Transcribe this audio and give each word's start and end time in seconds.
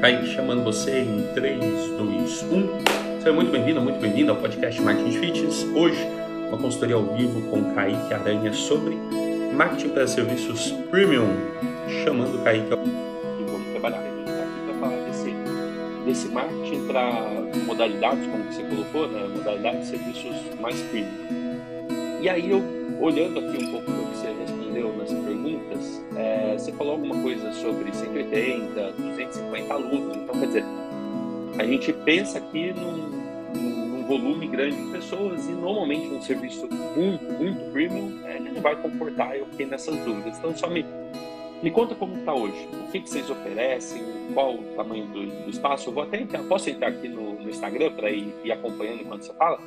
Kaique 0.00 0.26
chamando 0.26 0.62
você 0.62 1.00
em 1.00 1.26
3, 1.34 1.58
2, 1.96 2.42
1. 2.42 3.18
Seja 3.18 3.32
muito 3.32 3.50
bem-vindo, 3.50 3.80
muito 3.80 3.98
bem-vindo 3.98 4.30
ao 4.30 4.36
podcast 4.36 4.80
Marketing 4.82 5.18
Fitness. 5.18 5.66
Hoje, 5.74 5.98
uma 6.48 6.58
consultoria 6.58 6.96
ao 6.96 7.04
vivo 7.16 7.40
com 7.50 7.74
Kaique 7.74 8.12
Aranha 8.12 8.52
sobre 8.52 8.94
marketing 9.54 9.88
para 9.88 10.06
serviços 10.06 10.70
premium. 10.90 11.28
Chamando 12.04 12.36
o 12.36 12.44
Kaique. 12.44 12.66
E 12.66 13.44
vamos 13.44 13.68
trabalhar. 13.70 13.98
A 13.98 14.02
gente 14.02 14.30
está 14.30 14.42
aqui 14.42 14.60
para 14.66 14.74
falar 14.74 15.02
desse, 15.06 15.34
desse 16.04 16.28
marketing 16.28 16.86
para 16.86 17.10
modalidades, 17.64 18.26
como 18.26 18.44
você 18.44 18.62
colocou, 18.64 19.08
né? 19.08 19.26
modalidades 19.34 19.80
de 19.80 19.86
serviços 19.86 20.60
mais 20.60 20.78
premium. 20.82 22.20
E 22.20 22.28
aí, 22.28 22.50
eu 22.50 22.62
olhando 23.00 23.38
aqui 23.40 23.64
um 23.64 23.70
pouco 23.70 24.05
você 26.66 26.72
falou 26.72 26.94
alguma 26.94 27.22
coisa 27.22 27.52
sobre 27.52 27.94
180, 27.94 28.92
250 28.92 29.72
alunos. 29.72 30.16
Então, 30.16 30.40
quer 30.40 30.46
dizer, 30.46 30.64
a 31.58 31.64
gente 31.64 31.92
pensa 31.92 32.38
aqui 32.38 32.72
num, 32.72 33.08
num 33.54 34.04
volume 34.04 34.48
grande 34.48 34.76
de 34.76 34.90
pessoas 34.90 35.46
e 35.46 35.52
normalmente 35.52 36.08
um 36.08 36.20
serviço 36.20 36.68
muito, 36.96 37.24
muito 37.24 37.70
premium, 37.70 38.20
é, 38.26 38.36
ele 38.36 38.50
não 38.50 38.60
vai 38.60 38.74
comportar. 38.74 39.36
Eu 39.36 39.46
fiquei 39.46 39.66
nessas 39.66 39.96
dúvidas. 39.98 40.38
Então, 40.38 40.56
só 40.56 40.68
me, 40.68 40.84
me 41.62 41.70
conta 41.70 41.94
como 41.94 42.16
está 42.16 42.34
hoje. 42.34 42.68
O 42.72 42.90
que, 42.90 43.00
que, 43.00 43.10
vocês 43.10 43.30
oferecem? 43.30 44.02
Qual 44.34 44.54
o 44.54 44.62
tamanho 44.74 45.06
do, 45.06 45.24
do, 45.44 45.50
espaço? 45.50 45.90
Eu 45.90 45.94
vou 45.94 46.02
até 46.02 46.20
entrar. 46.20 46.42
Posso 46.44 46.68
entrar 46.68 46.88
aqui 46.88 47.08
no, 47.08 47.34
no 47.34 47.48
Instagram 47.48 47.92
para 47.92 48.10
ir, 48.10 48.34
ir, 48.42 48.50
acompanhando 48.50 49.02
enquanto 49.02 49.22
você 49.22 49.32
fala? 49.34 49.60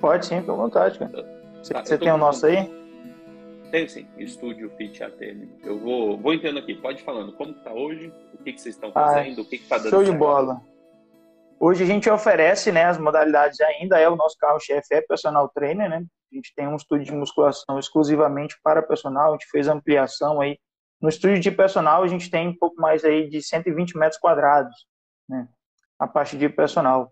Pode 0.00 0.24
sim, 0.24 0.40
fica 0.40 0.52
à 0.52 0.56
vontade, 0.56 0.98
cara. 0.98 1.26
Você, 1.62 1.74
tá, 1.74 1.84
você 1.84 1.98
tem 1.98 2.10
o 2.10 2.16
nosso 2.16 2.46
aí? 2.46 2.81
Tenho 3.72 3.88
sim, 3.88 4.06
Estúdio 4.18 4.68
Fit 4.76 5.02
ATM. 5.02 5.48
Eu 5.64 5.80
vou, 5.80 6.18
vou 6.18 6.34
entrando 6.34 6.58
aqui, 6.58 6.74
pode 6.74 7.02
falando, 7.02 7.32
como 7.32 7.52
está 7.52 7.72
hoje, 7.72 8.12
o 8.34 8.44
que, 8.44 8.52
que 8.52 8.60
vocês 8.60 8.74
estão 8.74 8.90
ah, 8.90 9.14
fazendo, 9.14 9.38
ah, 9.38 9.42
o 9.42 9.44
que 9.46 9.56
está 9.56 9.78
dando 9.78 9.88
Show 9.88 10.04
de 10.04 10.12
bola. 10.12 10.60
Hoje 11.58 11.82
a 11.82 11.86
gente 11.86 12.10
oferece 12.10 12.70
né, 12.70 12.84
as 12.84 12.98
modalidades 12.98 13.58
ainda, 13.62 13.98
é 13.98 14.06
o 14.10 14.14
nosso 14.14 14.36
carro-chefe, 14.36 14.94
é 14.94 15.00
personal 15.00 15.48
trainer, 15.48 15.88
né? 15.88 16.04
A 16.30 16.34
gente 16.34 16.52
tem 16.54 16.68
um 16.68 16.76
estúdio 16.76 17.06
de 17.06 17.12
musculação 17.12 17.78
exclusivamente 17.78 18.56
para 18.62 18.82
personal, 18.82 19.30
a 19.30 19.32
gente 19.32 19.48
fez 19.50 19.66
ampliação 19.68 20.42
aí. 20.42 20.58
No 21.00 21.08
estúdio 21.08 21.40
de 21.40 21.50
personal 21.50 22.02
a 22.02 22.06
gente 22.06 22.30
tem 22.30 22.48
um 22.48 22.58
pouco 22.58 22.78
mais 22.78 23.06
aí 23.06 23.26
de 23.30 23.40
120 23.40 23.96
metros 23.96 24.20
quadrados, 24.20 24.86
né? 25.26 25.48
A 25.98 26.06
parte 26.06 26.36
de 26.36 26.46
personal. 26.50 27.10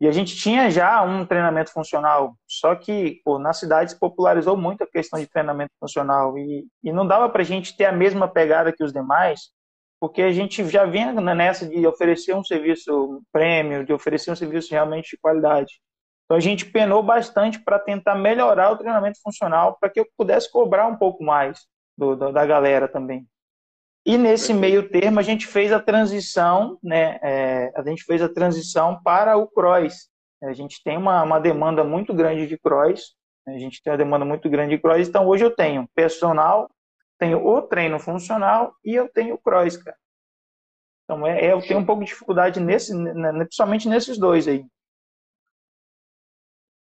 E 0.00 0.08
a 0.08 0.12
gente 0.12 0.34
tinha 0.34 0.70
já 0.70 1.02
um 1.02 1.26
treinamento 1.26 1.72
funcional, 1.72 2.34
só 2.48 2.74
que 2.74 3.20
pô, 3.22 3.38
na 3.38 3.52
cidade 3.52 3.90
se 3.90 3.98
popularizou 3.98 4.56
muito 4.56 4.82
a 4.82 4.86
questão 4.86 5.20
de 5.20 5.26
treinamento 5.26 5.72
funcional 5.78 6.38
e, 6.38 6.66
e 6.82 6.90
não 6.90 7.06
dava 7.06 7.28
para 7.28 7.42
a 7.42 7.44
gente 7.44 7.76
ter 7.76 7.84
a 7.84 7.92
mesma 7.92 8.26
pegada 8.26 8.72
que 8.72 8.82
os 8.82 8.94
demais, 8.94 9.50
porque 10.00 10.22
a 10.22 10.32
gente 10.32 10.66
já 10.68 10.86
vinha 10.86 11.12
nessa 11.12 11.66
de 11.66 11.86
oferecer 11.86 12.34
um 12.34 12.42
serviço 12.42 13.22
prêmio, 13.30 13.84
de 13.84 13.92
oferecer 13.92 14.30
um 14.30 14.36
serviço 14.36 14.70
realmente 14.70 15.10
de 15.10 15.18
qualidade. 15.18 15.74
Então 16.24 16.36
a 16.38 16.40
gente 16.40 16.64
penou 16.64 17.02
bastante 17.02 17.62
para 17.62 17.78
tentar 17.78 18.14
melhorar 18.14 18.70
o 18.70 18.78
treinamento 18.78 19.20
funcional 19.22 19.76
para 19.78 19.90
que 19.90 20.00
eu 20.00 20.06
pudesse 20.16 20.50
cobrar 20.50 20.86
um 20.86 20.96
pouco 20.96 21.22
mais 21.22 21.66
do, 21.98 22.16
do, 22.16 22.32
da 22.32 22.46
galera 22.46 22.88
também. 22.88 23.26
E 24.04 24.16
nesse 24.16 24.54
meio 24.54 24.88
termo 24.88 25.20
a 25.20 25.22
gente 25.22 25.46
fez 25.46 25.72
a 25.72 25.80
transição, 25.80 26.78
né? 26.82 27.18
É, 27.22 27.72
a 27.76 27.82
gente 27.82 28.04
fez 28.04 28.22
a 28.22 28.28
transição 28.28 29.00
para 29.02 29.36
o 29.36 29.46
cross. 29.46 30.08
A 30.42 30.52
gente 30.54 30.82
tem 30.82 30.96
uma, 30.96 31.22
uma 31.22 31.38
demanda 31.38 31.84
muito 31.84 32.14
grande 32.14 32.46
de 32.46 32.58
cross. 32.58 33.14
A 33.46 33.58
gente 33.58 33.82
tem 33.82 33.92
uma 33.92 33.98
demanda 33.98 34.24
muito 34.24 34.48
grande 34.48 34.76
de 34.76 34.82
cross. 34.82 35.06
Então 35.06 35.26
hoje 35.26 35.44
eu 35.44 35.54
tenho 35.54 35.86
personal, 35.94 36.70
tenho 37.18 37.46
o 37.46 37.60
treino 37.62 37.98
funcional 37.98 38.72
e 38.84 38.94
eu 38.94 39.08
tenho 39.08 39.34
o 39.34 39.38
cross, 39.38 39.76
cara. 39.76 39.96
Então 41.04 41.26
é, 41.26 41.46
é 41.46 41.52
eu 41.52 41.60
tenho 41.60 41.80
um 41.80 41.84
pouco 41.84 42.02
de 42.02 42.10
dificuldade 42.10 42.58
nesse, 42.58 42.94
principalmente 43.46 43.88
nesses 43.88 44.16
dois 44.16 44.48
aí. 44.48 44.64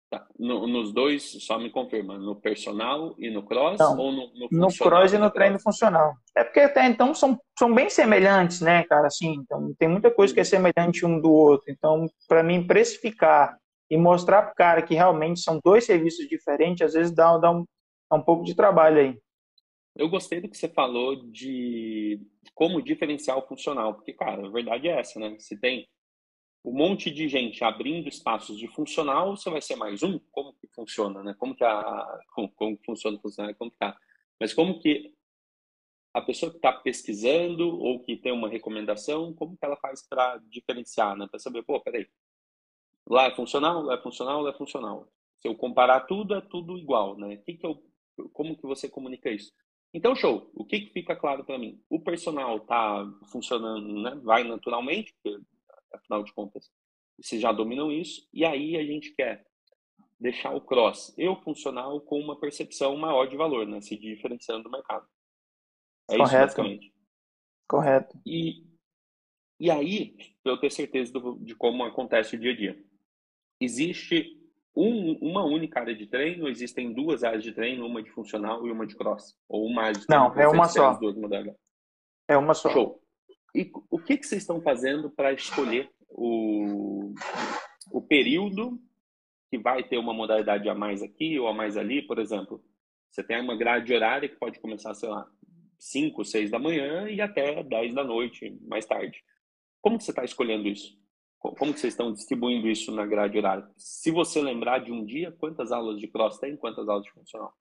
Tá. 0.10 0.26
No, 0.40 0.66
nos 0.66 0.92
dois, 0.92 1.38
só 1.46 1.60
me 1.60 1.70
confirma, 1.70 2.18
no 2.18 2.36
personal 2.36 3.14
e 3.20 3.30
no 3.30 3.44
cross 3.44 3.78
Não, 3.78 3.96
ou 3.96 4.12
no, 4.12 4.34
no, 4.34 4.48
no 4.52 4.68
cross 4.76 5.14
e 5.14 5.20
no, 5.20 5.26
no 5.26 5.32
treino 5.32 5.54
cross? 5.54 5.64
funcional. 5.64 6.16
É 6.36 6.44
porque 6.44 6.62
até 6.62 6.88
então 6.88 7.14
são, 7.14 7.40
são 7.58 7.72
bem 7.72 7.92
semelhantes, 7.92 8.60
né, 8.60 8.84
cara? 8.86 9.06
Assim, 9.06 9.36
então 9.36 9.72
tem 9.78 9.88
muita 9.88 10.10
coisa 10.10 10.34
que 10.34 10.40
é 10.40 10.44
semelhante 10.44 11.06
um 11.06 11.22
do 11.22 11.32
outro. 11.32 11.72
Então, 11.72 12.08
para 12.28 12.42
mim 12.42 12.66
precificar 12.66 13.56
e 13.88 13.98
mostrar 13.98 14.42
para 14.42 14.52
o 14.52 14.56
cara 14.56 14.82
que 14.82 14.96
realmente 14.96 15.42
são 15.42 15.60
dois 15.64 15.86
serviços 15.86 16.28
diferentes, 16.28 16.88
às 16.88 16.94
vezes 16.94 17.14
dá, 17.14 17.38
dá, 17.38 17.52
um, 17.52 17.64
dá 18.10 18.18
um 18.18 18.22
pouco 18.22 18.44
de 18.44 18.56
trabalho 18.56 19.00
aí. 19.00 19.18
Eu 19.96 20.10
gostei 20.10 20.42
do 20.42 20.50
que 20.50 20.58
você 20.58 20.70
falou 20.70 21.16
de 21.32 22.20
como 22.56 22.82
diferenciar 22.82 23.38
o 23.38 23.46
funcional, 23.48 23.94
porque, 23.94 24.14
cara, 24.14 24.46
a 24.48 24.50
verdade 24.50 24.88
é 24.88 25.00
essa, 25.00 25.20
né? 25.20 25.36
Você 25.38 25.56
tem 25.60 25.88
um 26.64 26.74
monte 26.74 27.10
de 27.10 27.28
gente 27.28 27.64
abrindo 27.64 28.10
espaços 28.10 28.58
de 28.58 28.68
funcional, 28.68 29.36
você 29.36 29.50
vai 29.50 29.62
ser 29.62 29.76
mais 29.76 30.04
um? 30.04 30.20
Como 30.32 30.54
que 30.54 30.68
funciona, 30.68 31.24
né? 31.24 31.34
Como 31.38 31.56
que 31.56 31.64
a 31.64 32.20
como, 32.34 32.50
como 32.52 32.80
funciona 32.86 33.18
o 33.18 33.22
funcional, 33.22 33.54
que 33.54 33.72
tá? 33.78 33.98
Mas 34.40 34.54
como 34.54 34.80
que 34.80 35.14
a 36.14 36.22
pessoa 36.22 36.52
que 36.52 36.58
está 36.58 36.74
pesquisando 36.74 37.80
ou 37.80 38.04
que 38.04 38.18
tem 38.18 38.32
uma 38.32 38.50
recomendação, 38.50 39.34
como 39.34 39.56
que 39.58 39.66
ela 39.66 39.78
faz 39.78 40.06
para 40.08 40.38
diferenciar, 40.50 41.16
né? 41.16 41.28
Para 41.28 41.40
saber, 41.40 41.64
pô, 41.64 41.80
peraí, 41.80 42.08
lá 43.08 43.26
é 43.28 43.36
funcional, 43.36 43.82
lá 43.82 43.96
é 43.96 44.02
funcional, 44.02 44.42
lá 44.42 44.50
é 44.52 44.58
funcional. 44.58 45.08
Se 45.40 45.48
eu 45.48 45.56
comparar 45.56 46.02
tudo, 46.02 46.36
é 46.36 46.42
tudo 46.42 46.78
igual, 46.78 47.18
né? 47.18 47.38
Que 47.38 47.54
que 47.56 47.66
eu, 47.66 47.82
como 48.34 48.58
que 48.58 48.64
você 48.64 48.90
comunica 48.90 49.30
isso? 49.32 49.54
Então, 49.94 50.16
show. 50.16 50.52
O 50.54 50.66
que, 50.66 50.82
que 50.82 50.94
fica 50.94 51.16
claro 51.16 51.44
para 51.44 51.58
mim? 51.58 51.82
O 51.90 52.00
personal 52.00 52.58
está 52.58 53.06
funcionando, 53.32 54.02
né? 54.02 54.20
Vai 54.24 54.44
naturalmente, 54.44 55.14
porque 55.14 55.40
afinal 55.94 56.24
de 56.24 56.34
contas, 56.34 56.72
vocês 57.20 57.42
já 57.42 57.52
dominam 57.52 57.92
isso, 57.92 58.28
e 58.34 58.46
aí 58.46 58.78
a 58.78 58.84
gente 58.84 59.14
quer 59.14 59.46
deixar 60.20 60.54
o 60.54 60.62
cross 60.62 61.14
eu 61.18 61.36
funcional 61.38 62.02
com 62.02 62.20
uma 62.20 62.40
percepção 62.40 62.96
maior 62.98 63.26
de 63.28 63.38
valor, 63.38 63.66
né? 63.66 63.82
se 63.82 63.98
diferenciando 63.98 64.64
do 64.64 64.72
mercado. 64.72 65.08
É 66.10 66.18
Correto. 66.18 66.24
isso 66.24 66.38
basicamente. 66.38 66.94
Correto. 67.68 68.20
E, 68.26 68.66
e 69.60 69.70
aí, 69.70 70.16
para 70.44 70.54
eu 70.54 70.58
ter 70.58 70.72
certeza 70.72 71.14
do, 71.14 71.38
de 71.40 71.56
como 71.56 71.84
acontece 71.84 72.36
o 72.36 72.40
dia 72.40 72.52
a 72.52 72.56
dia. 72.56 72.84
Existe 73.62 74.38
um, 74.76 75.14
uma 75.22 75.44
única 75.44 75.80
área 75.80 75.96
de 75.96 76.08
treino, 76.08 76.48
existem 76.48 76.94
duas 76.94 77.24
áreas 77.24 77.44
de 77.44 77.52
treino, 77.52 77.86
uma 77.86 78.02
de 78.02 78.10
funcional 78.10 78.66
e 78.66 78.72
uma 78.72 78.88
de 78.88 78.96
cross? 78.96 79.38
Ou 79.48 79.66
uma 79.68 79.84
área 79.84 80.00
de 80.00 80.08
treino? 80.08 80.30
Não, 80.30 80.42
é 80.42 80.48
uma 80.48 80.68
só. 80.68 81.00
É 82.28 82.38
uma 82.38 82.54
só. 82.54 82.72
Show. 82.72 83.02
E 83.54 83.72
o 83.90 84.00
que, 84.00 84.18
que 84.18 84.26
vocês 84.26 84.42
estão 84.42 84.62
fazendo 84.62 85.10
para 85.10 85.34
escolher 85.34 85.90
o, 86.10 87.14
o 87.92 88.02
período 88.02 88.80
que 89.50 89.58
vai 89.58 89.84
ter 89.84 89.98
uma 89.98 90.14
modalidade 90.14 90.70
a 90.70 90.76
mais 90.76 91.02
aqui 91.02 91.40
ou 91.40 91.48
a 91.48 91.54
mais 91.54 91.76
ali? 91.76 92.02
Por 92.02 92.20
exemplo, 92.20 92.64
você 93.10 93.24
tem 93.24 93.42
uma 93.42 93.56
grade 93.56 93.94
horária 93.94 94.30
que 94.30 94.36
pode 94.36 94.60
começar, 94.60 94.94
sei 94.94 95.10
lá, 95.10 95.28
5, 95.80 96.24
6 96.24 96.52
da 96.52 96.60
manhã 96.60 97.10
e 97.10 97.22
até 97.22 97.64
10 97.64 97.96
da 97.96 98.04
noite, 98.04 98.58
mais 98.62 98.86
tarde. 98.86 99.24
Como 99.82 99.98
que 99.98 100.04
você 100.04 100.12
está 100.12 100.24
escolhendo 100.24 100.68
isso? 100.68 100.98
Como 101.40 101.74
que 101.74 101.80
vocês 101.80 101.94
estão 101.94 102.12
distribuindo 102.12 102.68
isso 102.68 102.92
na 102.92 103.06
grade 103.06 103.38
horária? 103.38 103.66
Se 103.78 104.12
você 104.12 104.42
lembrar 104.42 104.80
de 104.80 104.92
um 104.92 105.06
dia, 105.06 105.32
quantas 105.32 105.72
aulas 105.72 105.98
de 105.98 106.08
cross 106.08 106.38
tem, 106.38 106.58
quantas 106.58 106.90
aulas 106.90 107.06
de 107.06 107.12
funcional? 107.12 107.54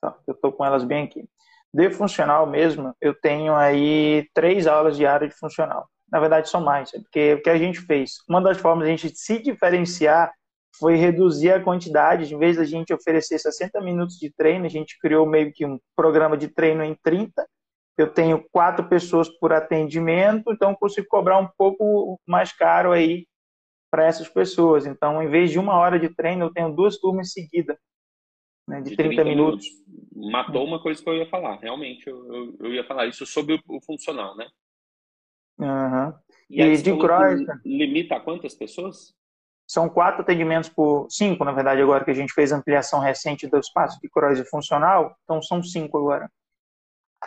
Tá, 0.00 0.18
eu 0.26 0.34
estou 0.34 0.52
com 0.52 0.64
elas 0.64 0.84
bem 0.84 1.04
aqui. 1.04 1.28
De 1.72 1.90
funcional 1.90 2.46
mesmo, 2.46 2.94
eu 3.00 3.14
tenho 3.14 3.54
aí 3.54 4.26
três 4.32 4.66
aulas 4.66 4.96
diárias 4.96 5.30
de 5.30 5.38
funcional. 5.38 5.88
Na 6.10 6.18
verdade, 6.18 6.48
são 6.48 6.62
mais, 6.62 6.92
é 6.94 6.98
porque 6.98 7.34
o 7.34 7.42
que 7.42 7.50
a 7.50 7.58
gente 7.58 7.80
fez? 7.80 8.22
Uma 8.28 8.40
das 8.40 8.58
formas 8.58 8.86
de 8.86 8.92
a 8.92 8.96
gente 8.96 9.16
se 9.16 9.38
diferenciar 9.42 10.32
foi 10.78 10.96
reduzir 10.96 11.52
a 11.52 11.62
quantidade. 11.62 12.32
Em 12.32 12.38
vez 12.38 12.56
da 12.56 12.64
gente 12.64 12.94
oferecer 12.94 13.38
60 13.38 13.80
minutos 13.82 14.16
de 14.16 14.32
treino, 14.32 14.64
a 14.64 14.70
gente 14.70 14.98
criou 14.98 15.26
meio 15.26 15.52
que 15.52 15.66
um 15.66 15.78
programa 15.94 16.36
de 16.36 16.48
treino 16.48 16.82
em 16.82 16.96
30. 17.02 17.46
Eu 17.98 18.12
tenho 18.12 18.44
quatro 18.50 18.88
pessoas 18.88 19.28
por 19.28 19.52
atendimento, 19.52 20.52
então 20.52 20.74
consigo 20.74 21.08
cobrar 21.08 21.38
um 21.38 21.48
pouco 21.58 22.18
mais 22.26 22.52
caro 22.52 22.92
aí 22.92 23.26
para 23.90 24.06
essas 24.06 24.28
pessoas. 24.28 24.86
Então, 24.86 25.22
em 25.22 25.28
vez 25.28 25.50
de 25.50 25.58
uma 25.58 25.74
hora 25.74 25.98
de 25.98 26.08
treino, 26.14 26.46
eu 26.46 26.52
tenho 26.52 26.72
duas 26.74 26.96
turmas 26.98 27.32
seguidas 27.32 27.76
né, 28.68 28.80
de, 28.82 28.90
de 28.90 28.96
30, 28.96 29.14
30 29.14 29.24
minutos. 29.24 29.66
minutos. 29.66 30.32
Matou 30.32 30.64
uma 30.64 30.80
coisa 30.80 31.02
que 31.02 31.08
eu 31.08 31.16
ia 31.16 31.28
falar. 31.28 31.56
Realmente, 31.56 32.06
eu, 32.06 32.32
eu, 32.32 32.56
eu 32.60 32.74
ia 32.74 32.84
falar 32.84 33.06
isso 33.06 33.24
sobre 33.26 33.54
o, 33.54 33.60
o 33.68 33.80
funcional, 33.80 34.36
né? 34.36 34.46
Uhum. 35.58 36.14
E, 36.50 36.62
e 36.62 36.76
de 36.82 36.96
cross... 36.96 37.40
Limita 37.64 38.16
a 38.16 38.20
quantas 38.20 38.54
pessoas? 38.54 39.14
São 39.66 39.88
quatro 39.88 40.22
atendimentos 40.22 40.68
por... 40.68 41.06
Cinco, 41.10 41.44
na 41.44 41.52
verdade, 41.52 41.82
agora 41.82 42.04
que 42.04 42.10
a 42.10 42.14
gente 42.14 42.32
fez 42.32 42.52
ampliação 42.52 43.00
recente 43.00 43.46
do 43.46 43.58
espaço 43.58 43.98
de 44.00 44.08
cross 44.08 44.38
e 44.38 44.44
funcional. 44.44 45.16
Então, 45.24 45.42
são 45.42 45.62
cinco 45.62 45.98
agora. 45.98 46.30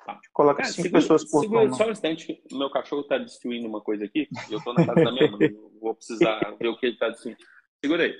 Tá. 0.05 0.19
Coloca 0.31 0.63
cinco 0.63 0.83
segura, 0.83 1.01
pessoas 1.01 1.29
por 1.29 1.41
segura, 1.41 1.61
turma. 1.61 1.75
Só 1.75 1.87
um 1.87 1.91
instante, 1.91 2.41
meu 2.51 2.69
cachorro 2.69 3.01
está 3.01 3.17
destruindo 3.17 3.67
uma 3.67 3.81
coisa 3.81 4.05
aqui. 4.05 4.27
Eu 4.49 4.59
estou 4.59 4.73
na 4.73 4.85
casa 4.85 5.03
da 5.03 5.11
minha 5.11 5.29
mãe. 5.29 5.49
Vou 5.81 5.93
precisar 5.93 6.39
ver 6.57 6.69
o 6.69 6.77
que 6.77 6.85
ele 6.85 6.93
está 6.93 7.09
destruindo. 7.09 7.39
Segura 7.83 8.03
aí. 8.03 8.15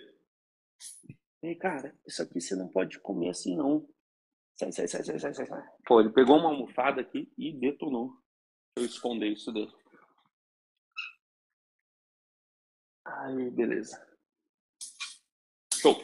Ei, 1.44 1.56
cara, 1.56 1.98
isso 2.06 2.22
aqui 2.22 2.40
você 2.40 2.56
não 2.56 2.68
pode 2.68 3.00
comer 3.00 3.30
assim, 3.30 3.56
não. 3.56 3.88
Sai, 4.56 4.72
sai, 4.72 4.88
sai, 4.88 5.04
sai, 5.04 5.34
sai, 5.34 5.46
sai. 5.46 5.70
Pô, 5.86 6.00
ele 6.00 6.12
pegou 6.12 6.38
uma 6.38 6.50
almofada 6.50 7.02
aqui 7.02 7.32
e 7.38 7.52
detonou. 7.52 8.16
Eu 8.78 8.86
esconder 8.86 9.28
isso 9.28 9.52
dele. 9.52 9.74
Aí, 13.06 13.50
beleza. 13.50 14.00
Show. 15.74 15.96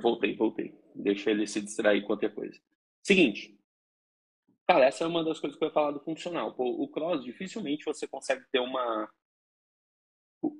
Voltei, 0.00 0.34
voltei. 0.34 0.74
Deixa 0.94 1.30
ele 1.30 1.46
se 1.46 1.60
distrair 1.60 2.02
com 2.02 2.12
outra 2.12 2.30
coisa. 2.30 2.58
Seguinte. 3.04 3.58
Cara, 4.66 4.86
essa 4.86 5.04
é 5.04 5.06
uma 5.06 5.22
das 5.22 5.38
coisas 5.38 5.58
que 5.58 5.64
eu 5.64 5.68
ia 5.68 5.74
falar 5.74 5.90
do 5.90 6.00
funcional. 6.00 6.54
Pô, 6.54 6.64
o 6.64 6.88
cross, 6.88 7.22
dificilmente 7.22 7.84
você 7.84 8.08
consegue 8.08 8.44
ter 8.50 8.60
uma, 8.60 9.12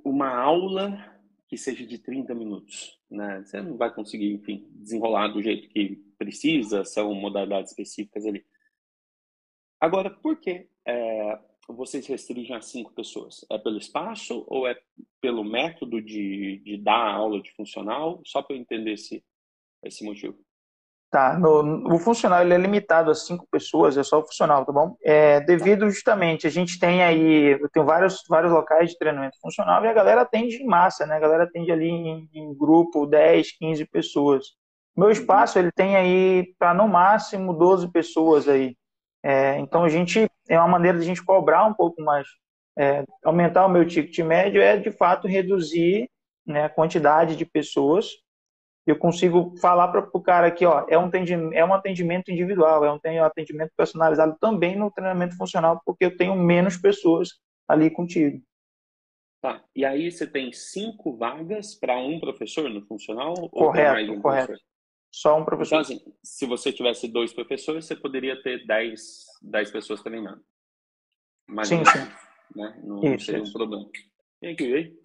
uma 0.05 0.29
aula 0.29 1.12
que 1.53 1.59
seja 1.59 1.87
de 1.87 1.99
30 1.99 2.35
minutos. 2.35 2.99
Né? 3.11 3.43
Você 3.45 3.61
não 3.61 3.77
vai 3.77 3.95
conseguir, 3.95 4.33
enfim, 4.33 4.67
desenrolar 4.71 5.29
do 5.29 5.43
jeito 5.43 5.69
que 5.69 5.97
precisa, 6.17 6.83
são 6.83 7.13
modalidades 7.13 7.73
específicas 7.73 8.25
ali. 8.25 8.43
Agora, 9.79 10.09
por 10.09 10.41
que 10.41 10.67
é, 10.89 11.39
vocês 11.69 12.07
restringem 12.07 12.57
a 12.57 12.63
cinco 12.63 12.95
pessoas? 12.95 13.45
É 13.51 13.59
pelo 13.59 13.77
espaço 13.77 14.47
ou 14.49 14.67
é 14.67 14.81
pelo 15.21 15.45
método 15.45 16.01
de, 16.01 16.57
de 16.65 16.79
dar 16.79 17.13
aula 17.17 17.43
de 17.43 17.53
funcional? 17.53 18.23
Só 18.25 18.41
para 18.41 18.57
eu 18.57 18.61
entender 18.61 18.95
esse, 18.95 19.23
esse 19.85 20.03
motivo. 20.03 20.43
Tá, 21.13 21.39
no, 21.39 21.95
o 21.95 21.99
funcional 21.99 22.41
ele 22.41 22.55
é 22.55 22.57
limitado 22.57 23.11
a 23.11 23.15
cinco 23.15 23.47
pessoas, 23.51 23.99
é 23.99 24.03
só 24.03 24.21
o 24.21 24.25
funcional, 24.27 24.65
tá 24.65 24.73
bom? 24.73 24.97
É, 25.05 25.41
devido 25.41 25.91
justamente, 25.91 26.47
a 26.47 26.51
gente 26.51 26.79
tem 26.79 27.03
aí, 27.03 27.61
eu 27.61 27.69
tenho 27.69 27.85
vários, 27.85 28.25
vários 28.27 28.51
locais 28.51 28.89
de 28.89 28.97
treinamento 28.97 29.39
funcional 29.39 29.85
e 29.85 29.89
a 29.89 29.93
galera 29.93 30.23
atende 30.23 30.57
em 30.57 30.65
massa, 30.67 31.05
né? 31.05 31.17
A 31.17 31.21
galera 31.21 31.45
atende 31.45 31.71
ali 31.71 31.87
em, 31.87 32.31
em 32.33 32.57
grupo 32.57 33.05
10, 33.05 33.59
15 33.59 33.85
pessoas. 33.89 34.47
Meu 34.97 35.09
uhum. 35.09 35.13
espaço, 35.13 35.59
ele 35.59 35.71
tem 35.71 35.97
aí 35.97 36.55
para 36.59 36.73
no 36.73 36.89
máximo 36.89 37.53
12 37.53 37.93
pessoas 37.93 38.49
aí. 38.49 38.75
É, 39.23 39.59
então 39.59 39.85
a 39.85 39.91
gente, 39.91 40.27
é 40.49 40.59
uma 40.59 40.69
maneira 40.69 40.97
de 40.97 41.05
a 41.05 41.07
gente 41.07 41.23
cobrar 41.23 41.67
um 41.67 41.75
pouco 41.75 42.01
mais, 42.01 42.27
é, 42.79 43.05
aumentar 43.23 43.67
o 43.67 43.69
meu 43.69 43.87
ticket 43.87 44.19
médio 44.25 44.63
é 44.63 44.79
de 44.79 44.91
fato 44.91 45.29
reduzir 45.29 46.09
né, 46.47 46.65
a 46.65 46.71
quantidade 46.71 47.37
de 47.37 47.45
pessoas 47.45 48.07
eu 48.87 48.99
consigo 48.99 49.57
falar 49.59 49.89
para 49.89 50.09
o 50.13 50.21
cara 50.21 50.49
aqui, 50.49 50.67
ó, 50.67 50.85
é 50.89 50.99
um, 50.99 51.05
atendimento, 51.05 51.53
é 51.53 51.65
um 51.65 51.73
atendimento 51.73 52.31
individual, 52.31 52.85
é 52.85 52.93
um 52.93 53.25
atendimento 53.25 53.73
personalizado 53.77 54.37
também 54.41 54.77
no 54.77 54.91
treinamento 54.91 55.37
funcional, 55.37 55.81
porque 55.87 56.05
eu 56.05 56.17
tenho 56.17 56.35
menos 56.35 56.77
pessoas 56.77 57.41
ali 57.69 57.91
contigo. 57.91 58.43
Tá. 59.41 59.65
E 59.75 59.85
aí 59.85 60.11
você 60.11 60.27
tem 60.27 60.53
cinco 60.53 61.17
vagas 61.17 61.75
para 61.75 61.97
um 61.99 62.19
professor 62.19 62.69
no 62.69 62.85
funcional? 62.87 63.35
Correto, 63.51 64.13
um 64.13 64.21
correto. 64.21 64.47
Professor? 64.49 64.67
Só 65.15 65.39
um 65.39 65.45
professor. 65.45 65.81
Então, 65.81 65.81
assim, 65.81 66.15
se 66.23 66.47
você 66.47 66.73
tivesse 66.73 67.07
dois 67.07 67.33
professores, 67.33 67.85
você 67.85 67.95
poderia 67.95 68.41
ter 68.43 68.67
dez, 68.67 69.25
dez 69.43 69.71
pessoas 69.71 70.03
treinando. 70.03 70.43
Mas 71.47 71.69
sim, 71.69 71.79
não, 71.79 71.85
sim. 71.85 71.99
Né? 72.57 72.81
Não, 72.83 73.15
isso, 73.15 73.27
seria 73.27 73.43
isso. 73.43 73.51
um 73.51 73.53
problema. 73.53 73.91
Vem 74.41 74.53
aqui, 74.55 74.99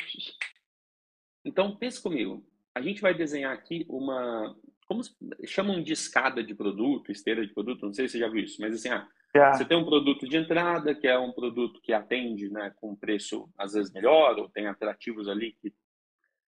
Então, 1.44 1.76
pense 1.76 2.02
comigo 2.02 2.44
a 2.78 2.82
gente 2.82 3.02
vai 3.02 3.14
desenhar 3.14 3.54
aqui 3.54 3.86
uma. 3.90 4.56
Como 4.88 5.02
chamam 5.46 5.84
de 5.84 5.92
escada 5.92 6.42
de 6.42 6.56
produto, 6.56 7.12
esteira 7.12 7.46
de 7.46 7.54
produto, 7.54 7.86
não 7.86 7.94
sei 7.94 8.08
se 8.08 8.14
você 8.14 8.20
já 8.20 8.30
viu 8.30 8.44
isso, 8.44 8.62
mas 8.62 8.74
assim, 8.74 8.88
ah, 8.88 9.06
você 9.54 9.66
tem 9.66 9.76
um 9.76 9.84
produto 9.84 10.28
de 10.28 10.38
entrada, 10.38 10.96
que 10.96 11.06
é 11.06 11.20
um 11.20 11.34
produto 11.34 11.82
que 11.82 11.92
atende 11.92 12.50
né, 12.50 12.74
com 12.78 12.96
preço 12.96 13.50
às 13.58 13.74
vezes 13.74 13.92
melhor, 13.92 14.38
ou 14.40 14.50
tem 14.50 14.68
atrativos 14.68 15.28
ali 15.28 15.58
que 15.62 15.74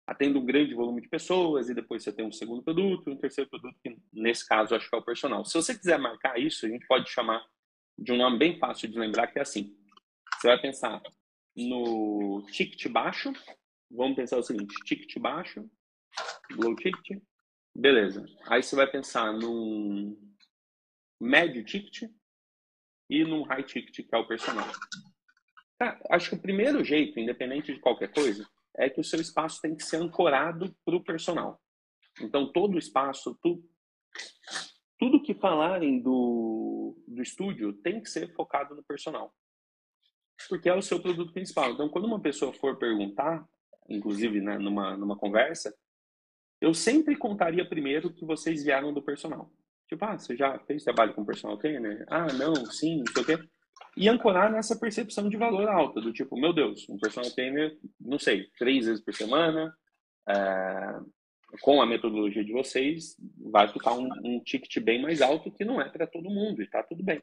atendem 0.07 0.41
um 0.41 0.45
grande 0.45 0.73
volume 0.73 1.01
de 1.01 1.09
pessoas, 1.09 1.69
e 1.69 1.73
depois 1.73 2.01
você 2.01 2.13
tem 2.13 2.25
um 2.25 2.31
segundo 2.31 2.63
produto, 2.63 3.11
um 3.11 3.17
terceiro 3.17 3.49
produto, 3.49 3.77
que 3.83 3.95
nesse 4.11 4.47
caso 4.47 4.73
acho 4.73 4.89
que 4.89 4.95
é 4.95 4.99
o 4.99 5.05
personal. 5.05 5.43
Se 5.43 5.53
você 5.53 5.77
quiser 5.77 5.99
marcar 5.99 6.39
isso, 6.39 6.65
a 6.65 6.69
gente 6.69 6.87
pode 6.87 7.09
chamar 7.09 7.43
de 7.97 8.11
um 8.13 8.17
nome 8.17 8.39
bem 8.39 8.57
fácil 8.57 8.87
de 8.89 8.97
lembrar, 8.97 9.27
que 9.27 9.37
é 9.37 9.41
assim. 9.41 9.75
Você 10.39 10.47
vai 10.47 10.59
pensar 10.59 11.01
no 11.55 12.43
ticket 12.51 12.87
baixo, 12.87 13.33
vamos 13.91 14.15
pensar 14.15 14.37
o 14.37 14.43
seguinte, 14.43 14.73
ticket 14.85 15.19
baixo, 15.19 15.69
low 16.51 16.75
ticket, 16.75 17.21
beleza. 17.75 18.25
Aí 18.47 18.63
você 18.63 18.75
vai 18.75 18.87
pensar 18.87 19.33
num 19.33 20.17
médio 21.19 21.63
ticket 21.63 22.09
e 23.09 23.23
num 23.23 23.43
high 23.43 23.63
ticket, 23.63 24.07
que 24.07 24.15
é 24.15 24.17
o 24.17 24.27
personal. 24.27 24.67
Tá, 25.77 25.99
acho 26.09 26.29
que 26.29 26.35
o 26.35 26.41
primeiro 26.41 26.83
jeito, 26.83 27.19
independente 27.19 27.73
de 27.73 27.79
qualquer 27.79 28.11
coisa, 28.13 28.47
é 28.77 28.89
que 28.89 28.99
o 28.99 29.03
seu 29.03 29.19
espaço 29.19 29.61
tem 29.61 29.75
que 29.75 29.83
ser 29.83 29.97
ancorado 29.97 30.75
para 30.85 30.95
o 30.95 31.03
personal. 31.03 31.61
Então, 32.21 32.51
todo 32.51 32.75
o 32.75 32.79
espaço, 32.79 33.37
tu, 33.41 33.63
tudo 34.97 35.21
que 35.21 35.33
falarem 35.33 36.01
do, 36.01 37.01
do 37.07 37.21
estúdio 37.21 37.73
tem 37.73 38.01
que 38.01 38.09
ser 38.09 38.33
focado 38.33 38.75
no 38.75 38.83
personal. 38.83 39.33
Porque 40.47 40.69
é 40.69 40.75
o 40.75 40.81
seu 40.81 41.01
produto 41.01 41.33
principal. 41.33 41.71
Então, 41.71 41.89
quando 41.89 42.05
uma 42.05 42.21
pessoa 42.21 42.53
for 42.53 42.77
perguntar, 42.77 43.45
inclusive 43.89 44.39
né, 44.41 44.57
numa, 44.57 44.95
numa 44.95 45.17
conversa, 45.17 45.73
eu 46.61 46.73
sempre 46.73 47.15
contaria 47.15 47.67
primeiro 47.67 48.13
que 48.13 48.25
vocês 48.25 48.63
vieram 48.63 48.93
do 48.93 49.01
personal. 49.01 49.51
Tipo, 49.87 50.05
ah, 50.05 50.17
você 50.17 50.35
já 50.35 50.59
fez 50.59 50.83
trabalho 50.83 51.13
com 51.13 51.25
personal 51.25 51.57
trainer? 51.57 52.05
Ah, 52.09 52.31
não, 52.33 52.53
sim, 52.67 52.99
não 52.99 53.13
sei 53.13 53.23
o 53.23 53.25
quê. 53.25 53.49
E 53.97 54.07
ancorar 54.07 54.51
nessa 54.51 54.77
percepção 54.77 55.27
de 55.29 55.37
valor 55.37 55.67
alta, 55.67 55.99
do 55.99 56.13
tipo, 56.13 56.39
meu 56.39 56.53
Deus, 56.53 56.87
um 56.89 56.97
personal 56.97 57.29
trainer, 57.31 57.75
não 57.99 58.19
sei, 58.19 58.47
três 58.57 58.85
vezes 58.85 59.03
por 59.03 59.13
semana, 59.13 59.73
é, 60.27 60.99
com 61.61 61.81
a 61.81 61.85
metodologia 61.85 62.43
de 62.43 62.51
vocês, 62.51 63.15
vai 63.51 63.67
ficar 63.67 63.93
um, 63.93 64.09
um 64.23 64.39
ticket 64.41 64.81
bem 64.83 65.01
mais 65.01 65.21
alto 65.21 65.51
que 65.51 65.65
não 65.65 65.81
é 65.81 65.89
para 65.89 66.05
todo 66.05 66.29
mundo, 66.29 66.61
e 66.61 66.69
tá 66.69 66.83
tudo 66.83 67.03
bem. 67.03 67.19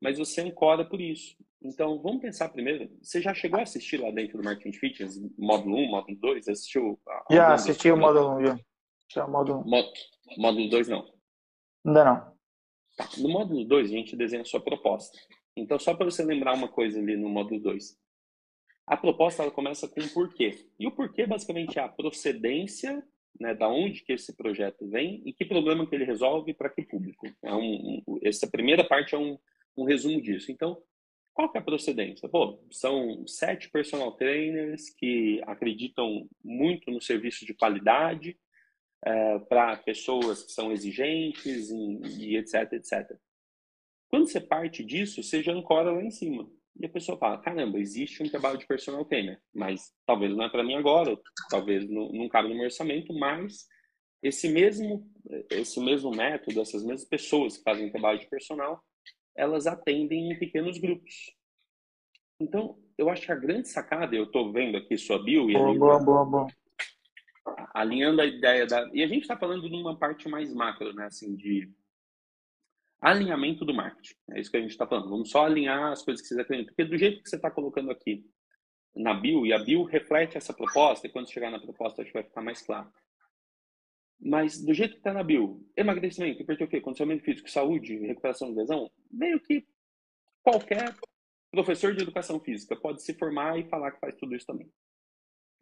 Mas 0.00 0.18
você 0.18 0.42
ancora 0.42 0.84
por 0.84 1.00
isso. 1.00 1.34
Então, 1.62 2.00
vamos 2.02 2.20
pensar 2.20 2.48
primeiro. 2.48 2.90
Você 3.00 3.22
já 3.22 3.32
chegou 3.32 3.60
a 3.60 3.62
assistir 3.62 3.98
lá 3.98 4.10
dentro 4.10 4.36
do 4.36 4.44
Marketing 4.44 4.76
Fitness, 4.76 5.18
módulo 5.38 5.76
1, 5.76 5.86
módulo 5.88 6.18
2? 6.18 6.48
Assistiu? 6.48 7.00
Já 7.30 7.54
assisti 7.54 7.90
o 7.90 7.96
módulo 7.96 8.38
1, 8.38 8.58
já. 9.12 9.22
Já, 9.22 9.28
módulo 9.28 9.60
1. 9.60 9.92
Módulo 10.38 10.68
2 10.68 10.88
não. 10.88 11.12
Ainda 11.84 12.04
não. 12.04 12.32
Tá. 12.96 13.08
No 13.18 13.28
módulo 13.28 13.64
2, 13.64 13.90
a 13.90 13.94
gente 13.94 14.16
desenha 14.16 14.42
a 14.42 14.46
sua 14.46 14.60
proposta. 14.60 15.18
Então, 15.56 15.78
só 15.78 15.94
para 15.94 16.06
você 16.06 16.24
lembrar 16.24 16.54
uma 16.54 16.68
coisa 16.68 16.98
ali 16.98 17.16
no 17.16 17.28
módulo 17.28 17.60
2. 17.60 17.96
A 18.86 18.96
proposta 18.96 19.42
ela 19.42 19.52
começa 19.52 19.88
com 19.88 20.00
o 20.00 20.08
porquê. 20.12 20.66
E 20.78 20.86
o 20.86 20.90
porquê, 20.90 21.26
basicamente, 21.26 21.78
é 21.78 21.82
a 21.82 21.88
procedência, 21.88 23.02
né, 23.38 23.54
da 23.54 23.68
onde 23.68 24.02
que 24.02 24.12
esse 24.12 24.36
projeto 24.36 24.88
vem 24.88 25.22
e 25.24 25.32
que 25.32 25.44
problema 25.44 25.86
que 25.86 25.94
ele 25.94 26.04
resolve 26.04 26.52
para 26.52 26.68
que 26.68 26.82
público. 26.82 27.26
É 27.42 27.54
um, 27.54 28.02
um, 28.06 28.18
essa 28.22 28.50
primeira 28.50 28.84
parte 28.84 29.14
é 29.14 29.18
um, 29.18 29.38
um 29.76 29.84
resumo 29.84 30.20
disso. 30.20 30.50
Então, 30.50 30.82
qual 31.32 31.50
que 31.50 31.56
é 31.56 31.60
a 31.60 31.64
procedência? 31.64 32.28
Pô, 32.28 32.62
são 32.70 33.26
sete 33.26 33.70
personal 33.70 34.12
trainers 34.12 34.90
que 34.90 35.40
acreditam 35.46 36.28
muito 36.44 36.90
no 36.90 37.00
serviço 37.00 37.46
de 37.46 37.54
qualidade, 37.54 38.36
é, 39.04 39.38
para 39.40 39.76
pessoas 39.78 40.44
que 40.44 40.52
são 40.52 40.70
exigentes 40.70 41.70
e, 41.70 42.00
e, 42.18 42.36
etc, 42.36 42.72
etc. 42.72 43.16
Quando 44.08 44.28
você 44.28 44.40
parte 44.40 44.84
disso, 44.84 45.22
você 45.22 45.42
já 45.42 45.52
ancora 45.52 45.90
lá 45.90 46.02
em 46.02 46.10
cima. 46.10 46.48
E 46.78 46.86
a 46.86 46.88
pessoa 46.88 47.18
fala, 47.18 47.38
caramba, 47.38 47.78
existe 47.78 48.22
um 48.22 48.28
trabalho 48.28 48.58
de 48.58 48.66
personal 48.66 49.04
trainer, 49.04 49.40
mas 49.52 49.92
talvez 50.06 50.34
não 50.34 50.44
é 50.44 50.48
para 50.48 50.64
mim 50.64 50.74
agora, 50.74 51.18
talvez 51.50 51.88
não, 51.88 52.10
não 52.10 52.28
cabe 52.28 52.48
no 52.48 52.54
meu 52.54 52.64
orçamento, 52.64 53.12
mas 53.12 53.66
esse 54.22 54.48
mesmo, 54.48 55.06
esse 55.50 55.78
mesmo 55.80 56.10
método, 56.10 56.60
essas 56.60 56.82
mesmas 56.82 57.04
pessoas 57.04 57.58
que 57.58 57.62
fazem 57.62 57.90
trabalho 57.90 58.20
de 58.20 58.28
personal, 58.28 58.82
elas 59.36 59.66
atendem 59.66 60.32
em 60.32 60.38
pequenos 60.38 60.78
grupos. 60.78 61.34
Então, 62.40 62.78
eu 62.96 63.10
acho 63.10 63.26
que 63.26 63.32
a 63.32 63.36
grande 63.36 63.68
sacada, 63.68 64.16
eu 64.16 64.24
estou 64.24 64.50
vendo 64.50 64.78
aqui 64.78 64.96
sua 64.96 65.22
bio... 65.22 65.50
E 65.50 65.54
boa, 65.54 65.74
boa, 65.74 65.98
boa, 65.98 66.24
boa 66.24 66.48
alinhando 67.74 68.20
a 68.20 68.26
ideia 68.26 68.66
da. 68.66 68.88
E 68.92 69.02
a 69.02 69.06
gente 69.06 69.22
está 69.22 69.36
falando 69.36 69.68
de 69.68 69.74
uma 69.74 69.98
parte 69.98 70.28
mais 70.28 70.52
macro, 70.52 70.92
né? 70.92 71.06
Assim, 71.06 71.34
de 71.34 71.70
alinhamento 73.00 73.64
do 73.64 73.74
marketing. 73.74 74.14
É 74.30 74.40
isso 74.40 74.50
que 74.50 74.56
a 74.56 74.60
gente 74.60 74.70
está 74.70 74.86
falando. 74.86 75.10
Vamos 75.10 75.30
só 75.30 75.44
alinhar 75.44 75.92
as 75.92 76.02
coisas 76.02 76.22
que 76.22 76.28
vocês 76.28 76.40
acreditam. 76.40 76.72
Porque 76.74 76.88
do 76.88 76.96
jeito 76.96 77.22
que 77.22 77.28
você 77.28 77.36
está 77.36 77.50
colocando 77.50 77.90
aqui 77.90 78.24
na 78.94 79.14
bio, 79.14 79.44
e 79.46 79.52
a 79.52 79.58
bio 79.58 79.82
reflete 79.82 80.36
essa 80.36 80.52
proposta, 80.52 81.06
e 81.06 81.10
quando 81.10 81.30
chegar 81.30 81.50
na 81.50 81.58
proposta 81.58 82.02
acho 82.02 82.10
que 82.12 82.18
vai 82.18 82.24
ficar 82.24 82.42
mais 82.42 82.62
claro. 82.62 82.92
Mas 84.20 84.64
do 84.64 84.72
jeito 84.72 84.92
que 84.92 84.98
está 84.98 85.12
na 85.12 85.24
bio, 85.24 85.66
emagrecimento, 85.76 86.42
hipertrofia, 86.42 86.80
condicionamento 86.80 87.24
físico, 87.24 87.50
saúde, 87.50 87.98
recuperação 88.06 88.50
de 88.50 88.58
lesão, 88.58 88.88
meio 89.10 89.40
que 89.40 89.66
qualquer 90.42 90.94
professor 91.50 91.94
de 91.94 92.02
educação 92.02 92.38
física 92.38 92.76
pode 92.76 93.02
se 93.02 93.14
formar 93.14 93.58
e 93.58 93.68
falar 93.68 93.90
que 93.90 94.00
faz 94.00 94.14
tudo 94.14 94.36
isso 94.36 94.46
também. 94.46 94.70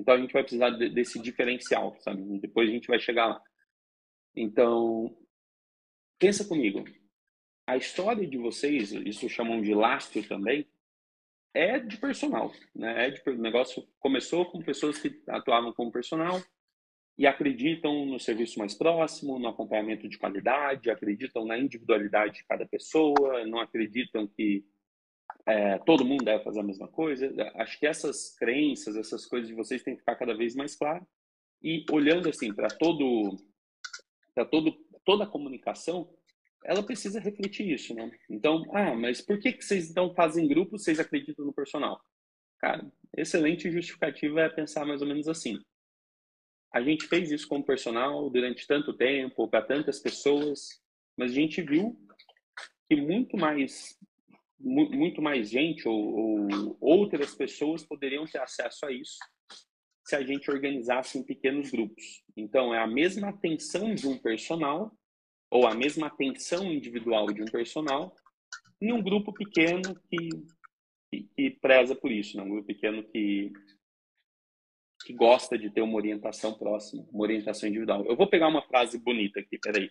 Então 0.01 0.15
a 0.15 0.19
gente 0.19 0.33
vai 0.33 0.43
precisar 0.43 0.71
de, 0.71 0.89
desse 0.89 1.21
diferencial, 1.21 1.97
sabe? 2.01 2.41
Depois 2.41 2.69
a 2.69 2.73
gente 2.73 2.89
vai 2.89 2.99
chegar 2.99 3.27
lá. 3.27 3.43
Então, 4.35 5.17
pensa 6.19 6.45
comigo. 6.47 6.85
A 7.67 7.77
história 7.77 8.27
de 8.27 8.39
vocês, 8.39 8.93
isso 8.93 9.29
chamam 9.29 9.61
de 9.61 9.75
lastro 9.75 10.27
também, 10.27 10.67
é 11.55 11.79
de 11.79 11.97
personal, 11.97 12.53
né? 12.75 13.07
É 13.07 13.11
de, 13.11 13.23
o 13.29 13.37
negócio 13.37 13.87
começou 13.99 14.47
com 14.47 14.63
pessoas 14.63 14.99
que 14.99 15.23
atuavam 15.29 15.73
como 15.73 15.93
personal 15.93 16.41
e 17.19 17.27
acreditam 17.27 18.07
no 18.07 18.19
serviço 18.19 18.59
mais 18.59 18.75
próximo, 18.75 19.39
no 19.39 19.49
acompanhamento 19.49 20.09
de 20.09 20.17
qualidade, 20.17 20.91
acreditam 20.91 21.45
na 21.45 21.59
individualidade 21.59 22.39
de 22.39 22.47
cada 22.47 22.67
pessoa, 22.67 23.45
não 23.47 23.61
acreditam 23.61 24.27
que 24.27 24.65
é, 25.47 25.79
todo 25.79 26.05
mundo 26.05 26.25
deve 26.25 26.45
fazer 26.45 26.61
a 26.61 26.65
mesma 26.65 26.89
coisa. 26.89 27.33
Acho 27.57 27.79
que 27.79 27.87
essas 27.87 28.35
crenças, 28.37 28.97
essas 28.97 29.27
coisas 29.27 29.49
de 29.49 29.55
vocês 29.55 29.83
têm 29.83 29.95
que 29.95 30.01
ficar 30.01 30.17
cada 30.17 30.37
vez 30.37 30.55
mais 30.55 30.77
claras. 30.77 31.07
E 31.63 31.85
olhando 31.91 32.29
assim 32.29 32.55
para 32.55 32.69
todo, 32.69 33.37
para 34.35 34.45
todo, 34.45 34.73
toda 35.05 35.25
a 35.25 35.27
comunicação, 35.27 36.11
ela 36.65 36.83
precisa 36.83 37.21
refletir 37.21 37.71
isso, 37.71 37.95
né? 37.95 38.11
Então, 38.29 38.65
ah, 38.75 38.95
mas 38.95 39.21
por 39.21 39.39
que, 39.39 39.53
que 39.53 39.65
vocês 39.65 39.91
então 39.91 40.15
fazem 40.15 40.49
grupo, 40.49 40.79
vocês 40.79 41.01
acreditam 41.01 41.45
no 41.45 41.53
personal? 41.53 42.01
Cara, 42.59 42.91
excelente 43.17 43.71
justificativa 43.71 44.43
é 44.43 44.49
pensar 44.49 44.85
mais 44.85 45.01
ou 45.01 45.09
menos 45.09 45.29
assim. 45.29 45.59
A 46.73 46.81
gente 46.81 47.07
fez 47.07 47.31
isso 47.31 47.49
com 47.49 47.59
o 47.59 47.65
personal 47.65 48.29
durante 48.31 48.67
tanto 48.67 48.93
tempo, 48.93 49.49
para 49.49 49.63
tantas 49.63 49.99
pessoas, 49.99 50.81
mas 51.17 51.33
a 51.33 51.35
gente 51.35 51.61
viu 51.63 51.99
que 52.89 52.97
muito 52.97 53.37
mais 53.37 53.99
muito 54.61 55.23
mais 55.23 55.49
gente 55.49 55.89
ou, 55.89 55.97
ou, 55.97 56.77
outras 56.81 57.35
pessoas 57.35 57.85
poderiam 57.85 58.25
ter 58.27 58.39
acesso 58.39 58.87
a 58.87 58.93
isso 58.93 59.19
se 60.07 60.17
a 60.17 60.23
gente 60.23 60.51
organizasse 60.51 61.19
em 61.19 61.23
pequenos 61.23 61.71
grupos. 61.71 62.23
Então, 62.37 62.75
é 62.75 62.79
a 62.79 62.87
mesma 62.87 63.29
atenção 63.29 63.95
de 63.95 64.09
um 64.09 64.19
personal 64.19 64.93
ou 65.51 65.67
a 65.67 65.75
mesma 65.75 66.09
atenção 66.09 66.65
individual 66.73 67.27
de 67.27 67.43
um 67.43 67.47
personal 67.47 68.15
em 68.81 68.93
um 68.93 69.03
grupo 69.03 69.33
pequeno 69.33 69.95
que, 70.09 70.29
que, 71.11 71.29
que 71.35 71.51
preza 71.61 71.95
por 71.95 72.11
isso, 72.11 72.37
né? 72.37 72.43
um 72.43 72.49
grupo 72.49 72.67
pequeno 72.67 73.05
que, 73.05 73.53
que 75.05 75.13
gosta 75.13 75.59
de 75.59 75.71
ter 75.71 75.83
uma 75.83 75.97
orientação 75.97 76.55
próxima, 76.55 77.07
uma 77.11 77.23
orientação 77.23 77.69
individual. 77.69 78.05
Eu 78.07 78.17
vou 78.17 78.29
pegar 78.29 78.49
uma 78.49 78.63
frase 78.63 78.99
bonita 78.99 79.41
aqui, 79.41 79.59
peraí. 79.59 79.91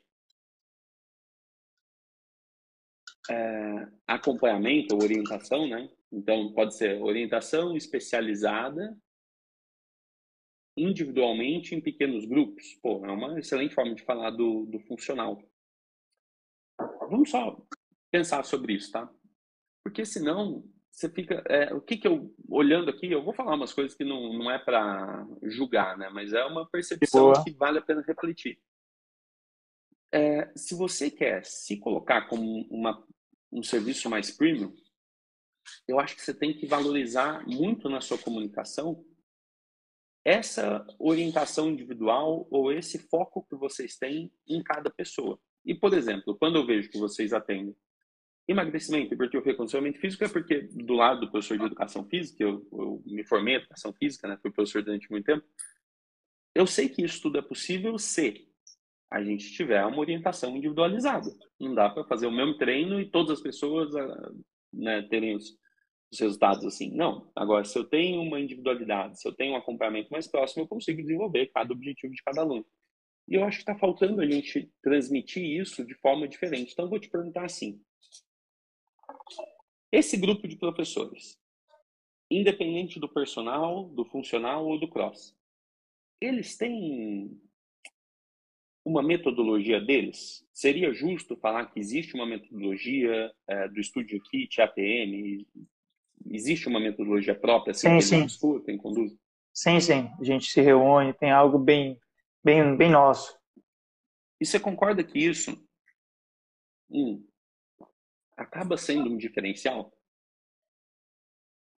É, 3.30 3.88
acompanhamento 4.08 4.96
ou 4.96 5.04
orientação, 5.04 5.68
né? 5.68 5.90
Então, 6.12 6.52
pode 6.54 6.76
ser 6.76 7.02
orientação 7.02 7.78
especializada 7.78 8.98
individualmente 10.76 11.76
em 11.76 11.82
pequenos 11.82 12.26
grupos. 12.26 12.74
Pô, 12.82 13.06
é 13.06 13.12
uma 13.12 13.38
excelente 13.40 13.76
forma 13.76 13.94
de 13.94 14.04
falar 14.04 14.32
do, 14.32 14.66
do 14.66 14.80
funcional. 14.80 15.42
Vamos 17.10 17.30
só 17.30 17.62
pensar 18.12 18.44
sobre 18.44 18.74
isso, 18.74 18.92
tá? 18.92 19.12
Porque 19.84 20.06
senão 20.06 20.64
você 20.92 21.10
fica. 21.10 21.44
É, 21.48 21.74
o 21.74 21.82
que 21.82 21.98
que 21.98 22.08
eu. 22.08 22.34
Olhando 22.50 22.90
aqui, 22.90 23.12
eu 23.12 23.24
vou 23.24 23.34
falar 23.34 23.56
umas 23.56 23.74
coisas 23.74 23.96
que 23.96 24.04
não, 24.04 24.34
não 24.34 24.50
é 24.50 24.58
para 24.58 25.28
julgar, 25.44 25.98
né? 25.98 26.10
Mas 26.10 26.34
é 26.34 26.44
uma 26.46 26.68
percepção 26.68 27.34
que 27.44 27.52
vale 27.52 27.80
a 27.80 27.82
pena 27.82 28.04
refletir. 28.06 28.60
É, 30.12 30.52
se 30.56 30.76
você 30.76 31.12
quer 31.12 31.46
se 31.46 31.78
colocar 31.78 32.28
como 32.28 32.68
uma, 32.70 33.06
um 33.52 33.64
serviço 33.64 34.10
mais 34.10 34.32
premium, 34.32 34.76
eu 35.88 36.00
acho 36.00 36.16
que 36.16 36.22
você 36.22 36.34
tem 36.34 36.54
que 36.54 36.66
valorizar 36.66 37.46
muito 37.48 37.90
na 37.90 38.02
sua 38.02 38.18
comunicação 38.18 39.06
essa 40.26 40.86
orientação 41.00 41.70
individual 41.70 42.48
ou 42.52 42.72
esse 42.72 43.00
foco 43.10 43.46
que 43.50 43.56
vocês 43.56 43.96
têm 43.96 44.32
em 44.48 44.62
cada 44.62 44.90
pessoa. 44.90 45.40
E, 45.66 45.74
por 45.74 45.94
exemplo, 45.94 46.36
quando 46.38 46.58
eu 46.58 46.66
vejo 46.66 46.90
que 46.90 47.00
vocês 47.00 47.34
atendem 47.34 47.76
emagrecimento, 48.48 49.14
hipertrofia, 49.14 49.56
condicionamento 49.56 50.00
físico, 50.00 50.24
é 50.24 50.30
porque 50.30 50.62
do 50.74 50.94
lado 50.94 51.22
do 51.22 51.32
professor 51.32 51.58
de 51.58 51.66
educação 51.66 52.04
física, 52.08 52.44
eu, 52.44 52.68
eu 52.72 53.04
me 53.06 53.24
formei 53.24 53.56
em 53.56 53.58
educação 53.58 53.94
física, 53.94 54.28
né, 54.28 54.38
fui 54.42 54.52
professor 54.52 54.84
durante 54.84 55.10
muito 55.12 55.26
tempo, 55.26 55.46
eu 56.56 56.66
sei 56.66 56.90
que 56.90 57.04
isso 57.04 57.22
tudo 57.22 57.38
é 57.38 57.42
possível 57.42 57.98
se 58.00 58.49
a 59.12 59.24
gente 59.24 59.52
tiver 59.54 59.84
uma 59.86 60.00
orientação 60.00 60.56
individualizada. 60.56 61.30
Não 61.60 61.74
dá 61.74 61.90
para 61.90 62.06
fazer 62.06 62.28
o 62.28 62.32
mesmo 62.32 62.58
treino 62.58 63.02
e 63.02 63.10
todas 63.10 63.38
as 63.38 63.42
pessoas 63.42 63.96
ah, 63.96 64.32
né, 64.72 65.02
terem 65.04 65.36
os, 65.36 65.58
os 66.12 66.20
resultados 66.20 66.64
assim. 66.66 66.92
Não. 66.96 67.32
Agora, 67.36 67.66
se 67.66 67.78
eu 67.78 67.84
tenho 67.84 68.22
uma 68.22 68.40
individualidade, 68.40 69.20
se 69.20 69.28
eu 69.28 69.34
tenho 69.34 69.54
um 69.54 69.58
acompanhamento 69.58 70.10
mais 70.12 70.28
próximo, 70.28 70.64
eu 70.64 70.68
consigo 70.68 71.02
desenvolver 71.02 71.48
cada 71.48 71.74
objetivo 71.74 72.14
de 72.14 72.24
cada 72.24 72.42
aluno. 72.42 72.66
E 73.28 73.36
eu 73.36 73.44
acho 73.44 73.58
que 73.58 73.64
está 73.64 73.76
faltando 73.76 74.22
a 74.22 74.26
gente 74.26 74.72
transmitir 74.82 75.44
isso 75.44 75.86
de 75.86 75.96
forma 75.96 76.28
diferente. 76.28 76.74
Então, 76.74 76.86
eu 76.86 76.90
vou 76.90 77.00
te 77.00 77.10
perguntar 77.10 77.46
assim: 77.46 77.80
esse 79.92 80.18
grupo 80.18 80.48
de 80.48 80.56
professores, 80.56 81.40
independente 82.30 83.00
do 83.00 83.10
personal, 83.10 83.90
do 83.90 84.06
funcional 84.06 84.68
ou 84.68 84.80
do 84.80 84.90
cross, 84.90 85.36
eles 86.22 86.58
têm 86.58 87.40
uma 88.90 89.04
metodologia 89.04 89.80
deles? 89.80 90.46
Seria 90.54 90.94
justo 90.94 91.38
falar 91.38 91.66
que 91.68 91.80
existe 91.80 92.16
uma 92.16 92.26
metodologia 92.26 93.32
é, 93.48 93.68
do 93.70 93.84
Studio 93.84 94.22
Kit, 94.24 94.62
APM, 94.62 95.46
Existe 96.28 96.68
uma 96.68 96.80
metodologia 96.80 97.34
própria, 97.34 97.72
assim, 97.72 97.88
sim, 97.88 97.98
que 97.98 98.04
sim. 98.04 98.26
discutem, 98.26 98.78
conduzem? 98.78 99.18
Sim, 99.54 99.80
sim. 99.80 100.12
A 100.20 100.24
gente 100.24 100.52
se 100.52 100.62
reúne, 100.62 101.14
tem 101.14 101.32
algo 101.32 101.58
bem, 101.58 102.00
bem, 102.44 102.76
bem 102.76 102.92
nosso. 102.92 103.38
E 104.40 104.46
você 104.46 104.60
concorda 104.60 105.04
que 105.04 105.18
isso 105.18 105.58
hum, 106.90 107.26
acaba 108.36 108.78
sendo 108.78 109.10
um 109.10 109.18
diferencial? 109.18 109.94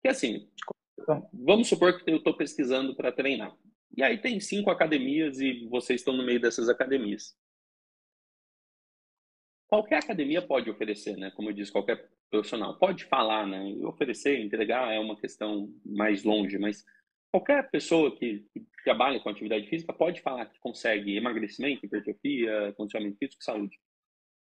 Que 0.02 0.08
assim, 0.08 0.48
vamos 1.32 1.68
supor 1.68 2.02
que 2.02 2.10
eu 2.10 2.16
estou 2.16 2.36
pesquisando 2.36 2.94
para 2.94 3.12
treinar. 3.12 3.54
E 3.96 4.02
aí 4.02 4.18
tem 4.18 4.38
cinco 4.40 4.70
academias 4.70 5.40
e 5.40 5.66
vocês 5.68 6.00
estão 6.00 6.16
no 6.16 6.24
meio 6.24 6.40
dessas 6.40 6.68
academias. 6.68 7.36
Qualquer 9.68 9.98
academia 9.98 10.42
pode 10.42 10.68
oferecer, 10.70 11.16
né? 11.16 11.30
Como 11.30 11.48
eu 11.48 11.52
disse, 11.52 11.70
qualquer 11.70 12.08
profissional. 12.30 12.76
Pode 12.78 13.04
falar, 13.04 13.46
né? 13.46 13.62
Oferecer, 13.84 14.40
entregar 14.40 14.92
é 14.92 14.98
uma 14.98 15.16
questão 15.16 15.72
mais 15.84 16.24
longe, 16.24 16.58
mas 16.58 16.84
qualquer 17.32 17.70
pessoa 17.70 18.16
que, 18.16 18.46
que, 18.52 18.64
trabalha 18.82 19.20
com 19.20 19.28
atividade 19.28 19.68
física 19.68 19.92
pode 19.92 20.20
falar 20.22 20.46
que 20.46 20.58
consegue 20.58 21.16
emagrecimento, 21.16 21.84
hipertrofia, 21.84 22.72
condicionamento 22.76 23.18
físico 23.18 23.42
e 23.42 23.44
saúde. 23.44 23.78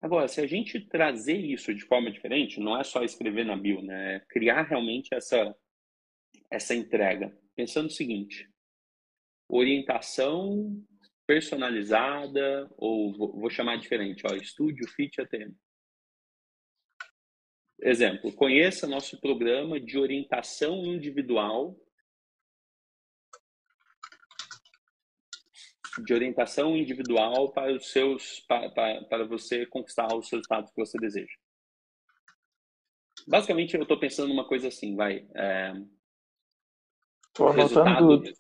Agora, 0.00 0.29
se 0.29 0.41
a 0.41 0.47
gente 0.47 0.81
trazer 0.81 1.38
isso 1.38 1.75
de 1.75 1.85
forma 1.85 2.11
diferente, 2.11 2.61
não 2.61 2.79
é 2.79 2.85
só 2.85 3.03
escrever 3.03 3.45
na 3.45 3.57
bio, 3.57 3.83
né? 3.83 4.17
É 4.17 4.21
criar 4.29 4.62
realmente 4.62 5.14
essa, 5.14 5.55
essa 6.50 6.75
entrega. 6.75 7.37
Pensando 7.55 7.87
o 7.87 7.93
seguinte, 7.93 8.49
orientação 9.49 10.83
personalizada, 11.27 12.71
ou 12.77 13.13
vou 13.13 13.51
chamar 13.51 13.77
diferente, 13.77 14.25
ó, 14.27 14.35
Estúdio 14.35 14.87
Fit 14.89 15.21
ATM. 15.21 15.55
Exemplo, 17.81 18.33
conheça 18.35 18.87
nosso 18.87 19.21
programa 19.21 19.81
de 19.81 19.99
orientação 19.99 20.85
individual 20.85 21.77
de 26.03 26.13
orientação 26.13 26.77
individual 26.77 27.53
para 27.53 27.73
os 27.73 27.91
seus 27.91 28.41
para, 28.41 28.71
para, 28.71 29.05
para 29.05 29.25
você 29.25 29.65
conquistar 29.67 30.09
os 30.15 30.29
resultados 30.31 30.71
que 30.73 30.81
você 30.81 30.99
deseja. 30.99 31.33
Basicamente, 33.27 33.75
eu 33.75 33.83
estou 33.83 33.99
pensando 33.99 34.29
numa 34.29 34.47
coisa 34.47 34.69
assim, 34.69 34.97
vai. 34.97 35.27
É, 35.35 35.73
resultado, 37.55 38.23
tudo. 38.23 38.33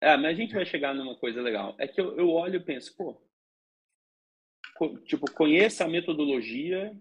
É, 0.00 0.16
mas 0.16 0.26
a 0.26 0.34
gente 0.34 0.54
vai 0.54 0.64
chegar 0.64 0.94
numa 0.94 1.16
coisa 1.16 1.42
legal. 1.42 1.74
É 1.78 1.88
que 1.88 2.00
eu, 2.00 2.16
eu 2.16 2.30
olho 2.30 2.56
e 2.56 2.64
penso, 2.64 2.96
pô, 2.96 3.20
tipo, 5.04 5.30
conheça 5.32 5.84
a 5.84 5.88
metodologia 5.88 6.96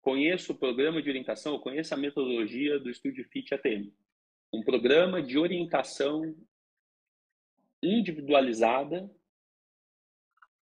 conheço 0.00 0.52
o 0.52 0.56
programa 0.56 1.02
de 1.02 1.08
orientação, 1.08 1.58
conheço 1.58 1.94
a 1.94 1.96
metodologia 1.96 2.78
do 2.78 2.90
Estúdio 2.90 3.24
Fit 3.28 3.54
ATM. 3.54 3.92
Um 4.52 4.62
programa 4.62 5.22
de 5.22 5.38
orientação 5.38 6.34
individualizada 7.82 9.10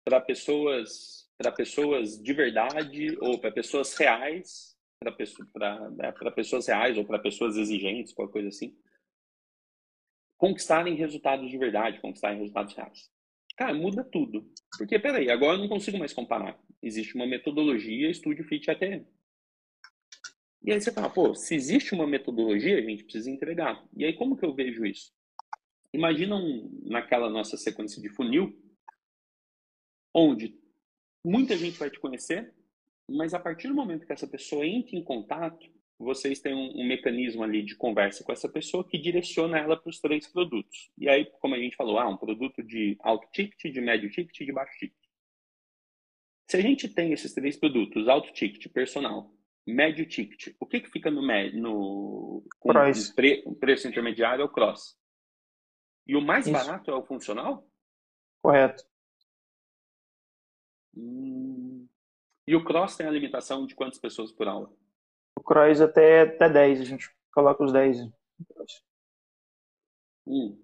para 0.04 0.20
pessoas 0.20 1.26
para 1.36 1.52
pessoas 1.52 2.20
de 2.20 2.32
verdade 2.32 3.16
ou 3.20 3.38
para 3.38 3.52
pessoas 3.52 3.94
reais 3.96 4.76
para 4.98 5.90
né, 5.90 6.12
pessoas 6.34 6.66
reais 6.66 6.96
ou 6.96 7.04
para 7.04 7.18
pessoas 7.18 7.56
exigentes 7.56 8.12
qualquer 8.12 8.32
coisa 8.32 8.48
assim 8.48 8.76
conquistarem 10.38 10.94
resultados 10.94 11.50
de 11.50 11.58
verdade 11.58 12.00
conquistarem 12.00 12.38
resultados 12.38 12.74
reais 12.74 13.10
cara 13.56 13.74
muda 13.74 14.02
tudo 14.02 14.50
porque 14.78 14.98
peraí 14.98 15.30
agora 15.30 15.56
eu 15.56 15.60
não 15.60 15.68
consigo 15.68 15.98
mais 15.98 16.14
comparar 16.14 16.58
existe 16.82 17.14
uma 17.14 17.26
metodologia 17.26 18.10
Estúdio 18.10 18.44
Fit 18.44 18.70
ATM 18.70 19.04
e 20.62 20.72
aí 20.72 20.80
você 20.80 20.92
fala, 20.92 21.08
pô, 21.08 21.34
se 21.34 21.54
existe 21.54 21.94
uma 21.94 22.06
metodologia, 22.06 22.78
a 22.78 22.82
gente 22.82 23.04
precisa 23.04 23.30
entregar. 23.30 23.82
E 23.96 24.04
aí 24.04 24.12
como 24.12 24.36
que 24.36 24.44
eu 24.44 24.54
vejo 24.54 24.84
isso? 24.84 25.12
Imagina 25.92 26.36
um, 26.36 26.82
naquela 26.84 27.30
nossa 27.30 27.56
sequência 27.56 28.02
de 28.02 28.08
funil, 28.08 28.54
onde 30.12 30.58
muita 31.24 31.56
gente 31.56 31.78
vai 31.78 31.90
te 31.90 31.98
conhecer, 31.98 32.52
mas 33.08 33.32
a 33.32 33.38
partir 33.38 33.68
do 33.68 33.74
momento 33.74 34.06
que 34.06 34.12
essa 34.12 34.26
pessoa 34.26 34.66
entra 34.66 34.96
em 34.96 35.02
contato, 35.02 35.66
vocês 35.98 36.40
têm 36.40 36.54
um, 36.54 36.80
um 36.80 36.86
mecanismo 36.86 37.42
ali 37.42 37.62
de 37.62 37.74
conversa 37.74 38.22
com 38.22 38.32
essa 38.32 38.48
pessoa 38.48 38.86
que 38.86 38.96
direciona 38.98 39.58
ela 39.58 39.76
para 39.76 39.90
os 39.90 40.00
três 40.00 40.26
produtos. 40.26 40.90
E 40.96 41.08
aí, 41.08 41.26
como 41.40 41.54
a 41.54 41.58
gente 41.58 41.76
falou, 41.76 41.98
ah, 41.98 42.08
um 42.08 42.16
produto 42.16 42.62
de 42.62 42.96
alto 43.00 43.28
ticket, 43.32 43.72
de 43.72 43.80
médio 43.80 44.10
ticket 44.10 44.40
e 44.40 44.46
de 44.46 44.52
baixo 44.52 44.78
ticket. 44.78 44.96
Se 46.48 46.56
a 46.56 46.60
gente 46.60 46.88
tem 46.88 47.12
esses 47.12 47.34
três 47.34 47.56
produtos, 47.56 48.08
alto 48.08 48.32
ticket, 48.32 48.72
personal 48.72 49.30
médio 49.68 50.06
ticket. 50.06 50.54
O 50.58 50.66
que, 50.66 50.80
que 50.80 50.90
fica 50.90 51.10
no? 51.10 51.20
No, 51.52 52.42
com 52.58 52.70
cross. 52.70 53.10
Pre, 53.10 53.42
preço 53.60 53.86
intermediário 53.86 54.42
é 54.42 54.44
o 54.44 54.48
cross. 54.48 54.98
E 56.06 56.16
o 56.16 56.22
mais 56.22 56.46
Isso. 56.46 56.52
barato 56.52 56.90
é 56.90 56.94
o 56.94 57.04
funcional? 57.04 57.68
Correto. 58.42 58.82
Hum. 60.96 61.86
E 62.46 62.56
o 62.56 62.64
cross 62.64 62.96
tem 62.96 63.06
a 63.06 63.10
limitação 63.10 63.66
de 63.66 63.74
quantas 63.74 63.98
pessoas 63.98 64.32
por 64.32 64.48
aula? 64.48 64.72
Cross 65.48 65.80
até, 65.80 66.20
até 66.20 66.50
10, 66.50 66.82
a 66.82 66.84
gente 66.84 67.10
coloca 67.32 67.64
os 67.64 67.72
10. 67.72 68.10
Hum. 70.26 70.62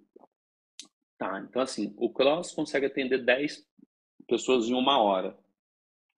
Tá, 1.16 1.40
então 1.40 1.62
assim, 1.62 1.94
o 1.96 2.12
cross 2.12 2.52
consegue 2.52 2.84
atender 2.84 3.24
10 3.24 3.66
pessoas 4.28 4.68
em 4.68 4.74
uma 4.74 5.00
hora. 5.00 5.38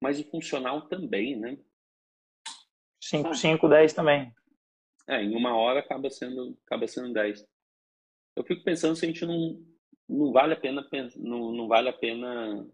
Mas 0.01 0.19
o 0.19 0.31
funcional 0.31 0.89
também, 0.89 1.37
né? 1.37 1.59
5, 3.03 3.35
5, 3.35 3.69
10 3.69 3.93
também. 3.93 4.35
É, 5.07 5.23
em 5.23 5.37
uma 5.37 5.55
hora 5.55 5.81
acaba 5.81 6.09
sendo, 6.09 6.57
acaba 6.65 6.89
sendo 6.89 7.13
10. 7.13 7.47
Eu 8.35 8.45
fico 8.45 8.65
pensando 8.65 8.97
se 8.97 9.05
a 9.05 9.09
gente 9.09 9.27
não, 9.27 9.63
não 10.09 10.33
vale 10.33 10.55
a 10.55 10.57
pena 10.57 10.89
não, 11.17 11.53
não 11.53 11.69
vale 11.69 11.91
a 11.91 11.93
pena 11.93 12.67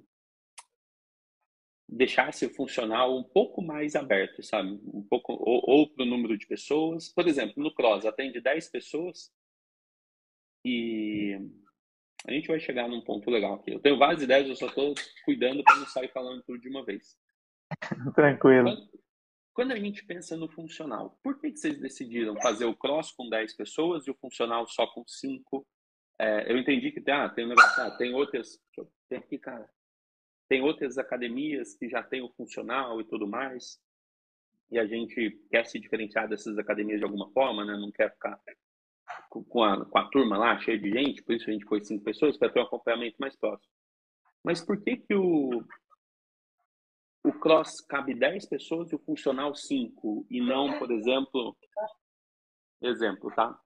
deixar 1.91 2.33
ser 2.33 2.51
funcional 2.51 3.17
um 3.17 3.25
pouco 3.25 3.61
mais 3.61 3.97
aberto, 3.97 4.43
sabe? 4.43 4.81
Um 4.95 5.03
pouco 5.03 5.33
ou, 5.33 5.63
ou 5.67 5.89
para 5.89 6.05
o 6.05 6.09
número 6.09 6.39
de 6.39 6.47
pessoas. 6.47 7.09
Por 7.09 7.27
exemplo, 7.27 7.63
no 7.63 7.75
Cross 7.75 8.07
atende 8.07 8.41
10 8.41 8.69
pessoas 8.71 9.33
e 10.65 11.37
a 12.27 12.33
gente 12.33 12.47
vai 12.47 12.61
chegar 12.61 12.89
num 12.89 13.01
ponto 13.01 13.29
legal 13.29 13.55
aqui. 13.55 13.73
Eu 13.73 13.81
tenho 13.81 13.99
várias 13.99 14.23
ideias, 14.23 14.49
eu 14.49 14.55
só 14.55 14.67
estou 14.67 14.95
cuidando 15.25 15.65
para 15.65 15.77
não 15.77 15.87
sair 15.87 16.09
falando 16.13 16.43
tudo 16.45 16.61
de 16.61 16.69
uma 16.69 16.85
vez. 16.85 17.19
Tranquilo. 18.15 18.65
Quando, 18.65 18.91
quando, 19.53 19.73
a 19.73 19.77
gente 19.77 20.05
pensa 20.05 20.37
no 20.37 20.49
funcional, 20.49 21.19
por 21.25 21.41
que, 21.41 21.51
que 21.51 21.59
vocês 21.59 21.81
decidiram 21.81 22.41
fazer 22.41 22.67
o 22.67 22.77
cross 22.77 23.11
com 23.11 23.29
10 23.29 23.57
pessoas 23.57 24.07
e 24.07 24.11
o 24.11 24.15
funcional 24.15 24.67
só 24.69 24.87
com 24.87 25.03
5? 25.05 25.67
É, 26.21 26.53
eu 26.53 26.57
entendi 26.57 26.93
que 26.93 27.11
ah, 27.11 27.29
tem 27.31 27.47
um 27.47 27.49
negócio, 27.49 27.83
ah, 27.83 27.91
tem 27.97 28.15
outras. 28.15 28.61
Tem 29.09 29.19
aqui, 29.19 29.39
cara. 29.39 29.69
Tem 30.51 30.61
outras 30.63 30.99
academias 30.99 31.75
que 31.75 31.89
já 31.89 32.03
tem 32.03 32.23
o 32.23 32.29
funcional 32.31 33.01
e 33.01 33.05
tudo 33.05 33.25
mais. 33.25 33.81
E 34.69 34.81
a 34.81 34.85
gente 34.85 35.31
quer 35.49 35.65
se 35.65 35.79
diferenciar 35.79 36.29
dessas 36.29 36.59
academias 36.59 36.99
de 36.99 37.05
alguma 37.05 37.31
forma, 37.31 37.65
né? 37.65 37.77
Não 37.77 37.93
quer 37.93 38.13
ficar 38.13 38.37
com 39.31 39.63
a, 39.63 39.87
com 39.87 39.99
a 39.99 40.09
turma 40.11 40.37
lá, 40.37 40.59
cheia 40.59 40.77
de 40.77 40.91
gente, 40.91 41.23
por 41.23 41.37
isso 41.37 41.49
a 41.49 41.53
gente 41.53 41.65
foi 41.67 41.85
cinco 41.85 42.03
pessoas, 42.03 42.37
para 42.37 42.51
ter 42.51 42.59
um 42.59 42.65
acompanhamento 42.65 43.17
mais 43.21 43.37
próximo. 43.37 43.73
Mas 44.45 44.61
por 44.61 44.83
que 44.83 44.97
que 44.97 45.15
o, 45.15 45.65
o 47.25 47.33
cross 47.39 47.81
cabe 47.83 48.13
10 48.13 48.49
pessoas 48.49 48.91
e 48.91 48.97
o 48.97 48.99
funcional 48.99 49.55
5 49.55 50.27
e 50.29 50.41
não, 50.41 50.81
por 50.81 50.91
exemplo, 50.91 51.57
exemplo, 52.83 53.31
tá? 53.37 53.57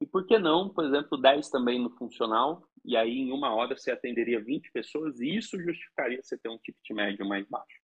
E 0.00 0.06
por 0.06 0.26
que 0.26 0.38
não, 0.38 0.70
por 0.70 0.84
exemplo, 0.84 1.16
10 1.16 1.50
também 1.50 1.80
no 1.80 1.90
funcional 1.90 2.68
e 2.86 2.96
aí 2.96 3.18
em 3.18 3.32
uma 3.32 3.54
hora 3.54 3.76
você 3.76 3.90
atenderia 3.90 4.42
20 4.42 4.70
pessoas 4.72 5.20
e 5.20 5.36
isso 5.36 5.60
justificaria 5.60 6.20
você 6.22 6.38
ter 6.38 6.48
um 6.48 6.58
ticket 6.58 6.90
médio 6.90 7.26
mais 7.26 7.46
baixo? 7.48 7.76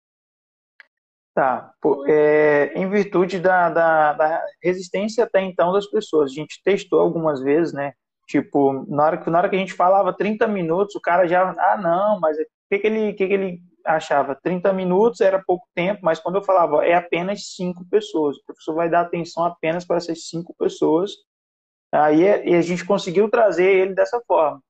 Tá, 1.33 1.73
é, 2.07 2.73
em 2.75 2.89
virtude 2.89 3.39
da, 3.39 3.69
da, 3.69 4.13
da, 4.13 4.45
resistência 4.61 5.23
até 5.23 5.41
então 5.41 5.71
das 5.71 5.87
pessoas. 5.87 6.29
A 6.29 6.33
gente 6.33 6.61
testou 6.61 6.99
algumas 6.99 7.41
vezes, 7.41 7.73
né? 7.73 7.93
Tipo, 8.27 8.85
na 8.93 9.05
hora, 9.05 9.17
que, 9.17 9.29
na 9.29 9.37
hora 9.37 9.49
que 9.49 9.55
a 9.55 9.59
gente 9.59 9.73
falava 9.73 10.13
30 10.15 10.45
minutos, 10.47 10.93
o 10.95 11.01
cara 11.01 11.25
já, 11.25 11.49
ah, 11.49 11.77
não, 11.77 12.19
mas 12.19 12.37
o 12.37 12.43
que, 12.69 12.79
que, 12.79 12.87
ele, 12.87 13.13
que, 13.13 13.27
que 13.27 13.33
ele 13.33 13.61
achava? 13.85 14.35
30 14.35 14.73
minutos 14.73 15.21
era 15.21 15.41
pouco 15.41 15.65
tempo, 15.73 16.01
mas 16.03 16.19
quando 16.19 16.35
eu 16.35 16.43
falava, 16.43 16.85
é 16.85 16.93
apenas 16.93 17.55
cinco 17.55 17.85
pessoas, 17.89 18.37
o 18.37 18.45
professor 18.45 18.75
vai 18.75 18.89
dar 18.89 19.01
atenção 19.01 19.45
apenas 19.45 19.85
para 19.85 19.97
essas 19.97 20.27
cinco 20.27 20.53
pessoas. 20.57 21.11
Aí 21.93 22.21
e 22.21 22.55
a 22.55 22.61
gente 22.61 22.85
conseguiu 22.85 23.29
trazer 23.29 23.65
ele 23.65 23.93
dessa 23.93 24.21
forma. 24.27 24.61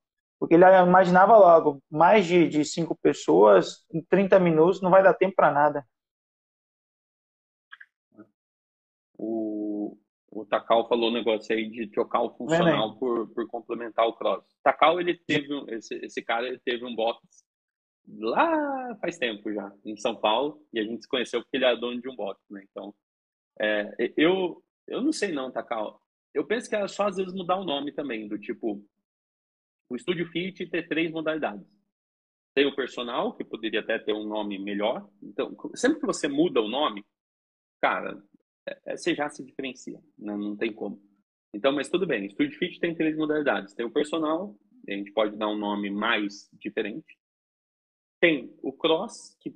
Porque 0.42 0.56
ele 0.56 0.66
imaginava 0.66 1.38
logo, 1.38 1.82
mais 1.88 2.26
de, 2.26 2.50
de 2.50 2.66
cinco 2.66 2.96
pessoas, 2.96 3.86
em 3.94 4.02
30 4.02 4.40
minutos 4.40 4.82
não 4.82 4.90
vai 4.90 5.04
dar 5.04 5.14
tempo 5.14 5.36
para 5.36 5.52
nada. 5.52 5.86
o, 9.22 9.96
o 10.32 10.46
Takal 10.46 10.88
falou 10.90 11.12
um 11.12 11.14
negócio 11.14 11.56
aí 11.56 11.70
de 11.70 11.88
trocar 11.88 12.22
o 12.22 12.36
funcional 12.36 12.98
por, 12.98 13.28
por 13.30 13.48
complementar 13.48 14.08
o 14.08 14.14
cross. 14.14 14.44
Takal, 14.64 15.00
ele 15.00 15.16
teve, 15.16 15.48
esse, 15.70 15.94
esse 16.04 16.24
cara, 16.24 16.48
ele 16.48 16.60
teve 16.60 16.84
um 16.84 16.96
box 16.96 17.22
lá 18.18 18.96
faz 19.00 19.18
tempo 19.20 19.54
já, 19.54 19.72
em 19.86 19.96
São 19.96 20.16
Paulo, 20.16 20.66
e 20.74 20.80
a 20.80 20.84
gente 20.84 21.04
se 21.04 21.08
conheceu 21.08 21.42
porque 21.42 21.58
ele 21.58 21.66
era 21.66 21.76
dono 21.76 22.02
de 22.02 22.10
um 22.10 22.16
box, 22.16 22.42
né? 22.50 22.66
Então, 22.70 22.94
é, 23.60 24.12
eu, 24.18 24.62
eu 24.88 25.02
não 25.02 25.14
sei 25.14 25.32
não, 25.32 25.52
Takal. 25.52 26.02
Eu 26.34 26.46
penso 26.48 26.68
que 26.68 26.76
era 26.76 26.88
só 26.88 27.08
às 27.08 27.18
vezes 27.18 27.34
mudar 27.34 27.58
o 27.58 27.66
nome 27.66 27.92
também, 27.92 28.28
do 28.28 28.40
tipo, 28.40 28.84
o 29.92 30.00
Studio 30.00 30.26
Fit 30.28 30.66
ter 30.68 30.88
três 30.88 31.12
modalidades. 31.12 31.68
Tem 32.56 32.66
o 32.66 32.76
personal, 32.76 33.36
que 33.36 33.44
poderia 33.44 33.82
até 33.82 34.00
ter 34.00 34.14
um 34.14 34.26
nome 34.26 34.58
melhor. 34.58 35.10
Então, 35.22 35.56
sempre 35.76 36.00
que 36.00 36.06
você 36.06 36.28
muda 36.28 36.62
o 36.62 36.70
nome, 36.70 37.06
cara, 37.82 38.22
é, 38.68 38.80
é, 38.86 38.98
você 38.98 39.14
já 39.16 39.30
se 39.30 39.44
diferencia, 39.44 40.00
né? 40.18 40.36
não 40.36 40.56
tem 40.56 40.74
como. 40.74 41.02
Então, 41.54 41.72
mas 41.74 41.90
tudo 41.90 42.08
bem, 42.08 42.30
Studio 42.30 42.58
Fit 42.58 42.80
tem 42.80 42.96
três 42.96 43.16
modalidades. 43.16 43.74
Tem 43.74 43.86
o 43.86 43.92
personal, 43.92 44.56
a 44.88 44.92
gente 44.92 45.12
pode 45.12 45.38
dar 45.38 45.50
um 45.50 45.58
nome 45.58 45.90
mais 45.90 46.50
diferente. 46.54 47.18
Tem 48.20 48.54
o 48.62 48.72
cross, 48.72 49.36
que 49.40 49.54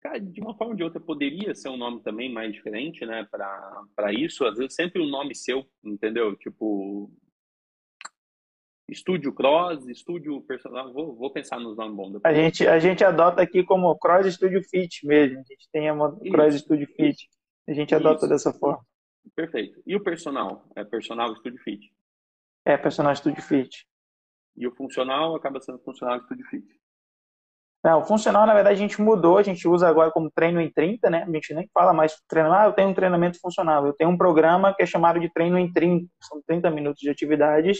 cara, 0.00 0.20
de 0.20 0.40
uma 0.40 0.54
forma 0.54 0.72
ou 0.72 0.76
de 0.76 0.82
outra 0.82 1.00
poderia 1.00 1.54
ser 1.54 1.70
um 1.70 1.78
nome 1.78 2.02
também 2.02 2.30
mais 2.30 2.52
diferente, 2.52 3.06
né, 3.06 3.26
para 3.30 4.12
isso. 4.12 4.44
Às 4.44 4.58
vezes 4.58 4.74
sempre 4.74 5.00
um 5.00 5.08
nome 5.08 5.34
seu, 5.34 5.66
entendeu? 5.82 6.36
Tipo, 6.36 7.10
Estúdio 8.88 9.32
Cross, 9.32 9.86
Estúdio 9.88 10.40
Personal, 10.42 10.92
vou, 10.92 11.14
vou 11.14 11.32
pensar 11.32 11.58
nos 11.58 11.76
nomes 11.76 11.96
bons. 11.96 12.20
A 12.22 12.34
gente, 12.34 12.66
a 12.66 12.78
gente 12.78 13.02
adota 13.02 13.42
aqui 13.42 13.64
como 13.64 13.96
Cross 13.98 14.34
Studio 14.34 14.62
Fit 14.62 15.06
mesmo, 15.06 15.38
a 15.38 15.42
gente 15.42 15.68
tem 15.72 15.88
a 15.88 15.94
Cross 16.30 16.56
Studio 16.56 16.86
Fit. 16.94 17.28
A 17.66 17.72
gente 17.72 17.94
adota 17.94 18.20
Isso. 18.20 18.28
dessa 18.28 18.52
forma. 18.52 18.84
Perfeito. 19.34 19.82
E 19.86 19.96
o 19.96 20.02
personal? 20.02 20.64
É 20.76 20.84
personal 20.84 21.34
Studio 21.36 21.58
Fit? 21.62 21.90
É, 22.64 22.76
personal 22.76 23.16
Studio 23.16 23.42
Fit. 23.42 23.86
E 24.56 24.66
o 24.66 24.74
funcional 24.74 25.34
acaba 25.34 25.60
sendo 25.60 25.78
funcional 25.78 26.20
Studio 26.20 26.44
Fit? 26.46 26.66
Não, 27.82 28.00
o 28.00 28.04
funcional, 28.04 28.46
na 28.46 28.54
verdade, 28.54 28.76
a 28.76 28.78
gente 28.78 29.00
mudou, 29.00 29.36
a 29.36 29.42
gente 29.42 29.68
usa 29.68 29.86
agora 29.88 30.10
como 30.10 30.30
treino 30.30 30.60
em 30.60 30.72
30, 30.72 31.10
né? 31.10 31.22
A 31.22 31.30
gente 31.30 31.52
nem 31.52 31.68
fala 31.72 31.92
mais 31.92 32.18
treino, 32.28 32.52
ah, 32.52 32.64
eu 32.64 32.72
tenho 32.72 32.88
um 32.88 32.94
treinamento 32.94 33.38
funcional. 33.40 33.86
Eu 33.86 33.92
tenho 33.92 34.10
um 34.10 34.16
programa 34.16 34.74
que 34.74 34.82
é 34.82 34.86
chamado 34.86 35.20
de 35.20 35.30
treino 35.30 35.58
em 35.58 35.70
30, 35.70 36.06
são 36.22 36.42
30 36.46 36.70
minutos 36.70 37.00
de 37.00 37.10
atividades, 37.10 37.78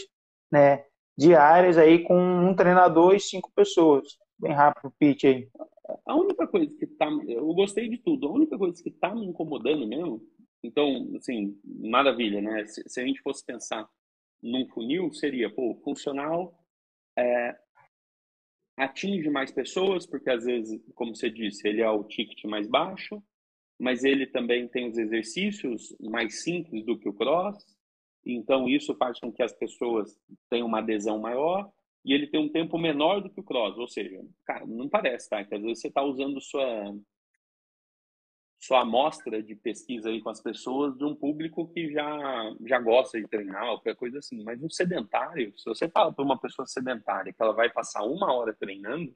né, 0.51 0.83
diárias 1.17 1.77
aí 1.77 2.03
com 2.03 2.17
um 2.17 2.55
treinador 2.55 3.15
e 3.15 3.19
cinco 3.19 3.51
pessoas. 3.55 4.17
Bem 4.37 4.51
rápido 4.51 4.87
o 4.87 4.91
pitch 4.91 5.23
aí. 5.25 5.47
A 6.05 6.15
única 6.15 6.47
coisa 6.47 6.75
que 6.77 6.87
tá. 6.87 7.07
Eu 7.27 7.45
gostei 7.53 7.87
de 7.89 7.97
tudo. 7.97 8.27
A 8.27 8.31
única 8.31 8.57
coisa 8.57 8.81
que 8.81 8.91
tá 8.91 9.13
me 9.13 9.25
incomodando 9.25 9.87
mesmo. 9.87 10.21
Então, 10.63 11.11
assim, 11.15 11.57
maravilha, 11.63 12.41
né? 12.41 12.65
Se, 12.65 12.83
se 12.87 12.99
a 12.99 13.05
gente 13.05 13.21
fosse 13.21 13.45
pensar 13.45 13.87
num 14.41 14.67
funil, 14.69 15.13
seria, 15.13 15.49
pô, 15.49 15.75
funcional 15.83 16.53
é, 17.17 17.55
atinge 18.77 19.29
mais 19.29 19.51
pessoas, 19.51 20.05
porque 20.05 20.29
às 20.29 20.43
vezes, 20.43 20.79
como 20.93 21.15
você 21.15 21.29
disse, 21.29 21.67
ele 21.67 21.81
é 21.81 21.89
o 21.89 22.03
ticket 22.03 22.43
mais 22.45 22.67
baixo, 22.67 23.23
mas 23.79 24.03
ele 24.03 24.27
também 24.27 24.67
tem 24.67 24.89
os 24.89 24.97
exercícios 24.97 25.95
mais 25.99 26.43
simples 26.43 26.85
do 26.85 26.97
que 26.97 27.07
o 27.07 27.13
cross. 27.13 27.57
Então, 28.25 28.67
isso 28.67 28.95
faz 28.95 29.19
com 29.19 29.31
que 29.31 29.43
as 29.43 29.53
pessoas 29.53 30.17
tenham 30.49 30.67
uma 30.67 30.79
adesão 30.79 31.19
maior 31.19 31.69
e 32.03 32.13
ele 32.13 32.27
tem 32.27 32.39
um 32.39 32.49
tempo 32.49 32.77
menor 32.77 33.21
do 33.21 33.29
que 33.29 33.39
o 33.39 33.43
cross, 33.43 33.77
ou 33.77 33.87
seja, 33.87 34.23
cara, 34.45 34.65
não 34.65 34.87
parece, 34.87 35.29
tá? 35.29 35.43
Que 35.43 35.55
às 35.55 35.61
vezes 35.61 35.81
você 35.81 35.87
está 35.87 36.03
usando 36.03 36.39
sua 36.39 36.95
sua 38.59 38.81
amostra 38.81 39.43
de 39.43 39.53
pesquisa 39.53 40.09
aí 40.09 40.21
com 40.21 40.29
as 40.29 40.41
pessoas 40.41 40.97
de 40.97 41.03
um 41.03 41.15
público 41.15 41.67
que 41.67 41.91
já 41.91 42.55
já 42.65 42.79
gosta 42.79 43.19
de 43.19 43.27
treinar, 43.27 43.65
qualquer 43.65 43.95
coisa 43.95 44.19
assim. 44.19 44.43
Mas 44.43 44.61
um 44.61 44.69
sedentário, 44.69 45.53
se 45.57 45.65
você 45.65 45.89
fala 45.89 46.13
para 46.13 46.25
uma 46.25 46.39
pessoa 46.39 46.65
sedentária 46.65 47.33
que 47.33 47.41
ela 47.41 47.53
vai 47.53 47.71
passar 47.71 48.03
uma 48.03 48.33
hora 48.33 48.53
treinando, 48.53 49.15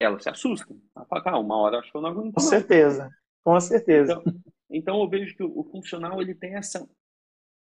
ela 0.00 0.18
se 0.18 0.28
assusta. 0.28 0.74
Ela 0.96 1.06
fala, 1.06 1.22
ah, 1.26 1.38
uma 1.38 1.56
hora 1.56 1.78
acho 1.78 1.90
que 1.90 1.96
eu 1.96 2.00
não 2.02 2.10
aguento. 2.10 2.34
Com 2.34 2.40
certeza, 2.40 3.10
com 3.44 3.60
certeza. 3.60 4.12
Então, 4.12 4.42
então 4.70 5.00
eu 5.00 5.08
vejo 5.08 5.36
que 5.36 5.42
o 5.44 5.64
funcional 5.64 6.20
ele 6.20 6.34
tem 6.34 6.54
essa 6.54 6.88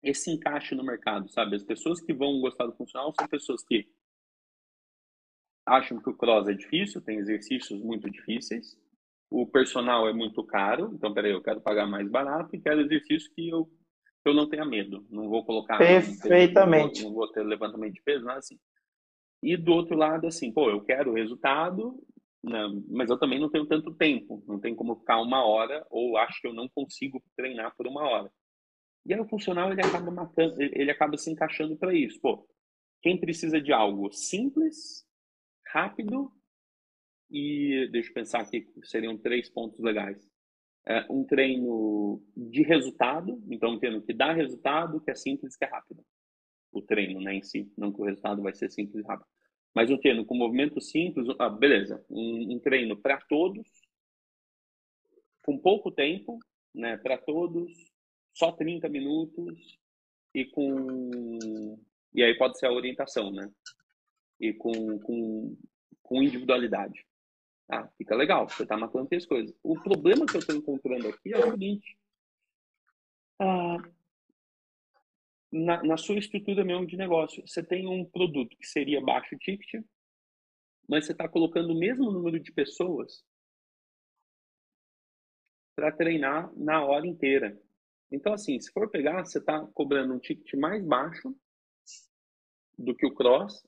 esse 0.02 0.30
encaixe 0.30 0.74
no 0.74 0.84
mercado, 0.84 1.28
sabe? 1.30 1.56
As 1.56 1.64
pessoas 1.64 2.00
que 2.00 2.12
vão 2.12 2.40
gostar 2.40 2.66
do 2.66 2.76
funcional 2.76 3.12
são 3.18 3.26
pessoas 3.28 3.64
que 3.64 3.88
acham 5.66 6.00
que 6.00 6.08
o 6.08 6.16
cross 6.16 6.48
é 6.48 6.54
difícil, 6.54 7.00
tem 7.00 7.18
exercícios 7.18 7.82
muito 7.82 8.08
difíceis, 8.10 8.76
o 9.30 9.46
personal 9.46 10.08
é 10.08 10.12
muito 10.12 10.42
caro, 10.44 10.90
então 10.94 11.12
peraí, 11.12 11.32
eu 11.32 11.42
quero 11.42 11.60
pagar 11.60 11.86
mais 11.86 12.08
barato 12.08 12.56
e 12.56 12.60
quero 12.60 12.80
exercício 12.80 13.30
que 13.34 13.48
eu, 13.48 13.66
que 13.66 14.30
eu 14.30 14.34
não 14.34 14.48
tenha 14.48 14.64
medo, 14.64 15.06
não 15.10 15.28
vou 15.28 15.44
colocar... 15.44 15.76
Perfeitamente. 15.76 17.02
Não 17.02 17.10
vou, 17.10 17.20
não 17.20 17.26
vou 17.26 17.32
ter 17.32 17.42
levantamento 17.42 17.94
de 17.94 18.02
peso, 18.02 18.24
nada 18.24 18.38
assim. 18.38 18.58
E 19.42 19.56
do 19.56 19.72
outro 19.72 19.96
lado, 19.96 20.26
assim, 20.26 20.50
pô, 20.50 20.70
eu 20.70 20.82
quero 20.82 21.12
resultado, 21.12 22.02
Não, 22.42 22.82
mas 22.88 23.10
eu 23.10 23.18
também 23.18 23.38
não 23.38 23.50
tenho 23.50 23.66
tanto 23.66 23.92
tempo, 23.94 24.42
não 24.46 24.58
tem 24.58 24.74
como 24.74 24.96
ficar 24.96 25.20
uma 25.20 25.44
hora 25.44 25.84
ou 25.90 26.16
acho 26.16 26.40
que 26.40 26.46
eu 26.46 26.54
não 26.54 26.68
consigo 26.68 27.22
treinar 27.36 27.74
por 27.76 27.86
uma 27.86 28.02
hora. 28.02 28.32
E 29.06 29.14
aí 29.14 29.20
o 29.20 29.28
funcional 29.28 29.72
ele 29.72 29.80
acaba 29.80 30.10
matando, 30.10 30.60
ele 30.60 30.90
acaba 30.90 31.16
se 31.16 31.30
encaixando 31.30 31.76
para 31.76 31.94
isso. 31.94 32.20
Pô, 32.20 32.46
quem 33.02 33.18
precisa 33.18 33.60
de 33.60 33.72
algo 33.72 34.12
simples, 34.12 35.06
rápido 35.66 36.32
e 37.30 37.88
deixa 37.92 38.10
eu 38.10 38.14
pensar 38.14 38.40
aqui 38.40 38.66
seriam 38.84 39.16
três 39.16 39.50
pontos 39.50 39.78
legais. 39.80 40.18
É, 40.86 41.06
um 41.10 41.24
treino 41.24 42.22
de 42.34 42.62
resultado, 42.62 43.42
então 43.50 43.72
um 43.72 43.78
treino 43.78 44.00
que 44.02 44.14
dá 44.14 44.32
resultado, 44.32 45.00
que 45.00 45.10
é 45.10 45.14
simples, 45.14 45.54
que 45.54 45.64
é 45.64 45.68
rápido. 45.68 46.02
O 46.72 46.80
treino, 46.80 47.20
né, 47.20 47.34
em 47.34 47.42
si, 47.42 47.70
não 47.76 47.92
que 47.92 48.00
o 48.00 48.04
resultado 48.04 48.42
vai 48.42 48.54
ser 48.54 48.70
simples 48.70 49.04
e 49.04 49.06
rápido. 49.06 49.28
Mas 49.74 49.90
um 49.90 49.98
treino 49.98 50.24
com 50.24 50.34
movimento 50.34 50.80
simples, 50.80 51.26
ah, 51.38 51.50
beleza, 51.50 52.02
um, 52.08 52.54
um 52.54 52.58
treino 52.58 52.96
para 52.96 53.20
todos, 53.28 53.68
com 55.44 55.58
pouco 55.58 55.90
tempo, 55.90 56.38
né, 56.74 56.96
para 56.96 57.18
todos, 57.18 57.70
só 58.38 58.52
30 58.52 58.88
minutos 58.88 59.78
e 60.32 60.44
com 60.44 61.76
e 62.14 62.22
aí 62.22 62.36
pode 62.38 62.58
ser 62.58 62.66
a 62.66 62.72
orientação, 62.72 63.30
né? 63.32 63.50
E 64.40 64.52
com, 64.52 64.98
com, 65.00 65.56
com 66.02 66.22
individualidade. 66.22 67.04
Ah, 67.70 67.86
fica 67.98 68.14
legal, 68.14 68.48
você 68.48 68.62
está 68.62 68.76
matando 68.76 69.08
três 69.08 69.26
coisas. 69.26 69.54
O 69.62 69.78
problema 69.80 70.24
que 70.24 70.36
eu 70.36 70.40
estou 70.40 70.54
encontrando 70.54 71.08
aqui 71.08 71.34
é 71.34 71.38
o 71.38 71.50
seguinte. 71.50 71.98
Ah, 73.40 73.76
na, 75.50 75.82
na 75.82 75.96
sua 75.96 76.18
estrutura 76.18 76.64
mesmo 76.64 76.86
de 76.86 76.96
negócio, 76.96 77.46
você 77.46 77.62
tem 77.62 77.86
um 77.86 78.04
produto 78.04 78.56
que 78.56 78.66
seria 78.66 79.00
baixo 79.00 79.36
ticket, 79.36 79.84
mas 80.88 81.04
você 81.04 81.12
está 81.12 81.28
colocando 81.28 81.72
o 81.72 81.78
mesmo 81.78 82.10
número 82.10 82.38
de 82.40 82.52
pessoas 82.52 83.24
para 85.76 85.92
treinar 85.92 86.50
na 86.56 86.82
hora 86.84 87.06
inteira. 87.06 87.60
Então, 88.10 88.32
assim, 88.32 88.58
se 88.60 88.72
for 88.72 88.88
pegar, 88.90 89.24
você 89.24 89.38
está 89.38 89.66
cobrando 89.74 90.14
um 90.14 90.18
ticket 90.18 90.54
mais 90.54 90.84
baixo 90.84 91.34
do 92.76 92.94
que 92.94 93.06
o 93.06 93.14
cross 93.14 93.66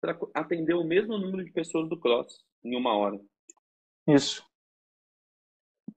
para 0.00 0.18
atender 0.34 0.74
o 0.74 0.84
mesmo 0.84 1.18
número 1.18 1.44
de 1.44 1.50
pessoas 1.50 1.88
do 1.88 1.98
cross 1.98 2.44
em 2.62 2.76
uma 2.76 2.94
hora. 2.96 3.18
Isso. 4.06 4.46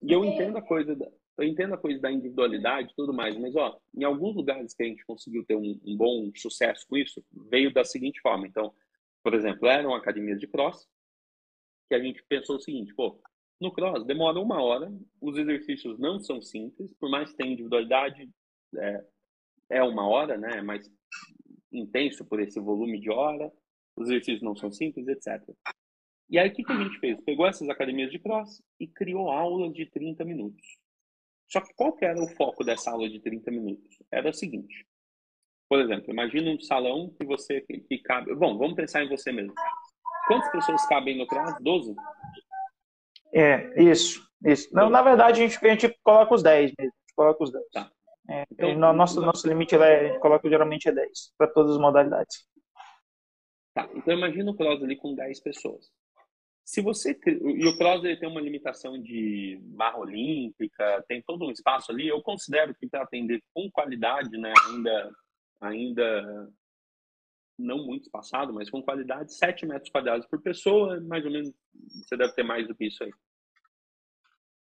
E 0.02 0.12
eu 0.12 0.24
entendo 0.24 0.58
a 0.58 0.62
coisa 0.62 0.96
da, 0.96 1.10
eu 1.38 1.44
entendo 1.44 1.74
a 1.74 1.78
coisa 1.78 2.00
da 2.00 2.12
individualidade 2.12 2.92
e 2.92 2.96
tudo 2.96 3.13
mais, 3.13 3.38
mas 3.38 3.56
ó, 3.56 3.80
em 3.94 4.04
alguns 4.04 4.36
lugares 4.36 4.74
que 4.74 4.84
a 4.84 4.86
gente 4.88 5.06
conseguiu 5.06 5.46
ter 5.46 5.56
um, 5.56 5.80
um, 5.86 5.96
bom 5.96 6.32
sucesso 6.36 6.86
com 6.88 6.98
isso, 6.98 7.24
veio 7.50 7.72
da 7.72 7.84
seguinte 7.84 8.20
forma. 8.22 8.48
Então, 8.48 8.74
por 9.24 9.34
exemplo, 9.34 9.68
eram 9.68 9.94
academias 9.94 10.40
de 10.40 10.48
cross, 10.48 10.88
que 11.88 11.96
a 11.96 12.00
gente 12.00 12.24
pensou 12.24 12.56
o 12.56 12.62
seguinte, 12.62 12.94
pô, 12.96 13.22
no 13.60 13.72
cross 13.72 14.06
demora 14.06 14.39
uma 14.39 14.62
hora, 14.62 14.91
os 15.22 15.38
exercícios 15.38 15.98
não 16.00 16.20
são 16.20 16.41
simples, 16.41 16.93
por 16.93 17.10
mais 17.10 17.32
que 17.32 17.38
tenha 17.38 17.52
individualidade, 17.52 18.30
é, 18.76 19.06
é 19.70 19.84
uma 19.84 20.08
hora, 20.08 20.38
né? 20.38 20.58
É 20.58 20.62
mais 20.62 20.89
intenso 21.72 22.26
por 22.26 22.39
esse 22.39 22.60
volume 22.60 23.00
de 23.00 23.10
hora, 23.10 23.52
os 23.96 24.10
exercícios 24.10 24.43
não 24.43 24.56
são 24.56 24.72
simples, 24.72 25.08
etc. 25.08 25.41
E 26.30 26.38
aí, 26.38 26.50
o 26.50 26.54
que, 26.54 26.63
que 26.63 26.72
a 26.72 26.84
gente 26.84 27.00
fez? 27.00 27.22
Pegou 27.22 27.48
essas 27.48 27.70
academias 27.70 28.12
de 28.12 28.20
cross 28.20 28.62
e 28.80 28.88
criou 28.88 29.30
aulas 29.30 29.74
de 29.74 29.86
30 29.86 30.26
minutos. 30.26 30.78
Só 31.50 31.62
que 31.62 31.74
qual 31.74 31.93
que 31.93 32.04
era 32.04 32.22
o 32.22 32.28
foco 32.36 32.63
dessa 32.63 32.91
aula 32.91 33.10
de 33.10 33.20
30 33.22 33.50
minutos? 33.50 33.98
Era 34.12 34.30
o 34.30 34.34
seguinte. 34.34 34.86
Por 35.70 35.80
exemplo, 35.80 36.12
imagina 36.12 36.52
um 36.52 36.60
salão 36.60 37.10
que 37.17 37.26
você 37.26 37.62
que, 37.62 37.98
cabe. 38.00 38.36
Bom, 38.36 38.58
vamos 38.58 38.76
pensar 38.76 39.04
em 39.04 39.10
você 39.10 39.32
mesmo. 39.32 39.54
Quantas 40.28 40.52
pessoas 40.52 40.86
cabem 40.88 41.17
no 41.17 41.26
cross? 41.26 41.56
12? 41.62 41.96
É, 43.34 43.82
isso. 43.82 44.22
isso. 44.46 44.70
Não, 44.74 44.90
na 44.90 45.02
verdade, 45.02 45.42
a 45.42 45.48
gente, 45.48 45.66
a 45.66 45.70
gente 45.70 45.96
coloca 46.04 46.34
os 46.34 46.44
10 46.44 46.74
mesmo. 46.78 46.94
A 46.94 47.02
gente 47.02 47.16
coloca 47.16 47.44
os 47.44 47.52
10. 47.52 47.66
Tá. 47.72 47.92
É, 48.30 48.44
então, 48.52 48.76
no, 48.76 48.94
nosso, 48.94 49.22
nosso 49.22 49.48
limite 49.48 49.76
é, 49.76 49.78
a 49.78 50.08
gente 50.08 50.20
coloca 50.20 50.50
geralmente 50.50 50.90
é 50.90 50.92
10 50.92 51.34
para 51.38 51.48
todas 51.48 51.74
as 51.74 51.78
modalidades. 51.78 52.46
Tá, 53.74 53.88
então 53.96 54.13
imagina 54.13 54.52
o 54.52 54.56
cross 54.56 54.84
ali 54.84 54.98
com 54.98 55.16
10 55.16 55.40
pessoas. 55.40 55.86
Se 56.66 56.82
você 56.82 57.18
e 57.26 57.66
o 57.66 57.78
cross 57.78 58.04
ele 58.04 58.18
tem 58.18 58.28
uma 58.28 58.42
limitação 58.42 59.02
de 59.02 59.58
barra 59.62 60.00
olímpica, 60.00 61.06
tem 61.08 61.22
todo 61.22 61.46
um 61.46 61.52
espaço 61.52 61.92
ali. 61.92 62.10
Eu 62.10 62.22
considero 62.22 62.76
que 62.76 62.90
para 62.90 63.04
atender 63.04 63.42
com 63.54 63.72
qualidade, 63.72 64.38
né, 64.38 64.52
ainda 64.68 65.12
ainda 65.62 66.50
não 67.58 67.86
muito 67.86 68.04
espaçado, 68.04 68.54
mas 68.54 68.70
com 68.70 68.84
qualidade, 68.84 69.34
7 69.34 69.65
metros 69.65 69.91
quadrados 69.91 70.28
por 70.28 70.41
pessoa, 70.41 71.00
mais 71.02 71.26
ou 71.26 71.32
menos, 71.32 71.52
você 71.74 72.15
deve 72.15 72.34
ter 72.34 72.43
mais 72.43 72.67
do 72.67 72.76
que 72.76 72.86
isso 72.86 73.04
aí. 73.04 73.12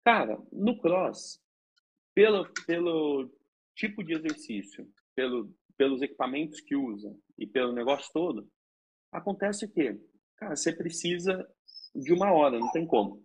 Cara, 0.03 0.37
no 0.51 0.79
cross, 0.79 1.39
pelo, 2.13 2.51
pelo 2.65 3.31
tipo 3.75 4.03
de 4.03 4.13
exercício, 4.13 4.89
pelo, 5.15 5.53
pelos 5.77 6.01
equipamentos 6.01 6.59
que 6.59 6.75
usa 6.75 7.15
e 7.37 7.47
pelo 7.47 7.71
negócio 7.71 8.11
todo, 8.11 8.49
acontece 9.11 9.67
que, 9.67 9.99
cara, 10.37 10.55
você 10.55 10.73
precisa 10.73 11.47
de 11.95 12.13
uma 12.13 12.31
hora, 12.31 12.59
não 12.59 12.71
tem 12.71 12.85
como. 12.85 13.21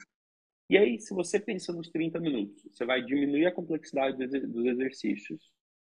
E 0.68 0.76
aí, 0.76 1.00
se 1.00 1.14
você 1.14 1.38
pensa 1.38 1.72
nos 1.72 1.88
30 1.90 2.18
minutos, 2.18 2.62
você 2.72 2.84
vai 2.84 3.02
diminuir 3.02 3.46
a 3.46 3.54
complexidade 3.54 4.26
dos 4.26 4.66
exercícios, 4.66 5.40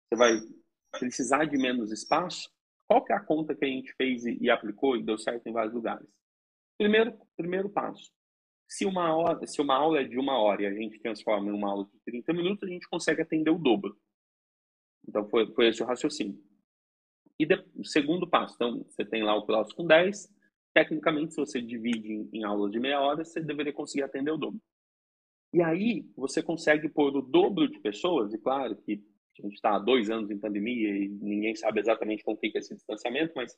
você 0.07 0.15
vai 0.17 0.39
precisar 0.99 1.45
de 1.45 1.57
menos 1.57 1.91
espaço, 1.91 2.49
qual 2.88 3.04
que 3.04 3.13
é 3.13 3.15
a 3.15 3.24
conta 3.24 3.56
que 3.56 3.65
a 3.65 3.67
gente 3.67 3.93
fez 3.93 4.26
e, 4.26 4.50
aplicou 4.50 4.95
e 4.95 5.04
deu 5.04 5.17
certo 5.17 5.48
em 5.48 5.54
vários 5.54 5.74
lugares? 5.74 6.08
Primeiro, 6.78 7.17
primeiro 7.36 7.69
passo. 7.69 8.12
Se 8.67 8.86
uma, 8.86 9.15
hora, 9.15 9.45
se 9.45 9.62
uma 9.62 9.76
aula 9.76 10.02
é 10.02 10.04
de 10.04 10.17
uma 10.17 10.38
hora 10.38 10.63
e 10.63 10.65
a 10.65 10.74
gente 10.74 11.00
transforma 11.00 11.50
em 11.50 11.54
uma 11.54 11.69
aula 11.69 11.86
de 11.86 12.00
30 12.06 12.34
minutos, 12.34 12.67
a 12.67 12.71
gente 12.71 12.88
consegue 12.89 13.21
atender 13.21 13.52
o 13.52 13.60
dobro. 13.60 13.95
Então, 15.08 15.28
foi, 15.30 15.52
foi 15.54 15.67
esse 15.67 15.84
o 15.84 15.86
raciocínio. 15.86 16.38
E 17.39 17.45
de, 17.45 17.56
o 17.76 17.86
segundo 17.86 18.28
passo, 18.28 18.56
então, 18.56 18.84
você 18.84 19.06
tem 19.06 19.24
lá 19.24 19.36
o 19.36 19.45
próximo 19.45 19.78
com 19.78 19.88
10, 19.88 20.34
Tecnicamente, 20.76 21.34
se 21.34 21.39
você 21.39 21.62
divide 21.62 22.12
em, 22.12 22.30
em 22.34 22.43
aulas 22.43 22.69
de 22.69 22.82
meia 22.82 23.00
hora, 23.00 23.24
você 23.24 23.39
deveria 23.39 23.71
conseguir 23.71 24.04
atender 24.04 24.32
o 24.32 24.38
dobro. 24.38 24.60
E 25.54 25.62
aí, 25.62 26.06
você 26.17 26.43
consegue 26.43 26.89
pôr 26.89 27.15
o 27.15 27.21
dobro 27.21 27.69
de 27.69 27.80
pessoas, 27.80 28.34
e 28.34 28.38
claro 28.38 28.76
que 28.76 29.02
a 29.41 29.45
gente 29.45 29.56
está 29.56 29.76
há 29.76 29.80
dois 29.80 30.10
anos 30.10 30.30
em 30.30 30.38
pandemia 30.38 30.89
e 30.89 31.10
ninguém 31.10 31.56
sabe 31.56 31.80
exatamente 31.80 32.24
como 32.24 32.38
fica 32.38 32.60
esse 32.60 32.76
distanciamento, 32.76 33.34
mas, 33.36 33.58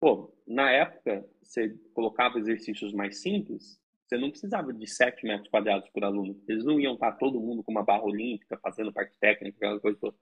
pô, 0.00 0.32
na 0.46 0.70
época, 0.70 1.26
você 1.42 1.76
colocava 1.92 2.38
exercícios 2.38 2.92
mais 2.92 3.20
simples, 3.20 3.80
você 4.06 4.18
não 4.18 4.30
precisava 4.30 4.72
de 4.72 4.86
7 4.86 5.24
metros 5.24 5.48
quadrados 5.48 5.88
por 5.90 6.04
aluno. 6.04 6.38
Eles 6.46 6.64
não 6.64 6.78
iam 6.78 6.94
estar 6.94 7.12
todo 7.12 7.40
mundo 7.40 7.62
com 7.62 7.72
uma 7.72 7.82
barra 7.82 8.04
olímpica, 8.04 8.58
fazendo 8.58 8.92
parte 8.92 9.18
técnica, 9.18 9.56
aquela 9.56 9.80
coisa 9.80 9.98
toda. 9.98 10.16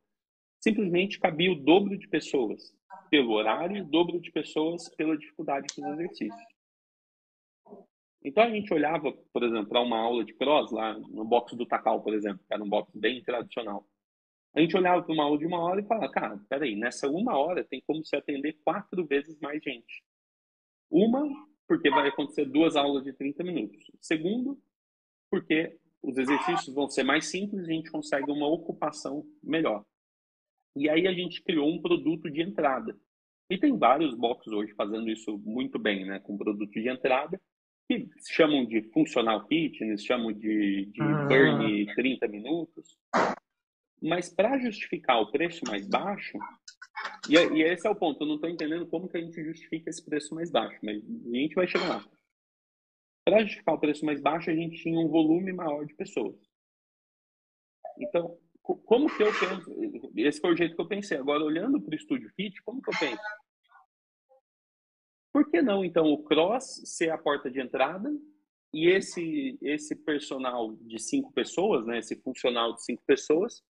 Simplesmente 0.60 1.18
cabia 1.18 1.50
o 1.50 1.56
dobro 1.56 1.98
de 1.98 2.08
pessoas 2.08 2.72
pelo 3.10 3.32
horário 3.32 3.82
o 3.82 3.86
dobro 3.86 4.18
de 4.18 4.32
pessoas 4.32 4.88
pela 4.96 5.18
dificuldade 5.18 5.66
dos 5.76 5.84
exercícios. 5.84 6.52
Então 8.24 8.44
a 8.44 8.50
gente 8.50 8.72
olhava, 8.72 9.12
por 9.32 9.42
exemplo, 9.42 9.66
para 9.66 9.82
uma 9.82 9.98
aula 9.98 10.24
de 10.24 10.32
cross 10.32 10.70
lá 10.70 10.98
no 10.98 11.24
box 11.24 11.54
do 11.56 11.66
Takal, 11.66 12.02
por 12.02 12.14
exemplo, 12.14 12.40
que 12.46 12.54
era 12.54 12.62
um 12.62 12.68
box 12.68 12.90
bem 12.96 13.22
tradicional. 13.22 13.86
A 14.54 14.60
gente 14.60 14.76
olhava 14.76 15.02
para 15.02 15.12
uma 15.14 15.24
aula 15.24 15.38
de 15.38 15.46
uma 15.46 15.58
hora 15.60 15.80
e 15.80 15.86
falava, 15.86 16.12
cara, 16.12 16.38
peraí, 16.48 16.76
nessa 16.76 17.08
uma 17.08 17.36
hora 17.36 17.64
tem 17.64 17.82
como 17.86 18.04
se 18.04 18.14
atender 18.14 18.58
quatro 18.64 19.06
vezes 19.06 19.38
mais 19.40 19.62
gente. 19.62 20.02
Uma, 20.90 21.26
porque 21.66 21.88
vai 21.88 22.08
acontecer 22.08 22.44
duas 22.44 22.76
aulas 22.76 23.04
de 23.04 23.14
30 23.14 23.42
minutos. 23.44 23.90
Segundo, 24.00 24.60
porque 25.30 25.78
os 26.02 26.18
exercícios 26.18 26.74
vão 26.74 26.88
ser 26.88 27.02
mais 27.02 27.26
simples 27.26 27.66
e 27.66 27.70
a 27.70 27.74
gente 27.74 27.90
consegue 27.90 28.30
uma 28.30 28.46
ocupação 28.46 29.24
melhor. 29.42 29.84
E 30.76 30.88
aí 30.88 31.06
a 31.06 31.12
gente 31.12 31.42
criou 31.42 31.68
um 31.68 31.80
produto 31.80 32.30
de 32.30 32.42
entrada. 32.42 32.98
E 33.48 33.58
tem 33.58 33.76
vários 33.76 34.14
boxes 34.14 34.52
hoje 34.52 34.74
fazendo 34.74 35.08
isso 35.10 35.38
muito 35.38 35.78
bem, 35.78 36.04
né? 36.04 36.18
Com 36.20 36.36
produto 36.36 36.72
de 36.72 36.88
entrada, 36.88 37.40
que 37.88 38.08
chamam 38.28 38.64
de 38.64 38.82
funcional 38.90 39.46
fitness, 39.46 40.04
chamam 40.04 40.32
de, 40.32 40.86
de 40.86 41.00
ah. 41.00 41.26
burn 41.26 41.94
30 41.94 42.28
minutos. 42.28 42.98
Mas 44.02 44.28
para 44.28 44.58
justificar 44.58 45.20
o 45.20 45.30
preço 45.30 45.64
mais 45.66 45.86
baixo, 45.86 46.36
e, 47.28 47.34
e, 47.34 47.62
esse 47.62 47.86
é 47.86 47.90
o 47.90 47.94
ponto, 47.94 48.22
eu 48.22 48.26
não 48.26 48.34
estou 48.34 48.50
entendendo 48.50 48.86
como 48.86 49.08
que 49.08 49.16
a 49.16 49.20
gente 49.20 49.42
justifica 49.44 49.88
esse 49.88 50.04
preço 50.04 50.34
mais 50.34 50.50
baixo, 50.50 50.78
mas 50.82 51.02
a 51.02 51.36
gente 51.36 51.54
vai 51.54 51.66
chegar 51.68 51.88
lá. 51.88 52.04
Para 53.24 53.42
justificar 53.42 53.74
o 53.74 53.80
preço 53.80 54.04
mais 54.04 54.20
baixo, 54.20 54.50
a 54.50 54.54
gente 54.54 54.82
tinha 54.82 54.98
um 54.98 55.08
volume 55.08 55.52
maior 55.52 55.86
de 55.86 55.94
pessoas. 55.94 56.36
Então, 57.98 58.36
como 58.62 59.14
que 59.14 59.22
eu 59.22 59.32
penso? 59.32 60.12
Esse 60.16 60.40
foi 60.40 60.52
o 60.52 60.56
jeito 60.56 60.74
que 60.74 60.80
eu 60.80 60.88
pensei. 60.88 61.18
Agora, 61.18 61.44
olhando 61.44 61.80
para 61.80 61.92
o 61.92 61.96
Estúdio 61.96 62.30
Fit, 62.34 62.60
como 62.62 62.82
que 62.82 62.90
eu 62.90 62.98
penso? 62.98 63.22
Por 65.32 65.48
que 65.50 65.62
não, 65.62 65.84
então, 65.84 66.06
o 66.12 66.22
cross 66.22 66.82
ser 66.84 67.10
a 67.10 67.18
porta 67.18 67.50
de 67.50 67.60
entrada 67.60 68.12
e 68.72 68.88
esse, 68.88 69.58
esse 69.62 69.94
personal 69.94 70.74
de 70.76 70.98
cinco 70.98 71.32
pessoas, 71.32 71.86
né? 71.86 71.98
Esse 71.98 72.16
funcional 72.16 72.74
de 72.74 72.84
cinco 72.84 73.02
pessoas, 73.06 73.62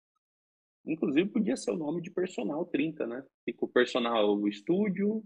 inclusive 0.85 1.29
podia 1.29 1.55
ser 1.55 1.71
o 1.71 1.77
nome 1.77 2.01
de 2.01 2.11
personal 2.11 2.65
30, 2.65 3.07
né? 3.07 3.23
Fica 3.45 3.65
o 3.65 3.69
personal 3.69 4.47
estúdio. 4.47 5.23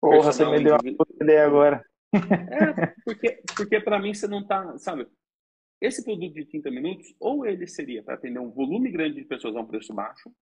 Porra, 0.00 0.32
você 0.32 0.44
me 0.44 0.62
deu 0.62 0.76
uma 0.76 1.06
ideia 1.20 1.46
agora. 1.46 1.84
É, 2.14 2.86
porque, 3.04 3.42
porque 3.56 3.80
para 3.80 4.00
mim 4.00 4.14
você 4.14 4.26
não 4.26 4.46
tá, 4.46 4.78
sabe? 4.78 5.06
Esse 5.80 6.04
produto 6.04 6.34
de 6.34 6.44
30 6.44 6.70
minutos, 6.70 7.14
ou 7.20 7.46
ele 7.46 7.66
seria 7.66 8.02
para 8.02 8.14
atender 8.14 8.40
um 8.40 8.50
volume 8.50 8.90
grande 8.90 9.16
de 9.16 9.24
pessoas 9.24 9.54
a 9.54 9.60
um 9.60 9.66
preço 9.66 9.94
baixo, 9.94 10.32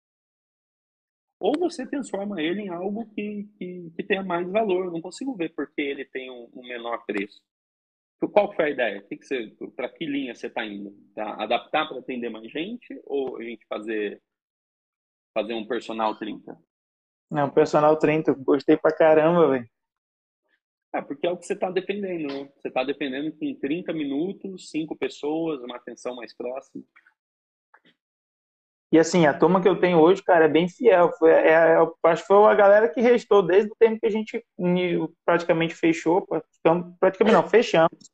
ou 1.38 1.58
você 1.58 1.86
transforma 1.86 2.40
ele 2.40 2.62
em 2.62 2.68
algo 2.68 3.06
que, 3.14 3.48
que, 3.58 3.90
que 3.94 4.02
tenha 4.02 4.22
mais 4.22 4.48
valor. 4.50 4.86
Eu 4.86 4.92
não 4.92 5.02
consigo 5.02 5.34
ver 5.34 5.52
porque 5.54 5.82
ele 5.82 6.04
tem 6.06 6.30
um, 6.30 6.48
um 6.54 6.62
menor 6.62 7.04
preço. 7.04 7.42
Qual 8.32 8.52
foi 8.54 8.66
a 8.66 8.70
ideia? 8.70 9.02
Que 9.02 9.16
que 9.16 9.56
para 9.76 9.88
que 9.88 10.06
linha 10.06 10.34
você 10.34 10.46
está 10.46 10.64
indo? 10.64 10.90
Pra 11.14 11.42
adaptar 11.42 11.86
para 11.86 11.98
atender 11.98 12.30
mais 12.30 12.50
gente 12.50 12.98
ou 13.04 13.36
a 13.36 13.42
gente 13.42 13.66
fazer, 13.66 14.22
fazer 15.34 15.54
um 15.54 15.66
personal 15.66 16.16
30? 16.16 16.58
Não, 17.30 17.50
personal 17.50 17.96
30, 17.98 18.32
gostei 18.34 18.76
pra 18.76 18.96
caramba, 18.96 19.50
velho. 19.50 19.68
É, 20.94 21.02
porque 21.02 21.26
é 21.26 21.30
o 21.30 21.36
que 21.36 21.44
você 21.44 21.52
está 21.52 21.70
defendendo, 21.70 22.32
né? 22.32 22.50
Você 22.56 22.68
está 22.68 22.82
defendendo 22.82 23.30
que 23.36 23.44
em 23.44 23.54
30 23.54 23.92
minutos, 23.92 24.70
cinco 24.70 24.96
pessoas, 24.96 25.60
uma 25.60 25.76
atenção 25.76 26.16
mais 26.16 26.34
próxima. 26.34 26.82
E 28.92 28.98
assim, 28.98 29.26
a 29.26 29.36
turma 29.36 29.60
que 29.60 29.68
eu 29.68 29.80
tenho 29.80 29.98
hoje, 29.98 30.22
cara, 30.22 30.44
é 30.44 30.48
bem 30.48 30.68
fiel. 30.68 31.12
Foi, 31.18 31.30
é, 31.30 31.48
é, 31.48 31.76
acho 32.04 32.22
que 32.22 32.28
foi 32.28 32.44
a 32.44 32.54
galera 32.54 32.88
que 32.88 33.00
restou 33.00 33.42
desde 33.42 33.70
o 33.70 33.76
tempo 33.76 33.98
que 34.00 34.06
a 34.06 34.10
gente 34.10 34.44
praticamente 35.24 35.74
fechou. 35.74 36.26
Praticamente 37.00 37.34
não, 37.34 37.48
fechamos. 37.48 38.10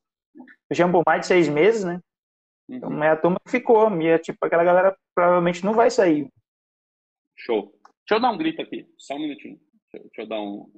Fechamos 0.69 0.93
por 0.93 1.03
mais 1.07 1.21
de 1.21 1.27
seis 1.27 1.49
meses, 1.49 1.85
né? 1.85 2.01
Então, 2.69 2.89
uhum. 2.89 3.05
é 3.05 3.11
a 3.11 3.17
turma 3.17 3.39
que 3.45 3.51
ficou. 3.51 3.91
E 4.01 4.19
tipo, 4.19 4.39
aquela 4.45 4.65
galera 4.65 4.97
provavelmente 5.15 5.65
não 5.65 5.75
vai 5.75 5.91
sair. 5.91 6.29
Show. 7.37 7.73
Deixa 8.09 8.15
eu 8.15 8.21
dar 8.21 8.31
um 8.31 8.39
grito 8.39 8.63
aqui, 8.63 8.87
só 8.97 9.15
um 9.15 9.21
minutinho. 9.21 9.61
Deixa, 9.93 10.05
deixa 10.05 10.23
eu 10.23 10.27
dar 10.27 10.41
um, 10.41 10.71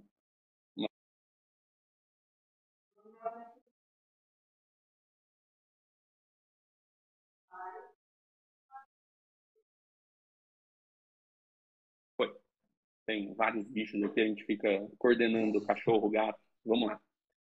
tem 13.07 13.35
vários 13.35 13.67
bichos 13.69 14.03
aqui, 14.03 14.21
a 14.21 14.27
gente 14.27 14.45
fica 14.45 14.69
coordenando 14.99 15.65
cachorro, 15.65 16.11
gato. 16.11 16.39
Vamos 16.65 16.89
lá. 16.89 17.01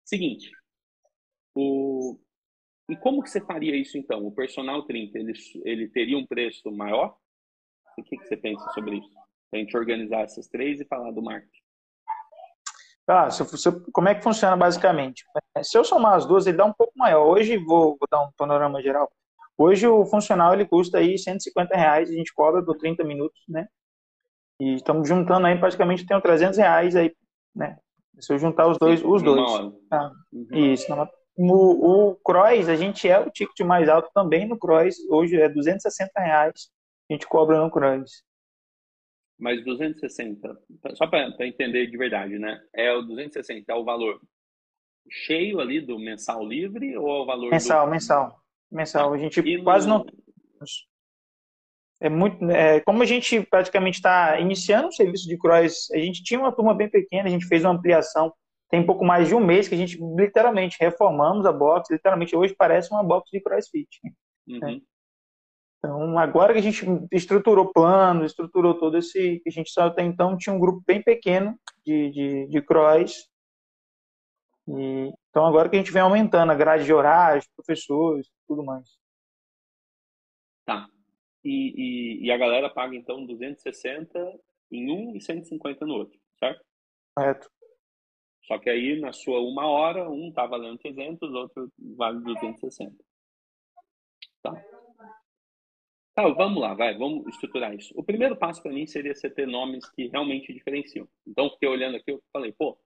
Seguinte, 0.03 0.51
o... 1.55 2.19
e 2.89 2.95
como 2.97 3.21
que 3.21 3.29
você 3.29 3.39
faria 3.41 3.75
isso 3.75 3.97
então? 3.97 4.25
O 4.25 4.31
personal 4.31 4.83
30, 4.85 5.17
ele, 5.17 5.33
ele 5.63 5.89
teria 5.89 6.17
um 6.17 6.25
preço 6.25 6.71
maior? 6.71 7.17
O 7.97 8.03
que, 8.03 8.17
que 8.17 8.27
você 8.27 8.35
pensa 8.35 8.67
sobre 8.71 8.97
isso? 8.97 9.11
A 9.53 9.57
gente 9.57 9.77
organizar 9.77 10.21
essas 10.21 10.47
três 10.47 10.81
e 10.81 10.85
falar 10.85 11.11
do 11.11 11.21
marketing. 11.21 11.61
Ah, 13.07 13.29
se, 13.29 13.45
se, 13.57 13.91
como 13.91 14.07
é 14.07 14.15
que 14.15 14.23
funciona 14.23 14.55
basicamente? 14.55 15.23
Se 15.61 15.77
eu 15.77 15.83
somar 15.83 16.15
as 16.15 16.25
duas, 16.25 16.47
ele 16.47 16.57
dá 16.57 16.65
um 16.65 16.73
pouco 16.73 16.93
maior. 16.95 17.27
Hoje, 17.27 17.57
vou, 17.57 17.97
vou 17.99 18.07
dar 18.09 18.23
um 18.23 18.31
panorama 18.37 18.81
geral. 18.81 19.11
Hoje 19.57 19.87
o 19.87 20.05
funcional 20.05 20.53
ele 20.53 20.65
custa 20.65 20.97
aí 20.97 21.17
150 21.17 21.75
reais, 21.75 22.09
a 22.09 22.13
gente 22.13 22.33
cobra 22.33 22.63
por 22.63 22.75
30 22.77 23.03
minutos, 23.03 23.39
né? 23.47 23.67
E 24.63 24.75
estamos 24.75 25.09
juntando 25.09 25.45
aí, 25.45 25.59
praticamente 25.59 26.05
tenho 26.05 26.21
300 26.21 26.57
reais 26.57 26.95
aí, 26.95 27.13
né? 27.53 27.77
Se 28.17 28.31
eu 28.31 28.39
juntar 28.39 28.65
os 28.67 28.77
dois, 28.77 29.03
os 29.03 29.21
dois. 29.21 29.73
Tá? 29.89 30.09
Isso. 30.51 30.87
O, 31.35 32.11
o 32.11 32.15
Cross, 32.23 32.69
a 32.69 32.75
gente 32.77 33.09
é 33.09 33.19
o 33.19 33.29
ticket 33.29 33.59
mais 33.65 33.89
alto 33.89 34.09
também 34.13 34.47
no 34.47 34.57
Cross. 34.57 34.95
Hoje 35.09 35.35
é 35.35 35.49
260 35.49 36.11
reais 36.17 36.71
a 37.09 37.13
gente 37.13 37.27
cobra 37.27 37.59
no 37.59 37.69
Cross. 37.69 38.23
Mas 39.37 39.65
260, 39.65 40.57
só 40.93 41.07
para 41.07 41.35
entender 41.45 41.87
de 41.87 41.97
verdade, 41.97 42.39
né? 42.39 42.63
É 42.73 42.93
o 42.93 43.01
260 43.01 43.69
é 43.69 43.75
o 43.75 43.83
valor 43.83 44.21
cheio 45.09 45.59
ali 45.59 45.81
do 45.81 45.99
mensal 45.99 46.47
livre 46.47 46.95
ou 46.95 47.09
é 47.09 47.21
o 47.21 47.25
valor 47.25 47.51
mensal, 47.51 47.85
do... 47.85 47.91
mensal, 47.91 48.41
mensal. 48.71 49.13
A 49.13 49.17
gente 49.17 49.63
quase 49.63 49.89
no... 49.89 49.97
não 49.97 50.05
é 52.01 52.09
muito, 52.09 52.43
é, 52.49 52.79
como 52.81 53.01
a 53.01 53.05
gente 53.05 53.41
praticamente 53.41 53.97
está 53.97 54.39
iniciando 54.39 54.89
o 54.89 54.93
serviço 54.93 55.27
de 55.27 55.37
cross, 55.37 55.89
a 55.91 55.97
gente 55.97 56.23
tinha 56.23 56.39
uma 56.39 56.51
turma 56.51 56.73
bem 56.73 56.89
pequena, 56.89 57.27
a 57.27 57.31
gente 57.31 57.47
fez 57.47 57.63
uma 57.63 57.73
ampliação 57.73 58.33
tem 58.73 58.83
pouco 58.83 59.05
mais 59.05 59.27
de 59.27 59.35
um 59.35 59.39
mês 59.39 59.67
que 59.67 59.75
a 59.75 59.77
gente 59.77 59.99
literalmente 60.17 60.77
reformamos 60.79 61.45
a 61.45 61.51
box, 61.51 61.93
literalmente 61.93 62.35
hoje 62.35 62.55
parece 62.57 62.89
uma 62.89 63.03
box 63.03 63.29
de 63.29 63.39
crossfit. 63.39 63.99
Uhum. 64.47 64.57
Né? 64.57 64.81
Então, 65.77 66.17
agora 66.17 66.53
que 66.53 66.57
a 66.57 66.61
gente 66.63 66.83
estruturou 67.11 67.71
plano, 67.71 68.25
estruturou 68.25 68.73
todo 68.73 68.97
esse. 68.97 69.43
A 69.45 69.49
gente 69.51 69.69
só 69.69 69.83
até 69.83 70.01
então 70.01 70.35
tinha 70.35 70.55
um 70.55 70.59
grupo 70.59 70.81
bem 70.87 71.03
pequeno 71.03 71.55
de, 71.85 72.09
de, 72.09 72.47
de 72.47 72.61
cross. 72.63 73.29
E, 74.67 75.13
então, 75.29 75.45
agora 75.45 75.69
que 75.69 75.75
a 75.75 75.79
gente 75.79 75.91
vem 75.91 76.01
aumentando 76.01 76.51
a 76.51 76.55
grade 76.55 76.83
de 76.83 76.93
horários, 76.93 77.47
professores, 77.55 78.27
tudo 78.47 78.65
mais. 78.65 78.89
Tá 80.65 80.87
e, 81.43 81.73
e, 82.21 82.25
e, 82.25 82.31
a 82.31 82.37
galera 82.37 82.69
paga 82.69 82.95
então 82.95 83.25
260 83.25 84.39
em 84.71 84.91
um 84.91 85.15
e 85.15 85.21
150 85.21 85.85
no 85.85 85.95
outro, 85.95 86.19
certo? 86.39 86.63
Correto. 87.15 87.49
Só 88.45 88.57
que 88.57 88.69
aí 88.69 88.99
na 88.99 89.13
sua 89.13 89.39
uma 89.39 89.67
hora, 89.67 90.09
um 90.09 90.31
tá 90.31 90.45
valendo 90.45 90.77
300, 90.79 91.29
o 91.29 91.33
outro 91.33 91.71
vale 91.97 92.19
260. 92.21 92.95
Tá. 94.41 94.51
Tá, 96.15 96.27
vamos 96.27 96.61
lá, 96.61 96.75
vai, 96.75 96.95
vamos 96.95 97.25
estruturar 97.27 97.73
isso. 97.73 97.91
O 97.97 98.03
primeiro 98.03 98.35
passo 98.35 98.61
para 98.61 98.71
mim 98.71 98.85
seria 98.85 99.15
você 99.15 99.29
ter 99.29 99.47
nomes 99.47 99.89
que 99.89 100.07
realmente 100.09 100.53
diferenciam. 100.53 101.07
Então, 101.25 101.49
fiquei 101.49 101.67
olhando 101.67 101.97
aqui, 101.97 102.11
eu 102.11 102.21
falei, 102.31 102.51
pô, 102.51 102.77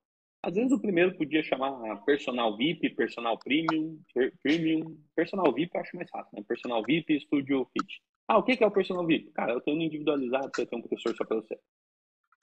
às 0.41 0.55
vezes 0.55 0.71
o 0.71 0.79
primeiro 0.79 1.17
podia 1.17 1.43
chamar 1.43 2.05
personal 2.05 2.55
VIP, 2.55 2.91
personal 2.91 3.37
premium, 3.37 3.99
premium. 4.41 4.97
Personal 5.13 5.51
VIP 5.53 5.75
eu 5.75 5.81
acho 5.81 5.95
mais 5.97 6.09
fácil, 6.09 6.37
né? 6.37 6.43
Personal 6.47 6.81
VIP, 6.83 7.19
Studio 7.19 7.67
Fit. 7.73 8.01
Ah, 8.27 8.37
o 8.37 8.43
que 8.43 8.61
é 8.61 8.67
o 8.67 8.71
personal 8.71 9.05
VIP? 9.05 9.31
Cara, 9.31 9.53
eu 9.53 9.61
tenho 9.61 9.77
um 9.77 9.81
individualizado, 9.81 10.51
você 10.53 10.65
tem 10.65 10.77
um 10.77 10.81
professor 10.81 11.15
só 11.15 11.23
para 11.23 11.37
você. 11.37 11.57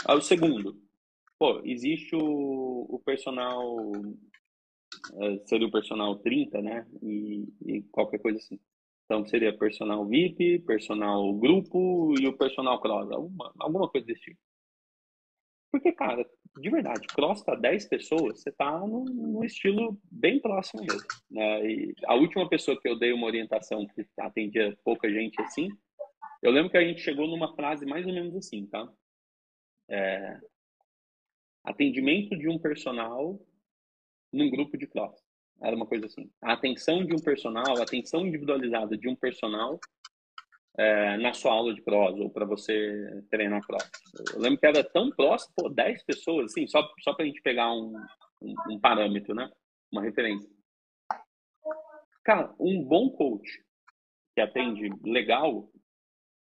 Ah, 0.07 0.15
o 0.15 0.23
segundo, 0.23 0.81
pô, 1.39 1.61
existe 1.65 2.17
o, 2.17 2.87
o 2.89 2.99
personal, 3.05 3.77
é, 5.21 5.39
seria 5.47 5.67
o 5.67 5.71
personal 5.71 6.17
30, 6.21 6.63
né? 6.63 6.87
E, 7.03 7.49
e, 7.67 7.83
qualquer 7.91 8.19
coisa 8.19 8.39
assim. 8.39 8.59
Então 9.05 9.27
seria 9.27 9.57
personal 9.57 10.07
VIP, 10.07 10.61
personal 10.61 11.33
grupo 11.35 12.15
e 12.19 12.27
o 12.27 12.37
personal 12.37 12.81
cross, 12.81 13.11
alguma, 13.11 13.53
alguma 13.59 13.89
coisa 13.89 14.07
desse 14.07 14.23
tipo. 14.23 14.41
Porque, 15.71 15.93
cara, 15.93 16.25
de 16.57 16.71
verdade, 16.71 17.07
cross 17.09 17.43
para 17.43 17.59
10 17.59 17.89
pessoas, 17.89 18.41
você 18.41 18.53
tá 18.53 18.79
no, 18.79 19.05
no, 19.05 19.45
estilo 19.45 19.99
bem 20.11 20.41
próximo 20.41 20.83
mesmo. 20.83 21.07
Né? 21.31 21.67
E 21.67 21.95
a 22.07 22.15
última 22.15 22.49
pessoa 22.49 22.81
que 22.81 22.89
eu 22.89 22.99
dei 22.99 23.13
uma 23.13 23.27
orientação 23.27 23.87
que 23.89 24.07
atendia 24.19 24.77
pouca 24.85 25.11
gente 25.11 25.41
assim, 25.43 25.69
eu 26.43 26.53
lembro 26.53 26.71
que 26.71 26.77
a 26.77 26.85
gente 26.85 27.01
chegou 27.01 27.27
numa 27.27 27.55
frase 27.55 27.85
mais 27.85 28.07
ou 28.07 28.13
menos 28.13 28.37
assim, 28.37 28.67
tá? 28.67 28.89
É, 29.89 30.39
atendimento 31.65 32.37
de 32.37 32.49
um 32.49 32.59
personal 32.59 33.41
num 34.33 34.51
grupo 34.51 34.77
de 34.77 34.87
cross. 34.87 35.25
Era 35.63 35.75
uma 35.75 35.87
coisa 35.87 36.07
assim. 36.07 36.31
A 36.43 36.53
atenção 36.53 37.05
de 37.05 37.15
um 37.15 37.19
personal, 37.19 37.79
a 37.79 37.83
atenção 37.83 38.27
individualizada 38.27 38.97
de 38.97 39.09
um 39.09 39.17
personal 39.17 39.81
é, 40.77 41.17
na 41.19 41.33
sua 41.33 41.53
aula 41.53 41.75
de 41.75 41.83
cross 41.83 42.19
ou 42.19 42.31
para 42.31 42.45
você 42.45 43.23
treinar 43.31 43.65
cross. 43.67 43.89
Eu 44.33 44.41
lembro 44.41 44.59
que 44.59 44.67
era 44.67 44.83
tão 44.83 45.11
próximo, 45.11 45.53
pô, 45.57 45.69
10 45.69 46.03
pessoas, 46.05 46.47
assim, 46.47 46.67
só, 46.67 46.89
só 47.01 47.15
para 47.15 47.25
a 47.25 47.29
gente 47.29 47.41
pegar 47.43 47.73
um, 47.73 47.95
um, 48.43 48.55
um, 48.71 48.81
parâmetro, 48.81 49.35
né? 49.35 49.51
Uma 49.93 50.03
referência. 50.03 50.51
Cara, 52.25 52.55
um 52.59 52.83
bom 52.83 53.11
coach 53.11 53.63
que 54.35 54.41
atende 54.41 54.91
legal, 55.05 55.71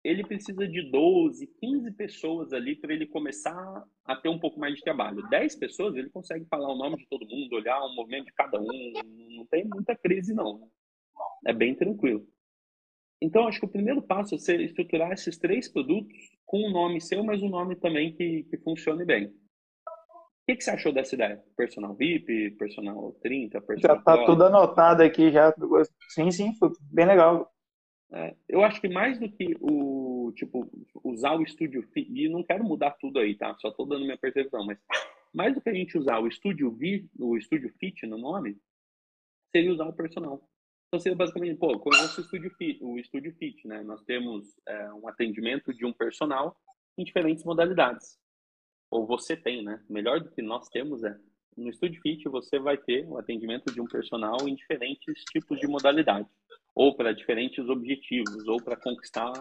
ele 0.02 0.26
precisa 0.26 0.66
de 0.66 0.90
12, 0.90 1.46
15 1.60 1.92
pessoas 1.92 2.52
ali 2.52 2.74
para 2.74 2.92
ele 2.92 3.06
começar 3.06 3.84
a 4.04 4.16
ter 4.16 4.28
um 4.28 4.38
pouco 4.38 4.58
mais 4.58 4.74
de 4.74 4.82
trabalho. 4.82 5.28
10 5.28 5.56
pessoas, 5.56 5.94
ele 5.94 6.10
consegue 6.10 6.44
falar 6.46 6.72
o 6.72 6.76
nome 6.76 6.96
de 6.96 7.06
todo 7.06 7.28
mundo, 7.28 7.54
olhar 7.54 7.80
o 7.80 7.94
movimento 7.94 8.26
de 8.26 8.32
cada 8.32 8.60
um, 8.60 8.92
não 9.36 9.46
tem 9.46 9.64
muita 9.64 9.94
crise 9.94 10.34
não. 10.34 10.68
É 11.46 11.52
bem 11.52 11.74
tranquilo. 11.74 12.26
Então, 13.20 13.48
acho 13.48 13.60
que 13.60 13.66
o 13.66 13.70
primeiro 13.70 14.02
passo 14.02 14.34
é 14.34 14.38
você 14.38 14.56
estruturar 14.56 15.12
esses 15.12 15.38
três 15.38 15.68
produtos 15.68 16.16
com 16.44 16.68
um 16.68 16.70
nome 16.70 17.00
seu, 17.00 17.22
mas 17.24 17.42
um 17.42 17.48
nome 17.48 17.76
também 17.76 18.12
que, 18.12 18.44
que 18.44 18.58
funcione 18.58 19.04
bem. 19.04 19.26
O 19.26 20.46
que, 20.46 20.56
que 20.56 20.64
você 20.64 20.70
achou 20.70 20.92
dessa 20.92 21.14
ideia? 21.14 21.42
Personal 21.56 21.94
VIP, 21.94 22.50
Personal 22.58 23.12
30, 23.22 23.60
Personal 23.62 23.96
Já 23.96 23.98
está 23.98 24.26
tudo 24.26 24.44
anotado 24.44 25.02
aqui, 25.02 25.30
já. 25.32 25.54
Sim, 26.10 26.30
sim, 26.30 26.54
foi 26.56 26.70
bem 26.92 27.06
legal. 27.06 27.50
É, 28.12 28.36
eu 28.48 28.62
acho 28.62 28.80
que 28.80 28.88
mais 28.88 29.18
do 29.18 29.28
que 29.28 29.56
o, 29.60 30.32
tipo, 30.36 30.70
usar 31.02 31.34
o 31.34 31.46
Studio 31.46 31.82
Fit, 31.94 32.12
e 32.12 32.28
não 32.28 32.44
quero 32.44 32.62
mudar 32.62 32.92
tudo 33.00 33.18
aí, 33.18 33.34
tá? 33.34 33.56
Só 33.58 33.68
estou 33.68 33.86
dando 33.86 34.04
minha 34.04 34.18
percepção, 34.18 34.64
mas 34.66 34.78
mais 35.34 35.54
do 35.54 35.60
que 35.60 35.70
a 35.70 35.74
gente 35.74 35.98
usar 35.98 36.20
o 36.20 36.30
Studio, 36.30 36.70
v, 36.70 37.08
o 37.18 37.40
Studio 37.40 37.72
Fit 37.80 38.06
no 38.06 38.18
nome, 38.18 38.56
seria 39.50 39.72
usar 39.72 39.86
o 39.86 39.92
Personal. 39.92 40.40
Então 40.94 41.02
seria 41.02 41.16
basicamente, 41.16 41.58
pô, 41.58 41.76
conhece 41.80 42.20
o 42.20 42.22
Studio 42.22 42.48
Fit, 42.50 42.78
o 42.80 43.02
Studio 43.02 43.34
Fit, 43.34 43.66
né? 43.66 43.82
Nós 43.82 44.00
temos 44.04 44.46
é, 44.64 44.92
um 44.92 45.08
atendimento 45.08 45.74
de 45.74 45.84
um 45.84 45.92
personal 45.92 46.56
em 46.96 47.02
diferentes 47.02 47.42
modalidades. 47.42 48.16
Ou 48.92 49.04
você 49.04 49.36
tem, 49.36 49.64
né? 49.64 49.82
Melhor 49.90 50.20
do 50.20 50.30
que 50.30 50.40
nós 50.40 50.68
temos 50.68 51.02
é 51.02 51.18
no 51.56 51.72
Studio 51.72 52.00
Fit 52.00 52.28
você 52.28 52.60
vai 52.60 52.78
ter 52.78 53.04
o 53.08 53.18
atendimento 53.18 53.74
de 53.74 53.80
um 53.80 53.86
personal 53.86 54.36
em 54.46 54.54
diferentes 54.54 55.24
tipos 55.32 55.58
de 55.58 55.66
modalidade, 55.66 56.28
ou 56.76 56.94
para 56.96 57.12
diferentes 57.12 57.68
objetivos, 57.68 58.46
ou 58.46 58.62
para 58.62 58.76
conquistar 58.76 59.32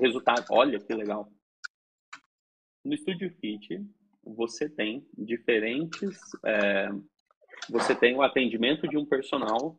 resultados. 0.00 0.46
Olha 0.50 0.80
que 0.80 0.92
legal. 0.92 1.32
No 2.84 2.96
Studio 2.96 3.30
Fit 3.40 3.80
você 4.24 4.68
tem 4.68 5.06
diferentes, 5.16 6.18
é, 6.44 6.88
você 7.68 7.94
tem 7.94 8.16
o 8.16 8.22
atendimento 8.22 8.88
de 8.88 8.98
um 8.98 9.06
personal 9.06 9.78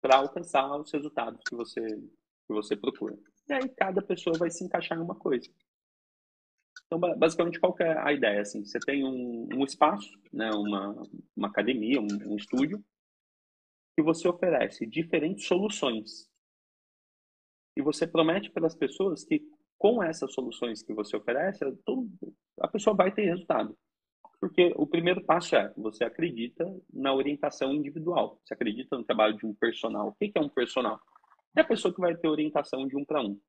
para 0.00 0.16
alcançar 0.16 0.76
os 0.78 0.92
resultados 0.92 1.40
que 1.48 1.54
você 1.54 1.80
que 1.80 2.54
você 2.54 2.76
procura. 2.76 3.18
E 3.48 3.52
aí 3.52 3.68
cada 3.68 4.00
pessoa 4.00 4.38
vai 4.38 4.50
se 4.50 4.64
encaixar 4.64 4.96
em 4.96 5.02
uma 5.02 5.16
coisa. 5.16 5.50
Então, 6.86 7.00
basicamente, 7.00 7.58
qual 7.58 7.74
é 7.80 7.98
a 7.98 8.12
ideia? 8.12 8.40
Assim, 8.40 8.64
você 8.64 8.78
tem 8.78 9.04
um, 9.04 9.48
um 9.52 9.64
espaço, 9.64 10.08
né, 10.32 10.50
uma, 10.52 10.94
uma 11.36 11.48
academia, 11.48 12.00
um, 12.00 12.06
um 12.32 12.36
estúdio, 12.36 12.84
que 13.96 14.02
você 14.02 14.28
oferece 14.28 14.86
diferentes 14.86 15.46
soluções. 15.46 16.30
E 17.76 17.82
você 17.82 18.06
promete 18.06 18.50
para 18.50 18.66
as 18.66 18.74
pessoas 18.74 19.24
que, 19.24 19.42
com 19.76 20.02
essas 20.02 20.32
soluções 20.32 20.82
que 20.82 20.94
você 20.94 21.16
oferece, 21.16 21.64
a 22.60 22.68
pessoa 22.68 22.94
vai 22.94 23.12
ter 23.12 23.24
resultado. 23.24 23.76
Porque 24.40 24.72
o 24.76 24.86
primeiro 24.86 25.24
passo 25.24 25.56
é, 25.56 25.72
você 25.76 26.04
acredita 26.04 26.64
na 26.92 27.14
orientação 27.14 27.72
individual. 27.72 28.40
Você 28.44 28.54
acredita 28.54 28.96
no 28.96 29.04
trabalho 29.04 29.36
de 29.36 29.46
um 29.46 29.54
personal. 29.54 30.08
O 30.08 30.14
que 30.14 30.32
é 30.34 30.40
um 30.40 30.48
personal? 30.48 31.00
É 31.56 31.62
a 31.62 31.64
pessoa 31.64 31.92
que 31.92 32.00
vai 32.00 32.14
ter 32.14 32.28
orientação 32.28 32.86
de 32.86 32.96
um 32.96 33.04
para 33.04 33.22
um. 33.22 33.40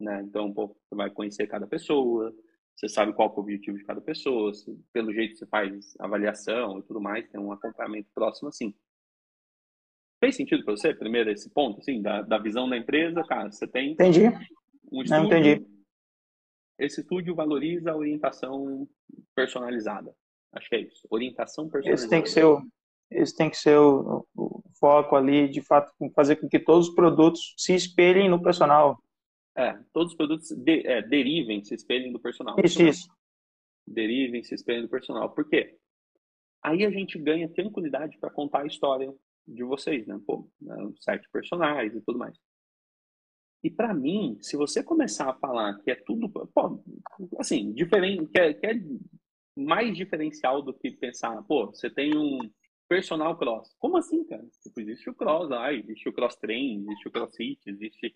Né? 0.00 0.22
Então, 0.24 0.52
pô, 0.52 0.68
você 0.68 0.94
vai 0.94 1.10
conhecer 1.10 1.46
cada 1.46 1.66
pessoa, 1.66 2.34
você 2.74 2.88
sabe 2.88 3.12
qual 3.12 3.28
é 3.28 3.32
o 3.32 3.40
objetivo 3.40 3.76
de 3.76 3.84
cada 3.84 4.00
pessoa, 4.00 4.52
se, 4.54 4.74
pelo 4.92 5.12
jeito 5.12 5.32
que 5.32 5.38
você 5.38 5.46
faz 5.46 5.94
avaliação 6.00 6.78
e 6.78 6.82
tudo 6.82 7.00
mais, 7.00 7.28
tem 7.28 7.40
um 7.40 7.52
acompanhamento 7.52 8.08
próximo 8.14 8.48
assim. 8.48 8.74
Fez 10.18 10.36
sentido 10.36 10.64
para 10.64 10.76
você, 10.76 10.94
primeiro, 10.94 11.30
esse 11.30 11.50
ponto, 11.50 11.80
assim, 11.80 12.00
da, 12.00 12.22
da 12.22 12.38
visão 12.38 12.68
da 12.68 12.76
empresa? 12.76 13.22
Cara, 13.24 13.50
você 13.50 13.66
tem 13.66 13.92
entendi. 13.92 14.28
um 14.90 15.02
estúdio. 15.02 15.10
Não, 15.10 15.24
entendi. 15.26 15.66
Esse 16.78 17.00
estúdio 17.00 17.34
valoriza 17.34 17.90
a 17.90 17.96
orientação 17.96 18.88
personalizada. 19.34 20.14
Acho 20.52 20.68
que 20.68 20.76
é 20.76 20.80
isso. 20.80 21.06
Orientação 21.10 21.68
personalizada. 21.68 22.04
Esse 22.04 22.10
tem 22.10 22.22
que 22.22 22.28
ser 22.28 22.44
o, 22.44 22.62
esse 23.10 23.36
tem 23.36 23.50
que 23.50 23.56
ser 23.56 23.78
o, 23.78 24.26
o 24.34 24.62
foco 24.78 25.16
ali, 25.16 25.48
de 25.48 25.60
fato, 25.62 25.92
fazer 26.14 26.36
com 26.36 26.48
que 26.48 26.58
todos 26.58 26.88
os 26.88 26.94
produtos 26.94 27.54
se 27.56 27.74
espelhem 27.74 28.28
no 28.28 28.42
personal. 28.42 28.98
É, 29.56 29.78
todos 29.92 30.12
os 30.12 30.16
produtos 30.16 30.48
de, 30.50 30.86
é, 30.86 31.02
derivem, 31.02 31.62
se 31.62 31.74
espelhem 31.74 32.12
do 32.12 32.20
personal. 32.20 32.56
Isso, 32.62 32.82
isso. 32.82 33.08
Derivem, 33.86 34.42
se 34.42 34.54
espelhem 34.54 34.82
do 34.82 34.88
personal. 34.88 35.30
Por 35.30 35.48
quê? 35.48 35.76
Aí 36.62 36.84
a 36.84 36.90
gente 36.90 37.18
ganha 37.18 37.48
tranquilidade 37.48 38.18
para 38.18 38.30
contar 38.30 38.62
a 38.62 38.66
história 38.66 39.12
de 39.46 39.64
vocês, 39.64 40.06
né? 40.06 40.18
Pô, 40.26 40.48
né? 40.60 40.76
sete 41.00 41.28
personagens 41.30 41.94
e 41.94 42.00
tudo 42.00 42.18
mais. 42.18 42.38
E 43.62 43.70
para 43.70 43.92
mim, 43.94 44.38
se 44.40 44.56
você 44.56 44.82
começar 44.82 45.30
a 45.30 45.34
falar 45.34 45.78
que 45.82 45.90
é 45.90 45.94
tudo, 45.94 46.28
pô, 46.30 46.82
assim, 47.38 47.72
diferente, 47.72 48.26
que 48.26 48.40
é, 48.40 48.54
que 48.54 48.66
é 48.66 48.74
mais 49.56 49.96
diferencial 49.96 50.62
do 50.62 50.72
que 50.72 50.90
pensar, 50.90 51.42
pô, 51.44 51.66
você 51.66 51.90
tem 51.90 52.16
um 52.16 52.38
personal 52.88 53.36
cross. 53.36 53.74
Como 53.78 53.96
assim, 53.96 54.24
cara? 54.24 54.44
Tipo, 54.62 54.80
existe 54.80 55.10
o 55.10 55.14
cross 55.14 55.48
lá, 55.48 55.72
existe 55.72 56.08
o 56.08 56.12
cross 56.12 56.36
train, 56.36 56.80
existe 56.80 57.08
o 57.08 57.10
crossfit, 57.10 57.60
existe 57.66 58.14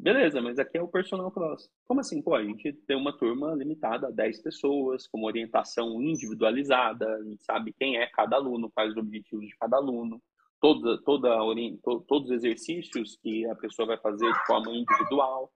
Beleza, 0.00 0.40
mas 0.40 0.60
aqui 0.60 0.78
é 0.78 0.82
o 0.82 0.86
personal 0.86 1.28
cross. 1.32 1.68
Como 1.84 1.98
assim? 1.98 2.22
Pô, 2.22 2.36
a 2.36 2.44
gente 2.44 2.72
tem 2.86 2.96
uma 2.96 3.12
turma 3.12 3.52
limitada 3.54 4.06
a 4.06 4.10
10 4.12 4.42
pessoas, 4.42 5.08
com 5.08 5.18
uma 5.18 5.26
orientação 5.26 6.00
individualizada, 6.00 7.04
a 7.16 7.22
gente 7.24 7.42
sabe 7.42 7.72
quem 7.72 7.96
é 7.96 8.06
cada 8.06 8.36
aluno, 8.36 8.70
quais 8.70 8.92
os 8.92 8.96
objetivos 8.96 9.44
de 9.44 9.56
cada 9.56 9.76
aluno, 9.76 10.22
toda, 10.60 11.02
toda, 11.02 11.36
to, 11.82 12.04
todos 12.06 12.30
os 12.30 12.36
exercícios 12.36 13.18
que 13.20 13.44
a 13.46 13.56
pessoa 13.56 13.88
vai 13.88 13.98
fazer 13.98 14.32
de 14.32 14.46
forma 14.46 14.70
individual, 14.70 15.52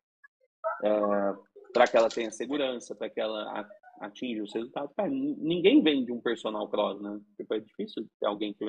é, 0.83 0.91
para 1.73 1.87
que 1.87 1.97
ela 1.97 2.09
tenha 2.09 2.31
segurança, 2.31 2.95
para 2.95 3.09
que 3.09 3.21
ela 3.21 3.69
atinja 4.01 4.43
os 4.43 4.53
resultados. 4.53 4.93
Cara, 4.97 5.09
ninguém 5.11 5.83
vende 5.83 6.13
um 6.13 6.21
personal 6.21 6.69
cross, 6.69 7.01
né? 7.01 7.21
Tipo, 7.37 7.55
é 7.55 7.61
difícil 7.61 8.07
ter 8.21 8.27
alguém 8.27 8.53
que 8.53 8.65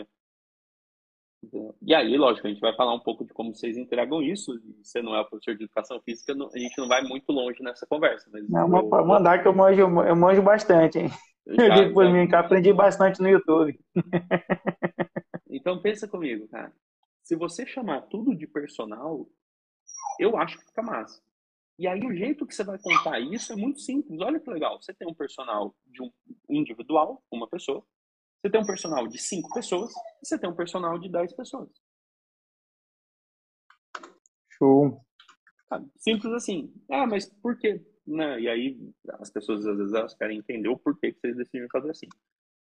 e 1.81 1.93
aí, 1.93 2.15
lógico, 2.17 2.47
a 2.47 2.49
gente 2.49 2.61
vai 2.61 2.73
falar 2.75 2.93
um 2.93 2.99
pouco 2.99 3.25
de 3.25 3.33
como 3.33 3.53
vocês 3.53 3.77
entregam 3.77 4.21
isso. 4.21 4.53
Você 4.81 5.01
não 5.01 5.15
é 5.15 5.21
o 5.21 5.25
professor 5.25 5.55
de 5.55 5.63
educação 5.63 5.99
física, 6.01 6.33
a 6.33 6.57
gente 6.57 6.77
não 6.77 6.87
vai 6.87 7.03
muito 7.03 7.31
longe 7.31 7.61
nessa 7.61 7.85
conversa. 7.85 8.29
Mas 8.31 8.47
não, 8.49 8.77
eu, 8.77 8.89
pode 8.89 9.07
mandar 9.07 9.41
que 9.41 9.47
eu 9.47 9.53
manjo, 9.53 9.81
eu 9.81 10.15
manjo 10.15 10.41
bastante, 10.41 10.99
hein? 10.99 11.09
Já, 11.45 11.67
eu 11.67 11.75
digo 11.75 11.93
por 11.93 12.09
mim 12.09 12.27
que 12.27 12.35
aprendi 12.35 12.71
bastante 12.71 13.21
no 13.21 13.27
YouTube. 13.27 13.77
Então 15.49 15.81
pensa 15.81 16.07
comigo, 16.07 16.47
cara. 16.47 16.73
Se 17.21 17.35
você 17.35 17.65
chamar 17.65 18.01
tudo 18.03 18.35
de 18.35 18.47
personal, 18.47 19.27
eu 20.19 20.35
acho 20.37 20.57
que 20.57 20.65
fica 20.65 20.81
massa. 20.81 21.21
E 21.77 21.87
aí 21.87 21.99
o 22.05 22.15
jeito 22.15 22.45
que 22.45 22.53
você 22.53 22.63
vai 22.63 22.77
contar 22.79 23.19
isso 23.19 23.51
é 23.51 23.55
muito 23.55 23.79
simples. 23.79 24.19
Olha 24.21 24.39
que 24.39 24.49
legal. 24.49 24.81
Você 24.81 24.93
tem 24.93 25.07
um 25.07 25.13
personal 25.13 25.75
de 25.87 26.01
um 26.03 26.11
individual, 26.49 27.23
uma 27.31 27.47
pessoa. 27.47 27.83
Você 28.41 28.51
tem 28.51 28.61
um 28.61 28.65
personal 28.65 29.07
de 29.07 29.17
5 29.17 29.53
pessoas 29.53 29.91
e 30.21 30.27
você 30.27 30.37
tem 30.37 30.49
um 30.49 30.55
personal 30.55 30.99
de 30.99 31.09
10 31.09 31.33
pessoas. 31.33 31.69
Show. 34.51 35.01
Simples 35.97 36.33
assim. 36.33 36.71
Ah, 36.91 37.07
mas 37.07 37.27
por 37.41 37.57
quê? 37.57 37.83
Né? 38.05 38.41
E 38.41 38.49
aí 38.49 38.93
as 39.19 39.31
pessoas 39.31 39.65
às 39.65 39.77
vezes 39.77 39.93
elas 39.93 40.13
querem 40.13 40.37
entender 40.37 40.69
o 40.69 40.77
porquê 40.77 41.11
que 41.11 41.19
vocês 41.19 41.35
decidiram 41.35 41.67
fazer 41.71 41.89
assim. 41.89 42.07